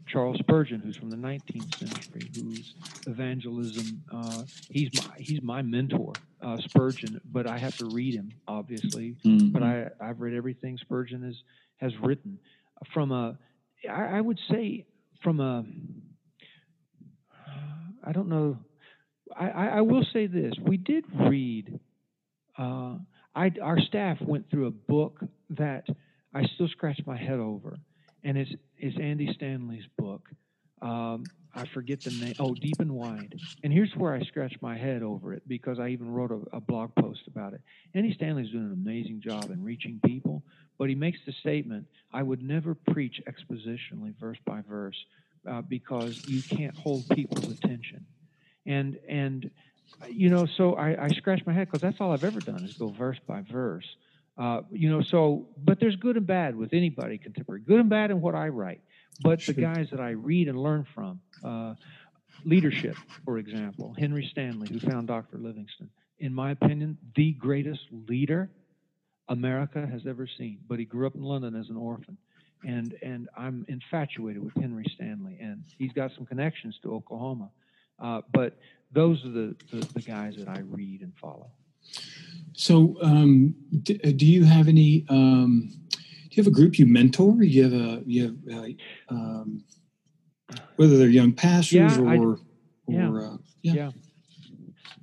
Charles 0.06 0.38
Spurgeon, 0.38 0.80
who's 0.80 0.96
from 0.96 1.10
the 1.10 1.16
19th 1.16 1.74
century, 1.76 2.30
whose 2.34 2.74
evangelism 3.06 4.02
uh, 4.12 4.42
he's 4.68 4.90
my 4.94 5.14
he's 5.18 5.42
my 5.42 5.62
mentor, 5.62 6.12
uh, 6.42 6.58
Spurgeon. 6.58 7.20
But 7.24 7.46
I 7.46 7.58
have 7.58 7.76
to 7.78 7.86
read 7.86 8.14
him, 8.14 8.32
obviously. 8.46 9.16
Mm-hmm. 9.24 9.48
But 9.48 9.62
I 9.62 9.88
I've 10.00 10.20
read 10.20 10.34
everything 10.34 10.78
Spurgeon 10.78 11.22
has 11.22 11.36
has 11.78 11.92
written. 12.02 12.38
From 12.92 13.12
a, 13.12 13.38
I, 13.88 14.18
I 14.18 14.20
would 14.20 14.38
say 14.50 14.84
from 15.22 15.40
a, 15.40 15.64
I 18.04 18.12
don't 18.12 18.28
know. 18.28 18.58
I, 19.36 19.48
I 19.48 19.80
will 19.80 20.04
say 20.12 20.26
this: 20.26 20.52
we 20.60 20.76
did 20.76 21.04
read. 21.14 21.80
Uh, 22.56 22.96
I, 23.34 23.50
our 23.60 23.80
staff 23.80 24.18
went 24.20 24.48
through 24.50 24.66
a 24.66 24.70
book 24.70 25.18
that 25.50 25.86
I 26.32 26.44
still 26.54 26.68
scratch 26.68 27.00
my 27.04 27.16
head 27.16 27.40
over, 27.40 27.78
and 28.22 28.38
it's 28.38 28.52
it's 28.84 28.98
Andy 29.00 29.32
Stanley's 29.34 29.86
book. 29.96 30.28
Um, 30.82 31.24
I 31.54 31.64
forget 31.72 32.02
the 32.02 32.10
name. 32.10 32.34
Oh, 32.38 32.54
Deep 32.54 32.80
and 32.80 32.92
Wide. 32.92 33.34
And 33.62 33.72
here's 33.72 33.90
where 33.96 34.14
I 34.14 34.20
scratch 34.24 34.54
my 34.60 34.76
head 34.76 35.02
over 35.02 35.32
it 35.32 35.42
because 35.48 35.78
I 35.78 35.88
even 35.88 36.12
wrote 36.12 36.30
a, 36.30 36.56
a 36.56 36.60
blog 36.60 36.94
post 36.94 37.20
about 37.26 37.54
it. 37.54 37.62
Andy 37.94 38.12
Stanley's 38.12 38.50
doing 38.50 38.64
an 38.64 38.72
amazing 38.72 39.22
job 39.24 39.50
in 39.50 39.64
reaching 39.64 40.00
people, 40.04 40.42
but 40.78 40.90
he 40.90 40.94
makes 40.94 41.18
the 41.24 41.32
statement: 41.40 41.86
I 42.12 42.22
would 42.22 42.42
never 42.42 42.74
preach 42.74 43.22
expositionally, 43.26 44.14
verse 44.20 44.38
by 44.44 44.60
verse, 44.68 44.96
uh, 45.50 45.62
because 45.62 46.28
you 46.28 46.42
can't 46.42 46.76
hold 46.76 47.08
people's 47.08 47.50
attention. 47.50 48.04
And 48.66 48.98
and 49.08 49.50
you 50.10 50.28
know, 50.28 50.46
so 50.58 50.74
I, 50.74 51.04
I 51.04 51.08
scratch 51.08 51.40
my 51.46 51.54
head 51.54 51.68
because 51.68 51.80
that's 51.80 51.96
all 52.00 52.12
I've 52.12 52.24
ever 52.24 52.40
done 52.40 52.64
is 52.64 52.74
go 52.74 52.88
verse 52.88 53.18
by 53.26 53.44
verse. 53.50 53.86
Uh, 54.36 54.62
you 54.70 54.90
know, 54.90 55.02
so 55.02 55.46
but 55.56 55.78
there's 55.78 55.96
good 55.96 56.16
and 56.16 56.26
bad 56.26 56.56
with 56.56 56.72
anybody 56.72 57.18
contemporary, 57.18 57.60
good 57.60 57.80
and 57.80 57.88
bad 57.88 58.10
in 58.10 58.20
what 58.20 58.34
I 58.34 58.48
write. 58.48 58.80
But 59.22 59.40
the 59.46 59.52
guys 59.52 59.88
that 59.92 60.00
I 60.00 60.10
read 60.10 60.48
and 60.48 60.58
learn 60.58 60.86
from, 60.92 61.20
uh, 61.44 61.74
leadership, 62.44 62.96
for 63.24 63.38
example, 63.38 63.94
Henry 63.96 64.28
Stanley, 64.30 64.68
who 64.68 64.80
found 64.80 65.06
Dr. 65.06 65.38
Livingstone, 65.38 65.90
in 66.18 66.34
my 66.34 66.50
opinion, 66.50 66.98
the 67.14 67.32
greatest 67.32 67.82
leader 68.08 68.50
America 69.28 69.86
has 69.86 70.02
ever 70.06 70.26
seen. 70.26 70.58
But 70.68 70.78
he 70.78 70.84
grew 70.84 71.06
up 71.06 71.14
in 71.14 71.22
London 71.22 71.54
as 71.54 71.68
an 71.68 71.76
orphan. 71.76 72.16
And, 72.66 72.94
and 73.02 73.28
I'm 73.36 73.66
infatuated 73.68 74.42
with 74.42 74.54
Henry 74.54 74.86
Stanley, 74.94 75.36
and 75.38 75.64
he's 75.78 75.92
got 75.92 76.12
some 76.16 76.24
connections 76.24 76.78
to 76.82 76.94
Oklahoma. 76.94 77.50
Uh, 77.98 78.22
but 78.32 78.56
those 78.90 79.22
are 79.24 79.30
the, 79.30 79.56
the, 79.70 79.86
the, 79.94 80.00
guys 80.00 80.34
that 80.38 80.48
I 80.48 80.60
read 80.60 81.02
and 81.02 81.12
follow. 81.20 81.50
So, 82.52 82.96
um, 83.02 83.54
do, 83.82 83.98
uh, 84.04 84.12
do, 84.14 84.26
you 84.26 84.44
have 84.44 84.68
any? 84.68 85.04
Um, 85.08 85.70
do 85.90 85.98
you 86.30 86.42
have 86.42 86.46
a 86.46 86.54
group 86.54 86.78
you 86.78 86.86
mentor? 86.86 87.42
You 87.42 87.64
have 87.64 87.72
a 87.72 88.02
you 88.06 88.36
have 88.48 88.58
uh, 88.58 88.68
um, 89.08 89.64
whether 90.76 90.96
they're 90.98 91.08
young 91.08 91.32
pastors 91.32 91.96
yeah, 91.96 92.00
or 92.00 92.08
I, 92.08 92.14
yeah. 92.88 93.08
or 93.08 93.26
uh, 93.26 93.36
yeah. 93.62 93.72
yeah. 93.72 93.90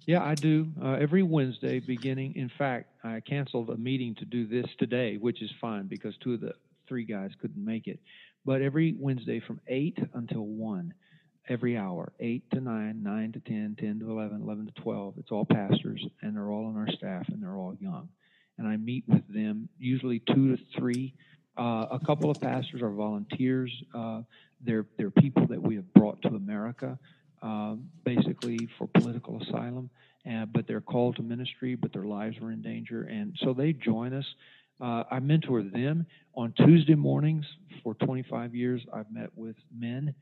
Yeah, 0.08 0.24
I 0.24 0.36
do. 0.36 0.68
Uh, 0.82 0.94
every 0.94 1.24
Wednesday, 1.24 1.80
beginning. 1.80 2.36
In 2.36 2.52
fact, 2.58 2.90
I 3.04 3.20
canceled 3.20 3.70
a 3.70 3.78
meeting 3.78 4.16
to 4.16 4.26
do 4.26 4.48
this 4.48 4.66
today, 4.80 5.18
which 5.18 5.42
is 5.42 5.52
fine 5.62 5.88
because 5.88 6.16
two 6.18 6.34
of 6.34 6.42
the 6.42 6.54
three 6.88 7.06
guys 7.06 7.32
couldn't 7.40 7.64
make 7.64 7.88
it. 7.88 8.00
But 8.44 8.62
every 8.62 8.96
Wednesday 9.00 9.40
from 9.40 9.62
8 9.68 10.00
until 10.14 10.46
1, 10.46 10.94
every 11.52 11.78
hour 11.78 12.14
8 12.20 12.50
to 12.52 12.62
9, 12.62 13.04
9 13.04 13.32
to 13.34 13.40
10, 13.42 13.76
10 13.78 14.00
to 14.00 14.10
11, 14.10 14.42
11 14.42 14.68
to 14.68 14.82
12. 14.82 15.16
It's 15.18 15.32
all 15.32 15.46
pastors, 15.46 16.04
and 16.22 16.36
they're 16.36 16.50
all 16.50 16.66
on 16.66 16.78
our 16.78 16.90
staff, 16.94 17.28
and 17.28 17.44
they're 17.44 17.58
all 17.58 17.76
young. 17.80 18.08
And 18.58 18.68
I 18.68 18.78
meet 18.78 19.04
with 19.08 19.28
them, 19.28 19.68
usually 19.78 20.20
two 20.20 20.56
to 20.56 20.64
three. 20.78 21.14
Uh, 21.58 21.88
a 21.92 22.00
couple 22.06 22.32
of 22.32 22.40
pastors 22.40 22.82
are 22.82 22.90
volunteers. 22.90 23.72
Uh, 23.94 24.22
they're, 24.62 24.86
they're 24.98 25.12
people 25.12 25.48
that 25.48 25.62
we 25.62 25.76
have 25.76 25.94
brought 25.94 26.22
to 26.22 26.30
America, 26.30 26.98
uh, 27.42 27.76
basically 28.06 28.70
for 28.78 28.88
political 28.88 29.42
asylum. 29.42 29.90
But 30.24 30.68
they're 30.68 30.80
called 30.80 31.18
to 31.18 31.24
ministry, 31.24 31.76
but 31.76 31.92
their 31.92 32.06
lives 32.06 32.38
are 32.42 32.52
in 32.52 32.62
danger. 32.62 33.04
And 33.04 33.36
so 33.44 33.54
they 33.54 33.74
join 33.74 34.14
us. 34.14 34.26
Uh, 34.80 35.04
I 35.12 35.20
mentor 35.20 35.62
them 35.62 36.06
on 36.36 36.54
Tuesday 36.54 36.96
mornings 36.96 37.46
for 37.84 37.94
25 37.96 38.56
years. 38.56 38.82
I've 38.94 39.12
met 39.12 39.30
with 39.36 39.56
men. 39.78 40.16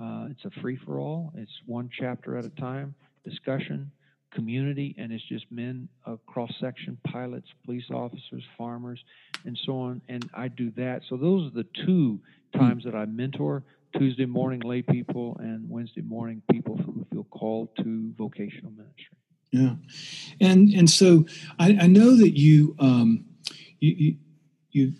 Uh, 0.00 0.26
it's 0.30 0.44
a 0.44 0.60
free 0.60 0.78
for 0.84 0.98
all. 0.98 1.32
It's 1.36 1.52
one 1.66 1.90
chapter 1.98 2.36
at 2.36 2.44
a 2.44 2.50
time, 2.50 2.94
discussion, 3.24 3.90
community, 4.32 4.94
and 4.98 5.12
it's 5.12 5.26
just 5.28 5.44
men 5.50 5.88
of 6.04 6.24
cross 6.26 6.52
section, 6.60 6.98
pilots, 7.06 7.48
police 7.64 7.90
officers, 7.90 8.42
farmers, 8.56 9.02
and 9.44 9.58
so 9.64 9.78
on. 9.78 10.02
And 10.08 10.28
I 10.34 10.48
do 10.48 10.70
that. 10.76 11.02
So 11.08 11.16
those 11.16 11.48
are 11.48 11.54
the 11.54 11.66
two 11.86 12.20
times 12.54 12.84
that 12.84 12.94
I 12.94 13.04
mentor. 13.06 13.62
Tuesday 13.98 14.24
morning 14.24 14.60
lay 14.60 14.80
people 14.80 15.36
and 15.40 15.68
Wednesday 15.68 16.00
morning 16.00 16.42
people 16.50 16.76
who 16.76 17.06
feel 17.12 17.24
called 17.24 17.68
to 17.76 18.12
vocational 18.16 18.70
ministry. 18.70 19.16
Yeah, 19.50 19.74
and 20.40 20.70
and 20.70 20.88
so 20.88 21.26
I, 21.58 21.76
I 21.82 21.86
know 21.86 22.16
that 22.16 22.38
you 22.38 22.74
um, 22.78 23.26
you 23.80 24.16
you 24.70 24.94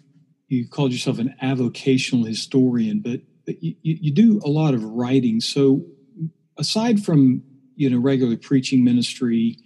you 0.48 0.68
called 0.68 0.92
yourself 0.92 1.18
an 1.18 1.34
avocational 1.42 2.26
historian, 2.26 3.00
but 3.00 3.22
you, 3.60 3.74
you 3.82 4.10
do 4.10 4.40
a 4.44 4.48
lot 4.48 4.74
of 4.74 4.82
writing. 4.84 5.40
So 5.40 5.84
aside 6.56 7.04
from 7.04 7.42
you 7.76 7.90
know 7.90 7.98
regular 7.98 8.36
preaching 8.36 8.84
ministry 8.84 9.58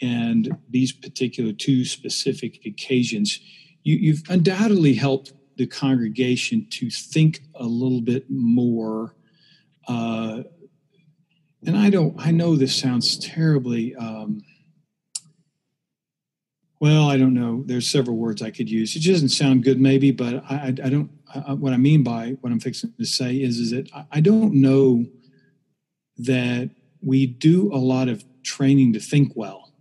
and 0.00 0.56
these 0.68 0.92
particular 0.92 1.52
two 1.52 1.84
specific 1.84 2.60
occasions, 2.66 3.40
you, 3.82 3.96
you've 3.96 4.22
undoubtedly 4.28 4.94
helped 4.94 5.32
the 5.56 5.66
congregation 5.66 6.66
to 6.70 6.90
think 6.90 7.40
a 7.54 7.64
little 7.64 8.02
bit 8.02 8.26
more. 8.28 9.14
Uh, 9.88 10.42
and 11.64 11.76
I 11.76 11.90
don't. 11.90 12.14
I 12.18 12.30
know 12.30 12.56
this 12.56 12.76
sounds 12.76 13.18
terribly. 13.18 13.94
Um, 13.96 14.42
well, 16.78 17.08
I 17.08 17.16
don't 17.16 17.34
know. 17.34 17.62
There's 17.64 17.88
several 17.88 18.16
words 18.16 18.42
I 18.42 18.50
could 18.50 18.70
use. 18.70 18.94
It 18.94 19.10
doesn't 19.10 19.30
sound 19.30 19.64
good, 19.64 19.80
maybe, 19.80 20.10
but 20.10 20.44
I, 20.48 20.66
I 20.68 20.88
don't. 20.90 21.10
I, 21.34 21.52
what 21.52 21.72
I 21.72 21.76
mean 21.76 22.02
by 22.02 22.36
what 22.40 22.52
I'm 22.52 22.60
fixing 22.60 22.92
to 22.98 23.04
say 23.04 23.36
is, 23.36 23.58
is 23.58 23.70
that 23.70 23.90
I 24.10 24.20
don't 24.20 24.54
know 24.54 25.04
that 26.18 26.70
we 27.02 27.26
do 27.26 27.72
a 27.72 27.78
lot 27.78 28.08
of 28.08 28.24
training 28.42 28.92
to 28.94 29.00
think 29.00 29.32
well, 29.34 29.72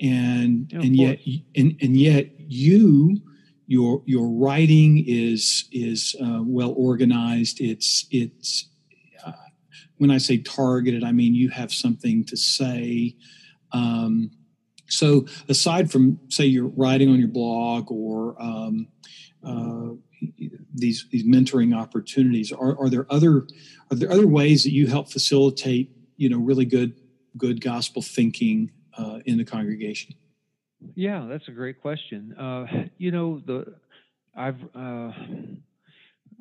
and 0.00 0.70
and 0.72 0.96
yet 0.96 1.20
and, 1.54 1.76
and 1.80 1.96
yet 1.96 2.28
you 2.38 3.20
your 3.66 4.02
your 4.04 4.28
writing 4.28 5.04
is 5.06 5.68
is 5.72 6.16
uh, 6.22 6.40
well 6.42 6.74
organized. 6.76 7.60
It's 7.60 8.06
it's 8.10 8.68
uh, 9.24 9.32
when 9.98 10.10
I 10.10 10.18
say 10.18 10.38
targeted, 10.38 11.04
I 11.04 11.12
mean 11.12 11.34
you 11.34 11.50
have 11.50 11.72
something 11.72 12.24
to 12.26 12.36
say. 12.36 13.16
Um, 13.72 14.30
so 14.88 15.26
aside 15.48 15.90
from 15.90 16.20
say 16.28 16.44
you're 16.44 16.68
writing 16.68 17.10
on 17.10 17.18
your 17.18 17.28
blog 17.28 17.90
or 17.90 18.40
um, 18.40 18.88
these 20.74 21.06
these 21.10 21.24
mentoring 21.24 21.76
opportunities, 21.76 22.52
are, 22.52 22.78
are 22.78 22.88
there 22.88 23.06
other 23.10 23.46
are 23.90 23.96
there 23.96 24.10
other 24.10 24.26
ways 24.26 24.64
that 24.64 24.72
you 24.72 24.86
help 24.86 25.10
facilitate 25.10 25.90
you 26.16 26.28
know 26.28 26.38
really 26.38 26.64
good 26.64 26.94
good 27.36 27.60
gospel 27.60 28.02
thinking 28.02 28.70
uh, 28.98 29.20
in 29.26 29.38
the 29.38 29.44
congregation? 29.44 30.14
Yeah, 30.94 31.26
that's 31.28 31.48
a 31.48 31.52
great 31.52 31.80
question. 31.80 32.34
Uh, 32.38 32.66
you 32.98 33.10
know 33.10 33.40
the 33.44 33.74
I've 34.36 34.60
uh, 34.74 35.12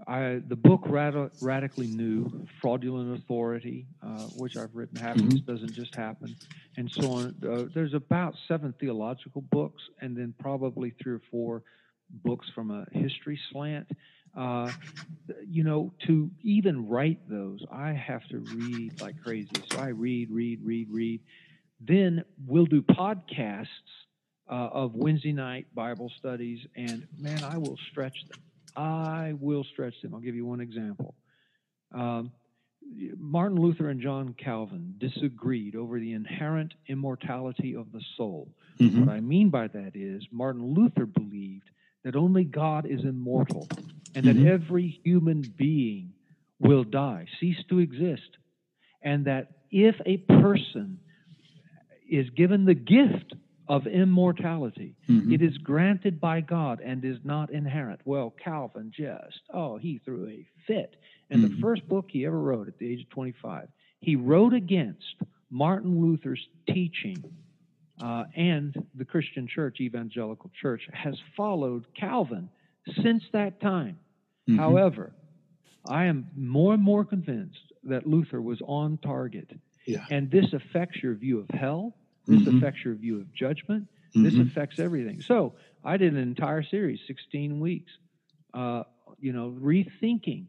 I, 0.07 0.41
the 0.47 0.55
book 0.55 0.81
Rad- 0.85 1.31
Radically 1.41 1.87
New, 1.87 2.45
Fraudulent 2.61 3.17
Authority, 3.17 3.85
uh, 4.01 4.23
which 4.37 4.57
I've 4.57 4.75
written, 4.75 4.97
Happiness 4.97 5.35
mm-hmm. 5.35 5.51
Doesn't 5.51 5.73
Just 5.73 5.95
Happen, 5.95 6.35
and 6.77 6.91
so 6.91 7.11
on. 7.11 7.35
Uh, 7.47 7.65
there's 7.73 7.93
about 7.93 8.35
seven 8.47 8.73
theological 8.79 9.41
books, 9.41 9.81
and 10.01 10.17
then 10.17 10.33
probably 10.39 10.93
three 11.01 11.13
or 11.13 11.21
four 11.31 11.63
books 12.13 12.47
from 12.53 12.71
a 12.71 12.85
history 12.91 13.39
slant. 13.51 13.87
Uh, 14.35 14.71
you 15.47 15.63
know, 15.63 15.93
to 16.07 16.31
even 16.41 16.87
write 16.87 17.29
those, 17.29 17.63
I 17.71 17.91
have 17.91 18.27
to 18.29 18.39
read 18.39 18.99
like 18.99 19.21
crazy. 19.23 19.51
So 19.71 19.79
I 19.79 19.89
read, 19.89 20.31
read, 20.31 20.59
read, 20.63 20.87
read. 20.89 21.21
Then 21.79 22.23
we'll 22.47 22.65
do 22.65 22.81
podcasts 22.81 23.67
uh, 24.49 24.53
of 24.53 24.95
Wednesday 24.95 25.33
night 25.33 25.67
Bible 25.75 26.11
studies, 26.17 26.65
and 26.75 27.07
man, 27.19 27.43
I 27.43 27.57
will 27.57 27.77
stretch 27.91 28.25
them 28.27 28.41
I 28.75 29.33
will 29.39 29.63
stretch 29.63 30.01
them. 30.01 30.13
I'll 30.13 30.21
give 30.21 30.35
you 30.35 30.45
one 30.45 30.61
example. 30.61 31.15
Um, 31.93 32.31
Martin 33.17 33.59
Luther 33.59 33.89
and 33.89 34.01
John 34.01 34.35
Calvin 34.37 34.95
disagreed 34.97 35.75
over 35.75 35.99
the 35.99 36.13
inherent 36.13 36.73
immortality 36.87 37.75
of 37.75 37.91
the 37.91 38.01
soul. 38.17 38.49
Mm-hmm. 38.79 39.05
What 39.05 39.09
I 39.09 39.19
mean 39.19 39.49
by 39.49 39.67
that 39.67 39.91
is, 39.95 40.23
Martin 40.31 40.73
Luther 40.73 41.05
believed 41.05 41.69
that 42.03 42.15
only 42.15 42.43
God 42.43 42.85
is 42.85 43.03
immortal 43.03 43.67
and 44.15 44.25
mm-hmm. 44.25 44.43
that 44.43 44.51
every 44.51 44.99
human 45.03 45.41
being 45.41 46.13
will 46.59 46.83
die, 46.83 47.25
cease 47.39 47.63
to 47.69 47.79
exist, 47.79 48.37
and 49.01 49.25
that 49.25 49.51
if 49.71 49.95
a 50.05 50.17
person 50.17 50.99
is 52.09 52.29
given 52.31 52.65
the 52.65 52.75
gift 52.75 53.33
of 53.67 53.87
immortality. 53.87 54.95
Mm-hmm. 55.09 55.33
It 55.33 55.41
is 55.41 55.57
granted 55.57 56.19
by 56.19 56.41
God 56.41 56.81
and 56.81 57.03
is 57.03 57.17
not 57.23 57.51
inherent. 57.51 58.01
Well, 58.05 58.33
Calvin 58.43 58.91
just, 58.95 59.39
oh, 59.53 59.77
he 59.77 60.01
threw 60.03 60.27
a 60.27 60.45
fit. 60.67 60.95
And 61.29 61.43
mm-hmm. 61.43 61.55
the 61.55 61.61
first 61.61 61.87
book 61.87 62.07
he 62.09 62.25
ever 62.25 62.39
wrote 62.39 62.67
at 62.67 62.77
the 62.77 62.91
age 62.91 63.01
of 63.01 63.09
25, 63.09 63.67
he 63.99 64.15
wrote 64.15 64.53
against 64.53 65.15
Martin 65.49 66.01
Luther's 66.01 66.45
teaching. 66.67 67.23
Uh, 68.01 68.23
and 68.35 68.75
the 68.95 69.05
Christian 69.05 69.47
church, 69.47 69.79
evangelical 69.79 70.51
church, 70.59 70.87
has 70.93 71.15
followed 71.37 71.85
Calvin 71.95 72.49
since 73.01 73.23
that 73.33 73.61
time. 73.61 73.99
Mm-hmm. 74.49 74.59
However, 74.59 75.13
I 75.87 76.05
am 76.05 76.27
more 76.35 76.73
and 76.73 76.83
more 76.83 77.05
convinced 77.05 77.71
that 77.83 78.07
Luther 78.07 78.41
was 78.41 78.61
on 78.65 78.97
target. 78.97 79.51
Yeah. 79.85 80.05
And 80.09 80.31
this 80.31 80.53
affects 80.53 81.03
your 81.03 81.13
view 81.13 81.39
of 81.39 81.49
hell 81.49 81.93
this 82.25 82.41
mm-hmm. 82.41 82.57
affects 82.57 82.83
your 82.83 82.95
view 82.95 83.19
of 83.19 83.33
judgment. 83.33 83.87
Mm-hmm. 84.15 84.23
This 84.23 84.37
affects 84.37 84.79
everything. 84.79 85.21
So 85.21 85.53
I 85.83 85.97
did 85.97 86.13
an 86.13 86.19
entire 86.19 86.63
series, 86.63 86.99
16 87.07 87.59
weeks, 87.59 87.91
uh, 88.53 88.83
you 89.19 89.33
know, 89.33 89.53
rethinking 89.59 90.45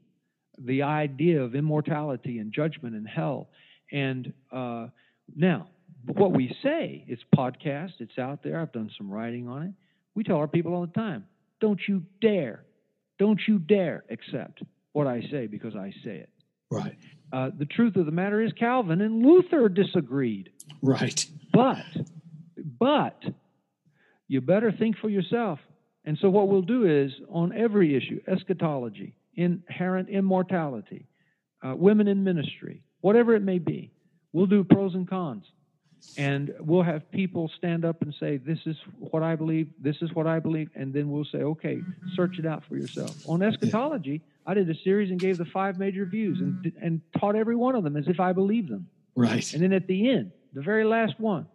the 0.58 0.82
idea 0.82 1.42
of 1.42 1.54
immortality 1.54 2.38
and 2.38 2.52
judgment 2.52 2.94
and 2.94 3.08
hell. 3.08 3.48
And 3.90 4.32
uh, 4.52 4.88
now, 5.34 5.68
what 6.06 6.32
we 6.32 6.54
say, 6.62 7.04
it's 7.06 7.22
podcast, 7.34 7.92
it's 8.00 8.18
out 8.18 8.42
there. 8.42 8.60
I've 8.60 8.72
done 8.72 8.90
some 8.96 9.10
writing 9.10 9.48
on 9.48 9.62
it. 9.62 9.72
We 10.14 10.24
tell 10.24 10.36
our 10.36 10.48
people 10.48 10.74
all 10.74 10.86
the 10.86 10.92
time 10.92 11.24
don't 11.60 11.80
you 11.88 12.02
dare, 12.20 12.64
don't 13.18 13.40
you 13.46 13.58
dare 13.58 14.04
accept 14.10 14.62
what 14.92 15.06
I 15.06 15.22
say 15.30 15.46
because 15.46 15.74
I 15.74 15.92
say 16.04 16.16
it. 16.16 16.30
Right. 16.70 16.96
Uh, 17.32 17.50
the 17.56 17.64
truth 17.64 17.96
of 17.96 18.06
the 18.06 18.12
matter 18.12 18.40
is, 18.42 18.52
Calvin 18.52 19.00
and 19.00 19.24
Luther 19.24 19.68
disagreed. 19.68 20.50
Right. 20.82 21.24
But, 21.52 21.84
but, 22.78 23.22
you 24.28 24.40
better 24.40 24.72
think 24.72 24.96
for 24.98 25.08
yourself. 25.08 25.58
And 26.04 26.18
so, 26.20 26.28
what 26.28 26.48
we'll 26.48 26.62
do 26.62 26.84
is 26.84 27.12
on 27.30 27.52
every 27.56 27.96
issue 27.96 28.20
eschatology, 28.26 29.16
inherent 29.34 30.08
immortality, 30.10 31.06
uh, 31.62 31.74
women 31.74 32.08
in 32.08 32.24
ministry, 32.24 32.82
whatever 33.00 33.34
it 33.34 33.42
may 33.42 33.58
be 33.58 33.94
we'll 34.34 34.46
do 34.46 34.64
pros 34.64 34.94
and 34.94 35.08
cons. 35.08 35.46
And 36.16 36.54
we'll 36.60 36.82
have 36.82 37.10
people 37.10 37.50
stand 37.56 37.84
up 37.84 38.02
and 38.02 38.14
say, 38.20 38.36
This 38.36 38.60
is 38.66 38.76
what 38.98 39.22
I 39.22 39.34
believe, 39.34 39.68
this 39.80 39.96
is 40.00 40.12
what 40.12 40.26
I 40.26 40.38
believe. 40.38 40.70
And 40.74 40.92
then 40.92 41.10
we'll 41.10 41.24
say, 41.24 41.38
Okay, 41.38 41.80
search 42.14 42.38
it 42.38 42.46
out 42.46 42.62
for 42.68 42.76
yourself. 42.76 43.28
On 43.28 43.42
eschatology, 43.42 44.22
I 44.46 44.54
did 44.54 44.68
a 44.70 44.74
series 44.84 45.10
and 45.10 45.18
gave 45.18 45.38
the 45.38 45.44
five 45.46 45.78
major 45.78 46.04
views 46.04 46.40
and, 46.40 46.72
and 46.80 47.00
taught 47.18 47.36
every 47.36 47.56
one 47.56 47.74
of 47.74 47.84
them 47.84 47.96
as 47.96 48.06
if 48.08 48.20
I 48.20 48.32
believed 48.32 48.68
them. 48.68 48.88
Right. 49.16 49.52
And 49.52 49.62
then 49.62 49.72
at 49.72 49.86
the 49.86 50.10
end, 50.10 50.32
the 50.52 50.62
very 50.62 50.84
last 50.84 51.18
one, 51.18 51.46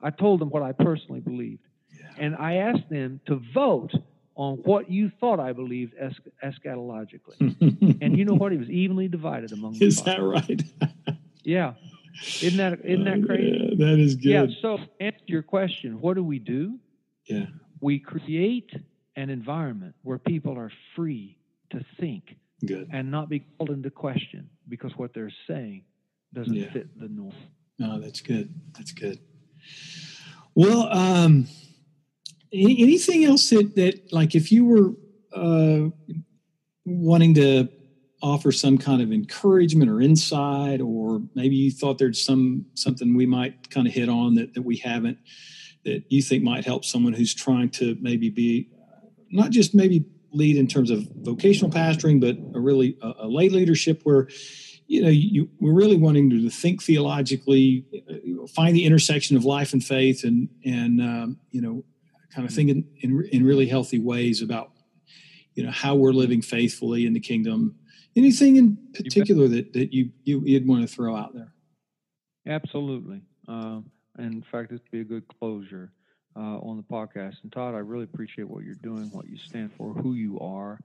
I 0.00 0.10
told 0.10 0.40
them 0.40 0.50
what 0.50 0.62
I 0.62 0.72
personally 0.72 1.20
believed. 1.20 1.62
Yeah. 1.98 2.06
And 2.16 2.36
I 2.36 2.56
asked 2.56 2.88
them 2.90 3.20
to 3.26 3.40
vote 3.54 3.92
on 4.34 4.56
what 4.58 4.90
you 4.90 5.10
thought 5.20 5.40
I 5.40 5.52
believed 5.52 5.94
es- 5.98 6.14
eschatologically. 6.44 7.38
and 8.00 8.16
you 8.16 8.24
know 8.24 8.34
what? 8.34 8.52
It 8.52 8.58
was 8.58 8.70
evenly 8.70 9.08
divided 9.08 9.52
among 9.52 9.76
Is 9.82 10.02
that 10.02 10.22
right? 10.22 10.62
yeah. 11.42 11.74
Isn't 12.42 12.56
that 12.58 12.80
isn't 12.84 13.04
that 13.04 13.26
crazy? 13.26 13.74
Yeah, 13.76 13.86
that 13.86 13.98
is 13.98 14.14
good. 14.16 14.24
Yeah. 14.30 14.46
So 14.60 14.78
answer 15.00 15.20
your 15.26 15.42
question. 15.42 16.00
What 16.00 16.14
do 16.14 16.24
we 16.24 16.38
do? 16.38 16.78
Yeah. 17.26 17.46
We 17.80 17.98
create 17.98 18.70
an 19.16 19.30
environment 19.30 19.94
where 20.02 20.18
people 20.18 20.58
are 20.58 20.72
free 20.96 21.36
to 21.70 21.84
think 22.00 22.36
Good. 22.64 22.88
and 22.92 23.10
not 23.10 23.28
be 23.28 23.40
called 23.40 23.70
into 23.70 23.90
question 23.90 24.48
because 24.68 24.92
what 24.96 25.14
they're 25.14 25.32
saying 25.46 25.82
doesn't 26.34 26.54
Yeah. 26.54 26.72
fit 26.72 26.98
the 26.98 27.08
norm. 27.08 27.32
No, 27.78 28.00
that's 28.00 28.20
good. 28.20 28.52
That's 28.76 28.92
good. 28.92 29.18
Well, 30.54 30.88
um, 30.92 31.46
any, 32.52 32.82
anything 32.82 33.24
else 33.24 33.48
that, 33.50 33.76
that, 33.76 34.12
like, 34.12 34.34
if 34.34 34.50
you 34.50 34.64
were 34.64 34.94
uh, 35.32 35.90
wanting 36.84 37.34
to 37.34 37.68
offer 38.22 38.50
some 38.50 38.78
kind 38.78 39.00
of 39.00 39.12
encouragement 39.12 39.90
or 39.90 40.00
insight, 40.00 40.80
or 40.80 41.22
maybe 41.34 41.54
you 41.54 41.70
thought 41.70 41.98
there's 41.98 42.22
some 42.22 42.66
something 42.74 43.14
we 43.14 43.26
might 43.26 43.70
kind 43.70 43.86
of 43.86 43.92
hit 43.92 44.08
on 44.08 44.34
that, 44.34 44.54
that 44.54 44.62
we 44.62 44.76
haven't, 44.76 45.18
that 45.84 46.04
you 46.08 46.22
think 46.22 46.42
might 46.42 46.64
help 46.64 46.84
someone 46.84 47.12
who's 47.12 47.34
trying 47.34 47.70
to 47.70 47.96
maybe 48.00 48.28
be 48.28 48.68
not 49.30 49.50
just 49.50 49.74
maybe 49.74 50.04
lead 50.32 50.56
in 50.56 50.66
terms 50.66 50.90
of 50.90 51.06
vocational 51.16 51.70
pastoring, 51.70 52.20
but 52.20 52.36
a 52.56 52.60
really 52.60 52.98
a, 53.02 53.12
a 53.20 53.28
lay 53.28 53.48
leadership 53.48 54.00
where 54.02 54.28
you 54.86 55.02
know 55.02 55.08
you, 55.08 55.48
we're 55.60 55.72
really 55.72 55.96
wanting 55.96 56.30
to 56.30 56.50
think 56.50 56.82
theologically 56.82 57.84
find 58.54 58.74
the 58.74 58.84
intersection 58.84 59.36
of 59.36 59.44
life 59.44 59.72
and 59.72 59.84
faith 59.84 60.24
and 60.24 60.48
and 60.64 61.00
um, 61.00 61.38
you 61.50 61.60
know 61.60 61.84
kind 62.34 62.46
of 62.48 62.54
think 62.54 62.70
in, 62.70 62.84
in, 63.00 63.28
in 63.32 63.44
really 63.44 63.66
healthy 63.66 63.98
ways 63.98 64.42
about 64.42 64.72
you 65.54 65.64
know 65.64 65.70
how 65.70 65.94
we're 65.94 66.12
living 66.12 66.42
faithfully 66.42 67.06
in 67.06 67.12
the 67.12 67.20
kingdom 67.20 67.74
anything 68.18 68.56
in 68.56 68.76
particular 68.92 69.48
that, 69.48 69.72
that 69.72 69.94
you, 69.94 70.10
you 70.24 70.40
you'd 70.44 70.66
want 70.66 70.82
to 70.82 70.88
throw 70.88 71.16
out 71.16 71.34
there 71.34 71.52
Absolutely. 72.48 73.20
Um, 73.46 73.90
and 74.16 74.32
in 74.32 74.44
fact, 74.50 74.70
this 74.70 74.80
would 74.80 74.90
be 74.90 75.00
a 75.00 75.04
good 75.04 75.24
closure 75.38 75.92
uh, 76.34 76.58
on 76.58 76.76
the 76.78 76.82
podcast. 76.82 77.34
And 77.42 77.52
Todd, 77.52 77.74
I 77.74 77.78
really 77.78 78.04
appreciate 78.04 78.48
what 78.48 78.64
you're 78.64 78.74
doing, 78.76 79.10
what 79.12 79.28
you 79.28 79.36
stand 79.36 79.70
for, 79.76 79.92
who 79.92 80.14
you 80.14 80.40
are. 80.40 80.80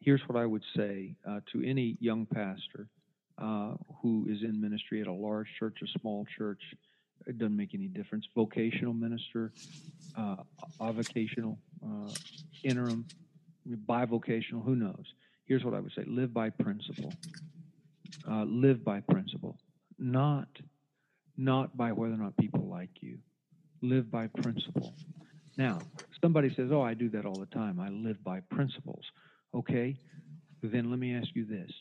Here's 0.00 0.20
what 0.28 0.38
I 0.38 0.46
would 0.46 0.62
say 0.76 1.16
uh, 1.28 1.40
to 1.52 1.64
any 1.64 1.96
young 2.00 2.26
pastor 2.26 2.88
uh, 3.38 3.74
who 4.02 4.26
is 4.28 4.42
in 4.42 4.60
ministry 4.60 5.00
at 5.00 5.06
a 5.06 5.12
large 5.12 5.48
church, 5.58 5.78
a 5.82 5.98
small 5.98 6.26
church. 6.36 6.62
It 7.26 7.38
doesn't 7.38 7.56
make 7.56 7.74
any 7.74 7.88
difference. 7.88 8.26
Vocational 8.34 8.94
minister, 8.94 9.52
uh, 10.16 10.36
avocational, 10.80 11.56
uh, 11.84 12.10
interim, 12.62 13.06
bivocational, 13.86 14.64
who 14.64 14.76
knows? 14.76 15.04
Here's 15.50 15.64
what 15.64 15.74
I 15.74 15.80
would 15.80 15.90
say 15.96 16.04
live 16.06 16.32
by 16.32 16.50
principle. 16.50 17.12
Uh, 18.30 18.44
live 18.44 18.84
by 18.84 19.00
principle, 19.00 19.58
not 19.98 20.46
not 21.36 21.76
by 21.76 21.90
whether 21.90 22.14
or 22.14 22.18
not 22.18 22.36
people 22.36 22.68
like 22.68 22.90
you. 23.00 23.18
Live 23.82 24.12
by 24.12 24.28
principle. 24.28 24.94
Now, 25.56 25.80
somebody 26.22 26.54
says, 26.54 26.70
Oh, 26.70 26.82
I 26.82 26.94
do 26.94 27.08
that 27.08 27.26
all 27.26 27.34
the 27.34 27.46
time. 27.46 27.80
I 27.80 27.88
live 27.88 28.22
by 28.22 28.42
principles. 28.48 29.04
Okay, 29.52 29.96
then 30.62 30.88
let 30.88 31.00
me 31.00 31.16
ask 31.16 31.26
you 31.34 31.44
this 31.44 31.72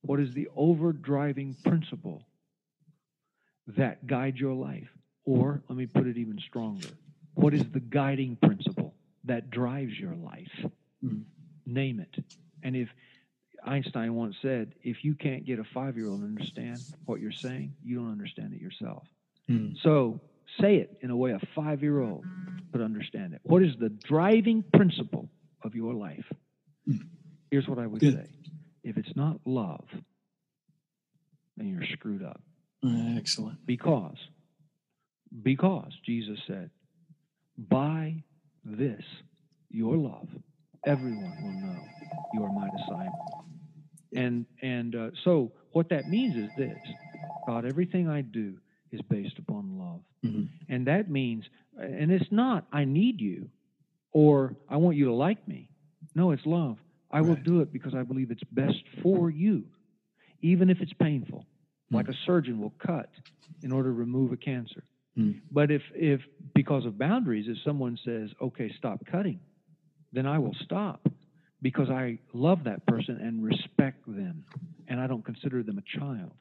What 0.00 0.18
is 0.18 0.34
the 0.34 0.48
overdriving 0.58 1.62
principle 1.62 2.26
that 3.68 4.04
guides 4.04 4.40
your 4.40 4.54
life? 4.54 4.88
Or 5.24 5.62
let 5.68 5.78
me 5.78 5.86
put 5.86 6.08
it 6.08 6.16
even 6.16 6.40
stronger 6.48 6.88
What 7.34 7.54
is 7.54 7.62
the 7.70 7.78
guiding 7.78 8.36
principle 8.42 8.96
that 9.22 9.48
drives 9.48 9.96
your 9.96 10.16
life? 10.16 10.66
Mm. 11.04 11.22
Name 11.66 12.00
it. 12.00 12.24
And 12.64 12.76
if 12.76 12.88
Einstein 13.64 14.14
once 14.14 14.36
said, 14.42 14.74
if 14.82 15.04
you 15.04 15.14
can't 15.14 15.44
get 15.44 15.58
a 15.58 15.64
five 15.74 15.96
year 15.96 16.08
old 16.08 16.20
to 16.20 16.26
understand 16.26 16.78
what 17.04 17.20
you're 17.20 17.32
saying, 17.32 17.74
you 17.84 17.96
don't 17.96 18.10
understand 18.10 18.52
it 18.52 18.60
yourself. 18.60 19.04
Mm. 19.48 19.74
So 19.82 20.20
say 20.60 20.76
it 20.76 20.98
in 21.00 21.10
a 21.10 21.16
way 21.16 21.32
a 21.32 21.40
five 21.54 21.82
year 21.82 22.00
old 22.00 22.24
could 22.72 22.80
understand 22.80 23.34
it. 23.34 23.40
What 23.44 23.62
is 23.62 23.74
the 23.78 23.88
driving 23.88 24.64
principle 24.74 25.28
of 25.62 25.74
your 25.74 25.94
life? 25.94 26.24
Mm. 26.88 27.06
Here's 27.50 27.68
what 27.68 27.78
I 27.78 27.86
would 27.86 28.00
Good. 28.00 28.14
say 28.14 28.30
if 28.84 28.96
it's 28.96 29.14
not 29.14 29.38
love, 29.44 29.84
then 31.56 31.68
you're 31.68 31.86
screwed 31.92 32.24
up. 32.24 32.40
Uh, 32.84 33.16
excellent 33.16 33.64
Because, 33.64 34.16
because 35.42 35.92
Jesus 36.04 36.38
said, 36.48 36.70
by 37.56 38.24
this, 38.64 39.04
your 39.70 39.96
love, 39.96 40.28
everyone 40.84 41.32
will 41.42 41.52
know 41.52 41.80
you 42.34 42.42
are 42.42 42.52
my 42.52 42.68
disciple. 42.76 43.44
And 44.14 44.46
and 44.62 44.94
uh, 44.94 45.10
so 45.24 45.52
what 45.72 45.88
that 45.90 46.08
means 46.08 46.36
is 46.36 46.50
this: 46.56 46.78
God, 47.46 47.64
everything 47.64 48.08
I 48.08 48.20
do 48.20 48.54
is 48.90 49.00
based 49.08 49.38
upon 49.38 49.78
love, 49.78 50.00
Mhm. 50.24 50.48
and 50.68 50.86
that 50.86 51.10
means, 51.10 51.44
and 51.78 52.10
it's 52.12 52.30
not 52.30 52.66
I 52.72 52.84
need 52.84 53.20
you, 53.20 53.48
or 54.12 54.54
I 54.68 54.76
want 54.76 54.96
you 54.96 55.06
to 55.06 55.14
like 55.14 55.46
me. 55.48 55.68
No, 56.14 56.30
it's 56.32 56.44
love. 56.44 56.78
I 57.10 57.20
will 57.22 57.36
do 57.36 57.60
it 57.60 57.72
because 57.72 57.94
I 57.94 58.02
believe 58.02 58.30
it's 58.30 58.44
best 58.52 58.82
for 59.02 59.30
you, 59.30 59.64
even 60.40 60.70
if 60.70 60.80
it's 60.80 60.92
painful. 60.94 61.46
Like 61.90 62.08
a 62.08 62.14
surgeon 62.26 62.58
will 62.58 62.72
cut 62.78 63.10
in 63.62 63.70
order 63.72 63.90
to 63.90 63.94
remove 63.94 64.32
a 64.32 64.36
cancer. 64.36 64.82
Mm. 65.16 65.40
But 65.50 65.70
if 65.70 65.82
if 65.94 66.20
because 66.54 66.86
of 66.86 66.96
boundaries, 66.98 67.46
if 67.48 67.58
someone 67.64 67.98
says, 68.04 68.30
"Okay, 68.40 68.70
stop 68.78 69.04
cutting," 69.06 69.40
then 70.12 70.26
I 70.26 70.38
will 70.38 70.54
stop 70.54 71.06
because 71.62 71.88
I 71.88 72.18
love 72.34 72.64
that 72.64 72.84
person 72.86 73.18
and 73.18 73.42
respect 73.42 74.04
them, 74.06 74.44
and 74.88 75.00
I 75.00 75.06
don't 75.06 75.24
consider 75.24 75.62
them 75.62 75.78
a 75.78 75.98
child. 75.98 76.32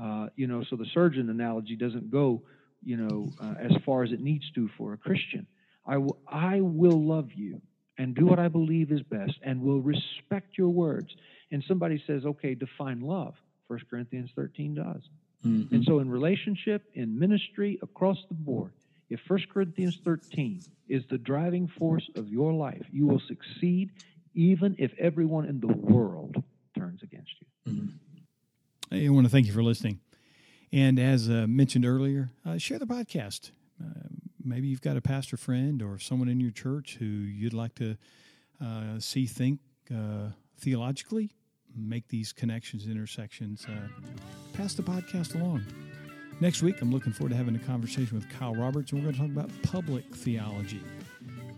Uh, 0.00 0.28
you 0.36 0.46
know, 0.46 0.62
so 0.68 0.76
the 0.76 0.86
surgeon 0.92 1.30
analogy 1.30 1.76
doesn't 1.76 2.10
go, 2.10 2.42
you 2.84 2.96
know, 2.96 3.32
uh, 3.40 3.54
as 3.58 3.72
far 3.86 4.02
as 4.02 4.12
it 4.12 4.20
needs 4.20 4.44
to 4.54 4.68
for 4.76 4.92
a 4.92 4.98
Christian. 4.98 5.46
I 5.86 5.96
will, 5.96 6.18
love 7.06 7.32
you 7.32 7.60
and 7.98 8.14
do 8.14 8.26
what 8.26 8.38
I 8.38 8.48
believe 8.48 8.90
is 8.90 9.02
best, 9.02 9.34
and 9.42 9.62
will 9.62 9.80
respect 9.80 10.58
your 10.58 10.70
words. 10.70 11.14
And 11.52 11.62
somebody 11.68 12.02
says, 12.06 12.24
"Okay, 12.24 12.54
define 12.54 13.00
love." 13.00 13.34
1 13.68 13.78
Corinthians 13.88 14.30
13 14.34 14.74
does. 14.74 15.08
Mhm. 15.44 15.70
And 15.70 15.84
so, 15.84 16.00
in 16.00 16.08
relationship, 16.08 16.90
in 16.94 17.18
ministry, 17.18 17.78
across 17.82 18.24
the 18.26 18.34
board, 18.34 18.72
if 19.10 19.20
1 19.28 19.48
Corinthians 19.50 19.96
13 20.04 20.64
is 20.88 21.06
the 21.06 21.18
driving 21.18 21.68
force 21.68 22.08
of 22.16 22.28
your 22.28 22.52
life, 22.52 22.84
you 22.90 23.06
will 23.06 23.20
succeed 23.20 23.90
even 24.34 24.76
if 24.78 24.92
everyone 24.98 25.46
in 25.46 25.60
the 25.60 25.68
world 25.68 26.42
turns 26.76 27.02
against 27.02 27.34
you. 27.40 27.88
Hey, 28.90 29.06
I 29.06 29.10
want 29.10 29.26
to 29.26 29.30
thank 29.30 29.46
you 29.46 29.52
for 29.52 29.62
listening. 29.62 30.00
And 30.72 30.98
as 30.98 31.30
uh, 31.30 31.46
mentioned 31.48 31.86
earlier, 31.86 32.30
uh, 32.44 32.58
share 32.58 32.78
the 32.78 32.86
podcast. 32.86 33.52
Uh, 33.82 34.08
maybe 34.44 34.66
you've 34.66 34.82
got 34.82 34.96
a 34.96 35.00
pastor 35.00 35.36
friend 35.36 35.82
or 35.82 35.98
someone 35.98 36.28
in 36.28 36.40
your 36.40 36.50
church 36.50 36.96
who 36.98 37.04
you'd 37.04 37.54
like 37.54 37.74
to 37.76 37.96
uh, 38.62 38.98
see 38.98 39.26
think 39.26 39.60
uh, 39.94 40.30
theologically, 40.58 41.30
make 41.76 42.08
these 42.08 42.32
connections, 42.32 42.86
intersections. 42.86 43.66
Uh, 43.68 43.88
pass 44.52 44.74
the 44.74 44.82
podcast 44.82 45.34
along. 45.34 45.64
Next 46.40 46.62
week, 46.62 46.80
I'm 46.80 46.90
looking 46.90 47.12
forward 47.12 47.30
to 47.30 47.36
having 47.36 47.54
a 47.54 47.60
conversation 47.60 48.16
with 48.16 48.28
Kyle 48.28 48.54
Roberts, 48.54 48.92
and 48.92 49.00
we're 49.00 49.12
going 49.12 49.14
to 49.14 49.34
talk 49.34 49.46
about 49.46 49.62
public 49.62 50.04
theology. 50.14 50.82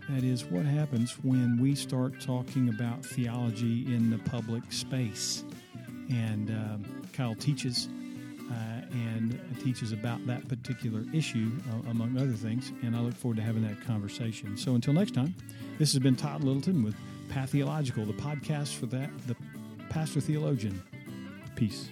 That 0.09 0.23
is, 0.23 0.45
what 0.45 0.65
happens 0.65 1.13
when 1.23 1.59
we 1.59 1.75
start 1.75 2.21
talking 2.21 2.69
about 2.69 3.05
theology 3.05 3.93
in 3.93 4.09
the 4.09 4.17
public 4.19 4.71
space. 4.71 5.43
And 6.09 6.49
um, 6.49 6.85
Kyle 7.11 7.35
teaches 7.35 7.89
uh, 8.49 8.81
and 8.91 9.37
teaches 9.61 9.91
about 9.91 10.25
that 10.27 10.47
particular 10.47 11.03
issue, 11.13 11.51
uh, 11.69 11.89
among 11.89 12.17
other 12.17 12.31
things. 12.31 12.71
And 12.83 12.95
I 12.95 12.99
look 12.99 13.15
forward 13.15 13.37
to 13.37 13.43
having 13.43 13.67
that 13.67 13.85
conversation. 13.85 14.55
So 14.55 14.75
until 14.75 14.93
next 14.93 15.13
time, 15.13 15.35
this 15.77 15.91
has 15.91 15.99
been 15.99 16.15
Todd 16.15 16.43
Littleton 16.43 16.83
with 16.83 16.95
Patheological, 17.29 18.05
the 18.05 18.13
podcast 18.13 18.75
for 18.75 18.85
that, 18.87 19.09
the 19.27 19.35
pastor 19.89 20.21
theologian. 20.21 20.81
Peace. 21.55 21.89